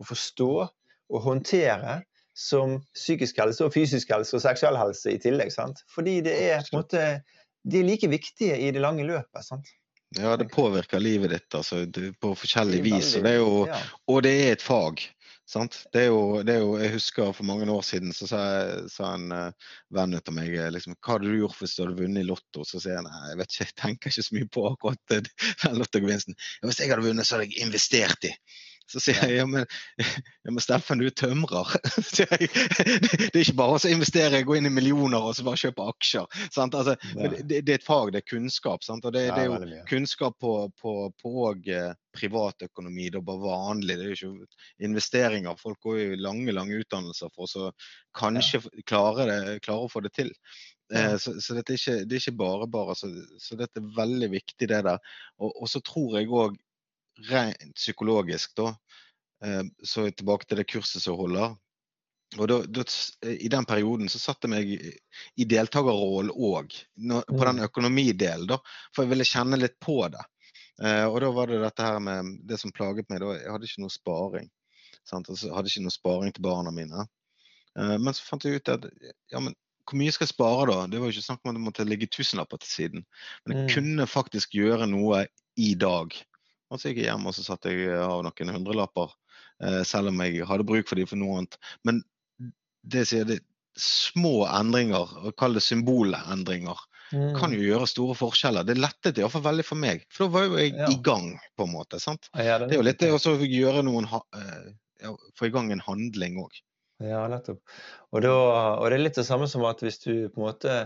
å 0.00 0.06
forstå 0.08 0.52
og 0.66 1.24
håndtere 1.24 2.00
som 2.36 2.76
psykisk 2.94 3.38
helse 3.40 3.64
og 3.64 3.72
fysisk 3.72 4.10
helse 4.12 4.36
og 4.36 4.44
seksuell 4.44 4.76
helse 4.76 5.14
i 5.14 5.20
tillegg. 5.22 5.52
sant? 5.54 5.80
Fordi 5.92 6.20
det 6.26 6.36
er 6.50 6.64
måte 6.76 7.06
de 7.66 7.80
er 7.80 7.88
like 7.88 8.08
viktige 8.10 8.56
i 8.62 8.70
det 8.70 8.82
lange 8.82 9.06
løpet. 9.06 9.42
sant? 9.44 9.74
Ja, 10.14 10.36
det 10.36 10.52
påvirker 10.52 11.02
livet 11.02 11.32
ditt 11.34 11.54
altså, 11.54 11.82
på 12.20 12.32
forskjellig 12.38 12.82
vis. 12.84 13.16
Og 13.18 13.26
det, 13.26 13.36
jo, 13.40 13.52
og 14.12 14.22
det, 14.22 14.34
er 14.44 14.52
et 14.54 14.62
fag. 14.62 15.02
sant? 15.50 15.80
Det 15.92 16.04
er, 16.04 16.06
jo, 16.12 16.44
det 16.46 16.54
er, 16.54 16.60
jo, 16.62 16.76
Jeg 16.78 16.92
husker 16.94 17.32
for 17.34 17.48
mange 17.48 17.66
år 17.72 17.82
siden 17.82 18.14
så 18.14 18.28
sa, 18.30 18.42
sa 18.92 19.10
en 19.16 19.34
uh, 19.34 19.72
venn 19.94 20.14
av 20.14 20.32
meg 20.36 20.54
eh, 20.54 20.70
liksom, 20.70 20.94
hva 21.00 21.16
hadde 21.16 21.32
du 21.32 21.40
gjort 21.40 21.58
hvis 21.58 21.74
du 21.74 21.82
hadde 21.82 21.98
vunnet 21.98 22.22
i 22.22 22.28
Lotto. 22.28 22.62
Så 22.62 22.78
sier 22.78 23.00
jeg 23.00 23.08
nei, 23.08 23.24
jeg 23.32 23.40
vet 23.42 23.52
ikke, 23.52 23.66
jeg 23.66 23.78
tenker 23.82 24.14
ikke 24.14 24.26
så 24.28 24.38
mye 24.38 24.52
på 24.58 24.68
akkurat 24.70 25.16
den 25.16 25.28
lottogevinsten. 25.80 26.38
Hvis 26.62 26.80
jeg 26.84 26.94
hadde 26.94 27.08
vunnet, 27.08 27.26
så 27.26 27.38
hadde 27.38 27.50
jeg 27.50 27.66
investert 27.66 28.30
i. 28.30 28.34
Så 28.86 29.00
sier 29.02 29.18
jeg 29.26 29.40
ja, 29.40 29.46
men, 29.50 29.66
ja, 30.44 30.52
men 30.52 30.62
Steffen, 30.62 31.00
du 31.02 31.08
er 31.08 31.14
tømrer. 31.18 31.74
det 32.16 32.26
er 32.30 33.42
ikke 33.42 33.58
bare 33.58 33.78
å 33.80 33.90
investere, 33.90 34.44
gå 34.46 34.58
inn 34.58 34.70
i 34.70 34.72
millioner 34.72 35.26
og 35.26 35.34
så 35.36 35.46
bare 35.46 35.60
kjøpe 35.60 35.88
aksjer. 35.90 36.26
Altså, 36.54 36.94
det, 37.16 37.60
det, 37.60 37.62
er 37.64 37.80
et 37.80 37.86
fag, 37.86 38.12
det 38.14 38.22
er 38.22 38.28
kunnskap. 38.30 38.86
Sant? 38.86 39.06
Og 39.08 39.14
det, 39.16 39.26
det, 39.32 39.46
er 39.46 39.50
jo 39.50 39.86
kunnskap 39.90 40.38
på, 40.42 40.54
på, 40.80 40.96
på 41.22 41.34
og, 41.50 41.66
eh, 41.68 41.92
privatøkonomi, 42.16 43.10
det 43.12 43.20
er 43.20 43.26
bare 43.26 43.42
vanlig. 43.42 43.98
Det 43.98 44.06
er 44.06 44.14
jo 44.14 44.32
ikke 44.36 44.86
investeringer. 44.88 45.58
Folk 45.60 45.82
går 45.84 46.00
jo 46.00 46.22
lange 46.22 46.54
lange 46.54 46.78
utdannelser 46.80 47.32
for 47.34 47.58
å 47.60 47.72
kanskje 48.16 48.62
klare, 48.88 49.26
klare, 49.64 49.82
å 49.82 49.92
få 49.92 50.04
det 50.06 50.14
til. 50.16 50.32
Ja. 50.86 51.16
så, 51.18 51.32
så 51.42 51.56
dette 51.56 51.74
er 51.74 51.80
ikke, 51.80 51.94
det 52.06 52.14
er 52.14 52.22
ikke 52.22 52.38
bare 52.38 52.68
bare. 52.70 52.94
Så, 52.98 53.10
så, 53.42 53.58
dette 53.58 53.82
er 53.82 53.90
veldig 53.96 54.30
viktig, 54.36 54.70
det 54.70 54.84
der. 54.86 55.02
Og, 55.42 55.50
og 55.50 55.70
så 55.70 55.82
tror 55.84 56.20
jeg 56.20 56.30
òg 56.30 56.56
rent 57.30 57.74
psykologisk, 57.74 58.56
da, 58.56 58.74
eh, 59.44 59.62
så 59.84 60.10
tilbake 60.10 60.48
til 60.48 60.60
det 60.60 60.68
kurset 60.70 61.02
som 61.02 61.18
holder. 61.18 61.56
Og 62.36 62.48
da, 62.50 62.58
da, 62.66 62.82
I 63.30 63.48
den 63.48 63.64
perioden 63.64 64.10
så 64.10 64.18
satte 64.18 64.48
jeg 64.48 64.52
meg 64.52 64.72
i 65.38 65.46
deltakerrollen 65.46 66.32
òg, 66.34 66.74
på 66.96 67.42
den 67.42 67.60
mm. 67.60 67.66
økonomidelen. 67.68 68.48
da, 68.50 68.58
For 68.94 69.04
jeg 69.04 69.14
ville 69.14 69.28
kjenne 69.28 69.60
litt 69.60 69.78
på 69.82 70.00
det. 70.12 70.24
Eh, 70.82 71.04
og 71.06 71.20
da 71.22 71.30
var 71.32 71.48
det 71.48 71.62
dette 71.62 71.86
her 71.86 72.00
med 72.02 72.34
det 72.48 72.58
som 72.60 72.74
plaget 72.74 73.08
meg. 73.12 73.22
da, 73.22 73.36
Jeg 73.38 73.52
hadde 73.54 73.70
ikke 73.70 73.84
noe 73.84 73.94
sparing. 73.94 74.50
Sant? 75.06 75.30
Altså, 75.30 75.48
jeg 75.48 75.54
hadde 75.56 75.72
ikke 75.72 75.86
noe 75.86 75.94
sparing 75.94 76.34
til 76.34 76.44
barna 76.48 76.74
mine. 76.74 77.06
Eh, 77.78 77.96
men 78.02 78.12
så 78.16 78.26
fant 78.26 78.44
jeg 78.44 78.60
ut 78.60 78.74
at 78.74 78.90
ja, 79.32 79.40
men 79.40 79.54
hvor 79.86 80.00
mye 80.00 80.12
skal 80.12 80.26
jeg 80.26 80.34
spare 80.34 80.66
da? 80.66 80.78
Det 80.90 80.98
var 80.98 81.08
jo 81.08 81.14
ikke 81.14 81.28
snakk 81.28 81.44
om 81.44 81.52
at 81.52 81.58
det 81.60 81.66
måtte 81.68 81.86
ligge 81.86 82.10
tusenlapper 82.10 82.58
til 82.58 82.72
siden. 82.72 83.04
Men 83.44 83.54
jeg 83.54 83.66
mm. 83.68 83.74
kunne 83.76 84.10
faktisk 84.10 84.56
gjøre 84.58 84.88
noe 84.90 85.28
i 85.62 85.74
dag 85.78 86.16
og 86.70 86.80
så 86.80 86.90
gikk 86.90 87.02
jeg 87.02 87.10
hjem 87.10 87.28
og 87.28 87.36
så 87.36 87.44
satte 87.46 87.72
jeg 87.72 87.94
av 88.02 88.24
noen 88.26 88.54
hundrelapper, 88.56 89.12
eh, 89.62 89.82
selv 89.86 90.12
om 90.12 90.22
jeg 90.24 90.46
hadde 90.48 90.66
bruk 90.68 90.88
for 90.88 90.98
dem 90.98 91.10
for 91.10 91.20
noe 91.20 91.42
annet. 91.42 91.58
Men 91.86 92.02
det 92.86 93.06
sier 93.10 93.28
det 93.28 93.40
små 93.76 94.46
endringer, 94.48 95.10
og 95.22 95.34
kall 95.38 95.58
det 95.58 95.62
symbolendringer, 95.66 96.78
mm. 97.12 97.34
kan 97.36 97.54
jo 97.54 97.60
gjøre 97.62 97.88
store 97.90 98.16
forskjeller. 98.18 98.66
Det 98.66 98.78
lettet 98.78 99.20
iallfall 99.20 99.44
veldig 99.44 99.66
for 99.68 99.80
meg, 99.80 100.06
for 100.12 100.26
da 100.26 100.36
var 100.36 100.46
jo 100.46 100.60
jeg 100.62 100.72
ja. 100.72 100.88
i 100.92 101.00
gang, 101.04 101.34
på 101.58 101.66
en 101.68 101.74
måte. 101.74 102.00
sant? 102.02 102.30
Ja, 102.32 102.58
det, 102.58 102.70
det, 102.70 102.78
er 102.78 102.82
jo 102.82 102.88
litt 102.88 103.02
det 103.02 103.12
å 103.12 103.36
gjøre 103.36 103.84
noen 103.86 104.08
eh, 104.08 104.72
ja, 105.04 105.12
Få 105.36 105.50
i 105.50 105.52
gang 105.52 105.68
en 105.74 105.84
handling 105.84 106.40
òg. 106.40 106.56
Ja, 107.04 107.26
nettopp. 107.28 107.60
Og, 108.14 108.22
da, 108.24 108.32
og, 108.78 108.86
det 108.88 108.96
er 108.96 109.02
litt 109.02 109.18
det 109.18 109.26
samme 109.28 109.48
som 109.50 109.66
at 109.68 109.82
hvis 109.84 110.00
du 110.00 110.12
på 110.32 110.40
en 110.40 110.46
måte 110.46 110.76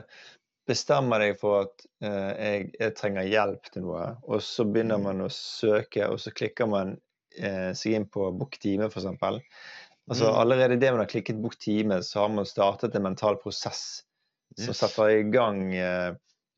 bestemmer 0.70 1.22
deg 1.22 1.36
for 1.40 1.66
at 1.66 1.86
eh, 2.04 2.30
jeg, 2.30 2.70
jeg, 2.78 2.96
trenger 2.98 3.28
hjelp 3.28 3.70
til 3.72 3.86
noe, 3.86 4.06
og 4.26 4.42
så 4.44 4.66
begynner 4.68 5.00
mm. 5.00 5.06
man 5.08 5.24
å 5.26 5.30
søke, 5.34 6.06
og 6.08 6.20
så 6.22 6.32
klikker 6.34 6.70
man 6.70 6.94
eh, 7.36 7.70
seg 7.76 7.98
inn 7.98 8.08
på 8.10 8.30
book 8.38 8.58
time, 8.62 8.88
f.eks. 8.90 9.10
Altså, 10.10 10.26
mm. 10.26 10.38
allerede 10.42 10.78
det 10.80 10.90
man 10.94 11.04
har 11.04 11.10
klikket 11.10 11.42
book 11.42 11.58
time, 11.60 12.00
så 12.06 12.24
har 12.24 12.32
man 12.34 12.48
startet 12.48 12.96
en 12.96 13.06
mental 13.06 13.38
prosess 13.42 14.02
som 14.58 14.74
setter 14.74 15.12
i 15.14 15.22
gang 15.30 15.62
eh, 15.76 16.10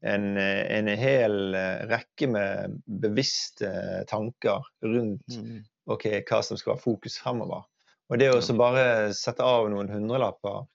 en, 0.03 0.37
en, 0.37 0.89
hel 0.99 1.55
eh, 1.55 1.85
rekke 1.91 2.29
med 2.33 2.79
bevisste 2.87 3.71
tanker 4.11 4.65
rundt 4.83 5.37
mm. 5.37 5.61
okay, 5.93 6.23
hva 6.27 6.41
som 6.43 6.59
skal 6.59 6.75
være 6.75 6.85
fokus 6.85 7.21
fremover. 7.23 7.67
Og 8.11 8.21
det 8.21 8.33
å 8.33 8.41
bare 8.59 9.13
sette 9.17 9.45
av 9.47 9.71
noen 9.73 9.91
hundrelapper 9.93 10.67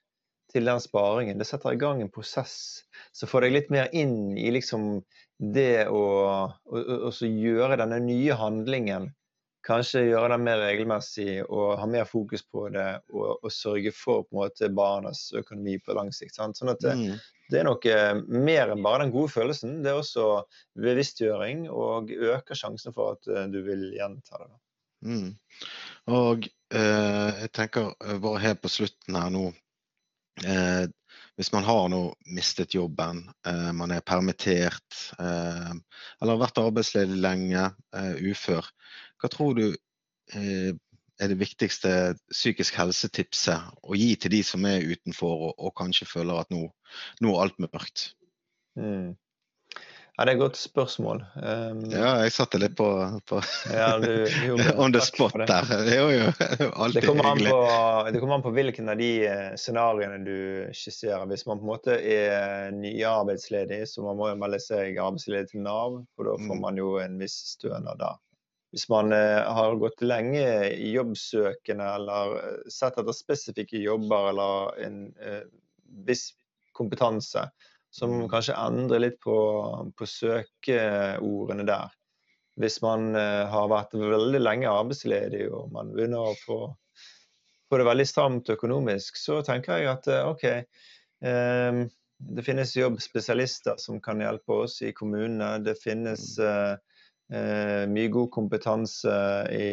til 0.52 0.68
den 0.68 0.80
sparingen. 0.80 1.38
Det 1.38 1.46
setter 1.48 1.74
i 1.74 1.80
gang 1.80 2.02
en 2.02 2.12
prosess 2.12 2.84
som 3.16 3.30
får 3.30 3.46
deg 3.46 3.54
litt 3.56 3.70
mer 3.74 3.92
inn 3.96 4.36
i 4.38 4.50
liksom 4.54 5.00
det 5.38 5.86
å, 5.92 6.02
å, 6.48 6.82
å 7.10 7.12
gjøre 7.22 7.78
denne 7.80 8.00
nye 8.04 8.36
handlingen. 8.38 9.10
Kanskje 9.66 10.06
gjøre 10.06 10.32
den 10.32 10.46
mer 10.46 10.62
regelmessig 10.62 11.42
og 11.44 11.74
ha 11.80 11.86
mer 11.90 12.06
fokus 12.08 12.44
på 12.46 12.68
det 12.72 12.86
og, 13.12 13.42
og 13.42 13.50
sørge 13.52 13.92
for 13.92 14.24
på 14.24 14.32
en 14.32 14.40
måte 14.40 14.70
barnas 14.72 15.26
økonomi 15.36 15.76
på 15.82 15.96
lang 15.98 16.12
sikt. 16.14 16.38
Sant? 16.38 16.56
Sånn 16.56 16.72
at 16.72 16.80
det, 16.84 16.94
mm. 16.96 17.18
det 17.52 17.60
er 17.60 17.68
noe 17.68 18.38
mer 18.48 18.72
enn 18.72 18.86
bare 18.86 19.04
den 19.04 19.12
gode 19.12 19.34
følelsen. 19.34 19.82
Det 19.84 19.92
er 19.92 20.00
også 20.00 20.28
bevisstgjøring 20.80 21.66
og 21.68 22.14
øker 22.14 22.58
sjansen 22.58 22.96
for 22.96 23.18
at 23.18 23.28
eh, 23.28 23.50
du 23.52 23.60
vil 23.66 23.90
gjenta 23.98 24.40
det. 24.46 24.50
Mm. 25.04 25.28
Og 26.16 26.48
eh, 26.74 27.42
jeg 27.44 27.52
tenker 27.54 27.92
eh, 27.92 28.16
bare 28.22 28.44
helt 28.46 28.64
på 28.64 28.72
slutten 28.72 29.20
her 29.20 29.34
nå 29.34 29.50
eh, 30.46 30.86
Hvis 31.38 31.52
man 31.54 31.62
har 31.62 31.84
nå 31.88 32.00
mistet 32.34 32.74
jobben, 32.74 33.20
eh, 33.46 33.70
man 33.72 33.92
er 33.94 34.02
permittert 34.02 34.96
eh, 35.22 35.70
eller 36.18 36.32
har 36.34 36.40
vært 36.40 36.58
arbeidsledig 36.58 37.18
lenge, 37.22 37.68
ufør, 38.26 38.66
hva 39.22 39.30
tror 39.30 39.54
du 39.54 39.68
er 40.28 41.30
det 41.30 41.38
viktigste 41.38 41.92
psykisk 42.30 42.76
helsetipset 42.78 43.70
å 43.82 43.96
gi 43.96 44.10
til 44.20 44.34
de 44.34 44.42
som 44.46 44.66
er 44.68 44.82
utenfor 44.82 45.46
og, 45.48 45.54
og 45.62 45.72
kanskje 45.78 46.10
føler 46.10 46.42
at 46.42 46.50
nå, 46.54 46.66
nå 47.22 47.32
er 47.32 47.46
alt 47.46 47.62
mørkt? 47.62 48.10
Mm. 48.78 49.14
Ja, 50.18 50.24
Det 50.24 50.32
er 50.32 50.34
et 50.34 50.40
godt 50.40 50.56
spørsmål. 50.58 51.20
Um, 51.38 51.82
ja, 51.92 52.08
jeg 52.24 52.32
satte 52.34 52.58
litt 52.58 52.72
på, 52.74 52.86
på 53.30 53.36
ja, 53.70 53.92
du, 54.02 54.24
jo, 54.48 54.56
on 54.82 54.90
the 54.90 54.98
spot 54.98 55.36
der. 55.46 55.68
Jo, 55.94 56.08
jo. 56.10 56.24
Alltid 56.74 57.04
det 57.04 57.04
kommer, 57.06 57.28
hyggelig. 57.36 57.52
På, 57.54 57.60
det 58.10 58.22
kommer 58.24 58.34
an 58.34 58.42
på 58.42 58.52
hvilken 58.56 58.90
av 58.90 58.98
de 58.98 59.10
eh, 59.28 59.52
scenarioene 59.54 60.18
du 60.26 60.40
skisserer. 60.74 61.22
Hvis 61.30 61.46
man 61.46 61.60
på 61.60 61.68
en 61.68 61.70
måte 61.70 61.94
er 62.02 62.74
nyarbeidsledig, 62.74 63.84
så 63.86 64.02
man 64.08 64.18
må 64.18 64.32
melde 64.42 64.58
seg 64.64 64.98
arbeidsledig 64.98 65.52
til 65.52 65.62
Nav, 65.68 66.00
for 66.18 66.32
da 66.32 66.34
får 66.42 66.50
mm. 66.50 66.66
man 66.66 66.82
jo 66.82 66.90
en 66.98 67.14
viss 67.22 67.38
stønad 67.52 68.02
da. 68.02 68.16
Hvis 68.74 68.88
man 68.90 69.14
eh, 69.14 69.38
har 69.46 69.78
gått 69.78 70.02
lenge 70.02 70.42
i 70.74 70.90
jobbsøkende 70.98 71.92
eller 71.94 72.38
eh, 72.42 72.60
sett 72.74 72.98
etter 72.98 73.14
spesifikke 73.14 73.86
jobber 73.86 74.32
eller 74.34 74.82
en 74.82 75.00
viss 76.10 76.32
kompetanse, 76.74 77.46
som 77.90 78.12
mm. 78.14 78.26
kanskje 78.32 78.56
endrer 78.58 79.02
litt 79.02 79.20
på, 79.24 79.36
på 79.96 80.08
søkeordene 80.08 81.66
der. 81.68 81.94
Hvis 82.58 82.80
man 82.82 83.12
uh, 83.14 83.46
har 83.50 83.70
vært 83.70 83.94
veldig 83.98 84.40
lenge 84.42 84.70
arbeidsledig 84.70 85.46
og 85.46 85.70
man 85.74 85.92
begynner 85.94 86.32
å 86.32 86.36
få, 86.40 86.58
få, 87.70 87.78
det 87.78 87.86
veldig 87.86 88.08
stramt 88.08 88.50
økonomisk, 88.50 89.20
så 89.20 89.40
tenker 89.46 89.78
jeg 89.78 89.92
at 89.92 90.10
uh, 90.10 90.32
OK, 90.32 90.46
um, 91.22 91.84
det 92.18 92.44
finnes 92.44 92.74
jobbspesialister 92.74 93.78
som 93.78 94.02
kan 94.02 94.20
hjelpe 94.24 94.64
oss 94.64 94.80
i 94.82 94.90
kommunene. 94.92 95.56
Det 95.62 95.78
finnes 95.78 96.32
uh, 96.42 96.74
mye 97.28 98.08
god 98.08 98.30
kompetanse 98.34 99.14
i 99.52 99.68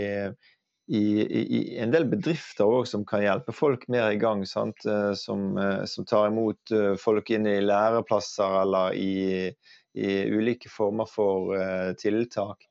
i, 0.88 1.22
i, 1.22 1.78
en 1.82 1.92
del 1.92 2.06
bedrifter 2.06 2.68
også, 2.70 2.98
som 2.98 3.06
kan 3.10 3.24
hjelpe 3.24 3.54
folk 3.56 3.88
mer 3.90 4.12
i 4.14 4.20
gang. 4.22 4.44
Sant? 4.46 4.86
som, 5.18 5.58
eh, 5.58 5.84
som, 5.90 6.06
tar 6.06 6.30
imot 6.30 6.72
eh, 6.72 6.94
folk 7.02 7.30
inn 7.34 7.48
i 7.50 7.62
læreplasser 7.64 8.60
eller 8.62 8.94
i, 8.94 9.50
i 9.98 10.12
ulike 10.30 10.70
former 10.70 11.10
for 11.10 11.56
tiltak. 12.02 12.68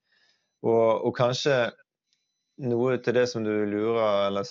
Og, 0.65 1.05
og, 1.05 1.11
kanskje 1.17 1.57
noe 2.65 2.99
til 3.03 3.17
det 3.17 3.27
som 3.29 3.45
du 3.45 3.51
lurer 3.67 4.29
eller 4.29 4.47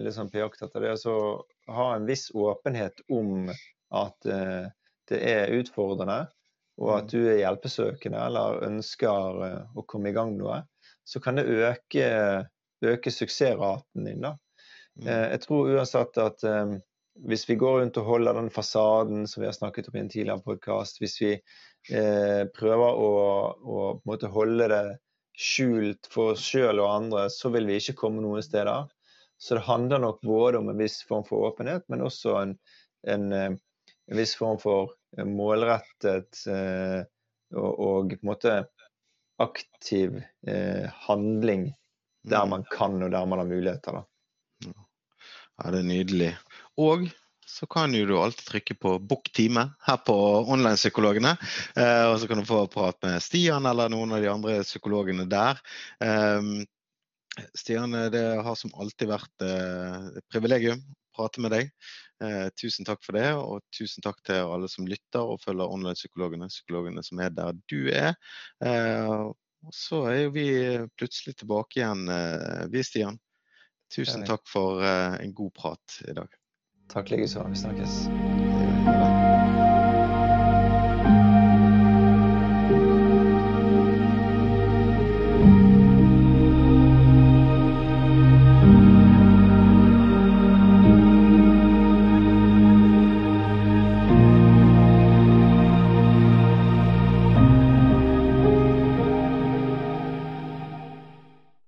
liksom 0.00 0.30
på 0.32 0.40
jakt 0.40 0.64
etter, 0.64 0.80
det 0.80 0.94
er 0.94 1.10
å 1.12 1.74
ha 1.76 1.90
en 1.94 2.08
viss 2.08 2.30
åpenhet 2.32 3.04
om 3.12 3.50
at 3.94 4.16
det 4.24 5.20
er 5.20 5.52
utfordrende, 5.52 6.24
og 6.80 6.90
at 6.96 7.04
mm. 7.04 7.10
du 7.12 7.28
er 7.28 7.42
hjelpesøkende 7.42 8.22
eller 8.30 8.64
ønsker 8.66 9.44
å 9.76 9.84
komme 9.86 10.10
i 10.10 10.16
gang 10.16 10.32
med 10.32 10.40
noe. 10.40 10.62
Så 11.04 11.20
kan 11.22 11.36
det 11.38 11.44
øke 11.46 12.08
øke 12.84 13.12
suksessraten 13.12 14.08
din. 14.08 14.24
da. 14.24 14.34
Mm. 15.00 15.08
Eh, 15.08 15.28
jeg 15.34 15.44
tror 15.44 15.70
uansett 15.74 16.18
at 16.22 16.44
um, 16.46 16.76
hvis 17.28 17.46
vi 17.48 17.58
går 17.58 17.80
rundt 17.80 17.98
og 18.00 18.08
holder 18.08 18.38
den 18.38 18.50
fasaden 18.50 19.28
som 19.30 19.42
vi 19.42 19.48
har 19.48 19.56
snakket 19.56 19.88
om 19.88 19.96
i 19.98 20.02
en 20.02 20.10
tidligere 20.10 20.42
podkast, 20.44 21.00
hvis 21.02 21.16
vi 21.22 21.32
eh, 21.34 22.42
prøver 22.56 23.00
å, 23.06 23.10
å 23.54 23.84
måte, 24.08 24.30
holde 24.34 24.68
det 24.72 24.84
skjult 25.38 26.10
for 26.10 26.34
oss 26.34 26.42
sjøl 26.46 26.82
og 26.82 26.90
andre, 26.90 27.28
så 27.30 27.50
vil 27.54 27.66
vi 27.70 27.78
ikke 27.80 27.96
komme 28.04 28.22
noen 28.22 28.42
steder. 28.42 28.90
Så 29.38 29.58
det 29.58 29.66
handler 29.66 30.02
nok 30.02 30.20
både 30.22 30.60
om 30.60 30.70
en 30.70 30.78
viss 30.78 31.00
form 31.06 31.24
for 31.26 31.50
åpenhet, 31.50 31.86
men 31.90 32.04
også 32.06 32.36
en, 32.40 32.54
en, 33.10 33.32
en 33.34 34.18
viss 34.18 34.34
form 34.38 34.60
for 34.62 34.94
målrettet 35.22 36.44
eh, 36.50 37.02
og, 37.54 37.72
og, 37.72 38.14
på 38.14 38.22
en 38.22 38.30
måte 38.30 38.54
aktiv 39.42 40.20
eh, 40.46 40.86
handling 41.06 41.68
der 42.24 42.46
man 42.48 42.64
kan, 42.70 42.96
og 43.02 43.12
der 43.12 43.26
man 43.28 43.42
har 43.42 43.48
muligheter. 43.48 44.00
Da. 44.00 44.72
Ja, 45.62 45.70
det 45.70 45.82
er 45.82 45.88
nydelig. 45.88 46.32
Og 46.80 47.06
så 47.46 47.68
kan 47.70 47.92
jo 47.94 48.06
du 48.08 48.14
alltid 48.18 48.46
trykke 48.48 48.74
på 48.80 48.98
'book 48.98 49.30
time' 49.36 49.68
her 49.86 49.98
på 50.06 50.14
Online-psykologene. 50.50 51.36
Eh, 51.76 52.06
og 52.10 52.18
så 52.20 52.28
kan 52.28 52.40
du 52.40 52.48
få 52.48 52.66
prat 52.66 52.96
med 53.02 53.22
Stian 53.22 53.66
eller 53.66 53.92
noen 53.92 54.12
av 54.16 54.22
de 54.22 54.30
andre 54.32 54.62
psykologene 54.62 55.28
der. 55.30 55.60
Eh, 56.00 56.64
Stian, 57.54 57.92
det 58.10 58.24
har 58.46 58.54
som 58.54 58.74
alltid 58.74 59.10
vært 59.10 59.44
eh, 59.46 60.18
et 60.18 60.26
privilegium 60.32 60.80
å 60.80 61.20
prate 61.20 61.44
med 61.44 61.54
deg. 61.54 61.70
Eh, 62.22 62.48
tusen 62.58 62.86
takk 62.86 63.02
for 63.04 63.18
det, 63.18 63.30
og 63.34 63.62
tusen 63.74 64.02
takk 64.02 64.20
til 64.26 64.42
alle 64.42 64.70
som 64.70 64.86
lytter 64.88 65.22
og 65.22 65.42
følger 65.44 65.70
Online-psykologene, 65.70 66.50
psykologene 66.50 67.02
som 67.06 67.20
er 67.20 67.34
der 67.34 67.54
du 67.70 67.90
er. 67.92 68.14
Og 69.64 69.72
så 69.72 70.02
er 70.10 70.18
jo 70.24 70.32
vi 70.34 70.48
plutselig 70.98 71.38
tilbake 71.40 71.80
igjen, 71.80 72.08
eh, 72.12 72.64
vi, 72.72 72.84
Stian. 72.84 73.18
Tusen 73.94 74.26
takk 74.26 74.44
for 74.50 74.82
eh, 74.84 75.20
en 75.24 75.34
god 75.34 75.54
prat 75.56 76.00
i 76.08 76.16
dag. 76.16 76.40
Takk 76.92 77.14
likeså. 77.14 77.46
Vi 77.48 77.62
snakkes. 77.64 78.53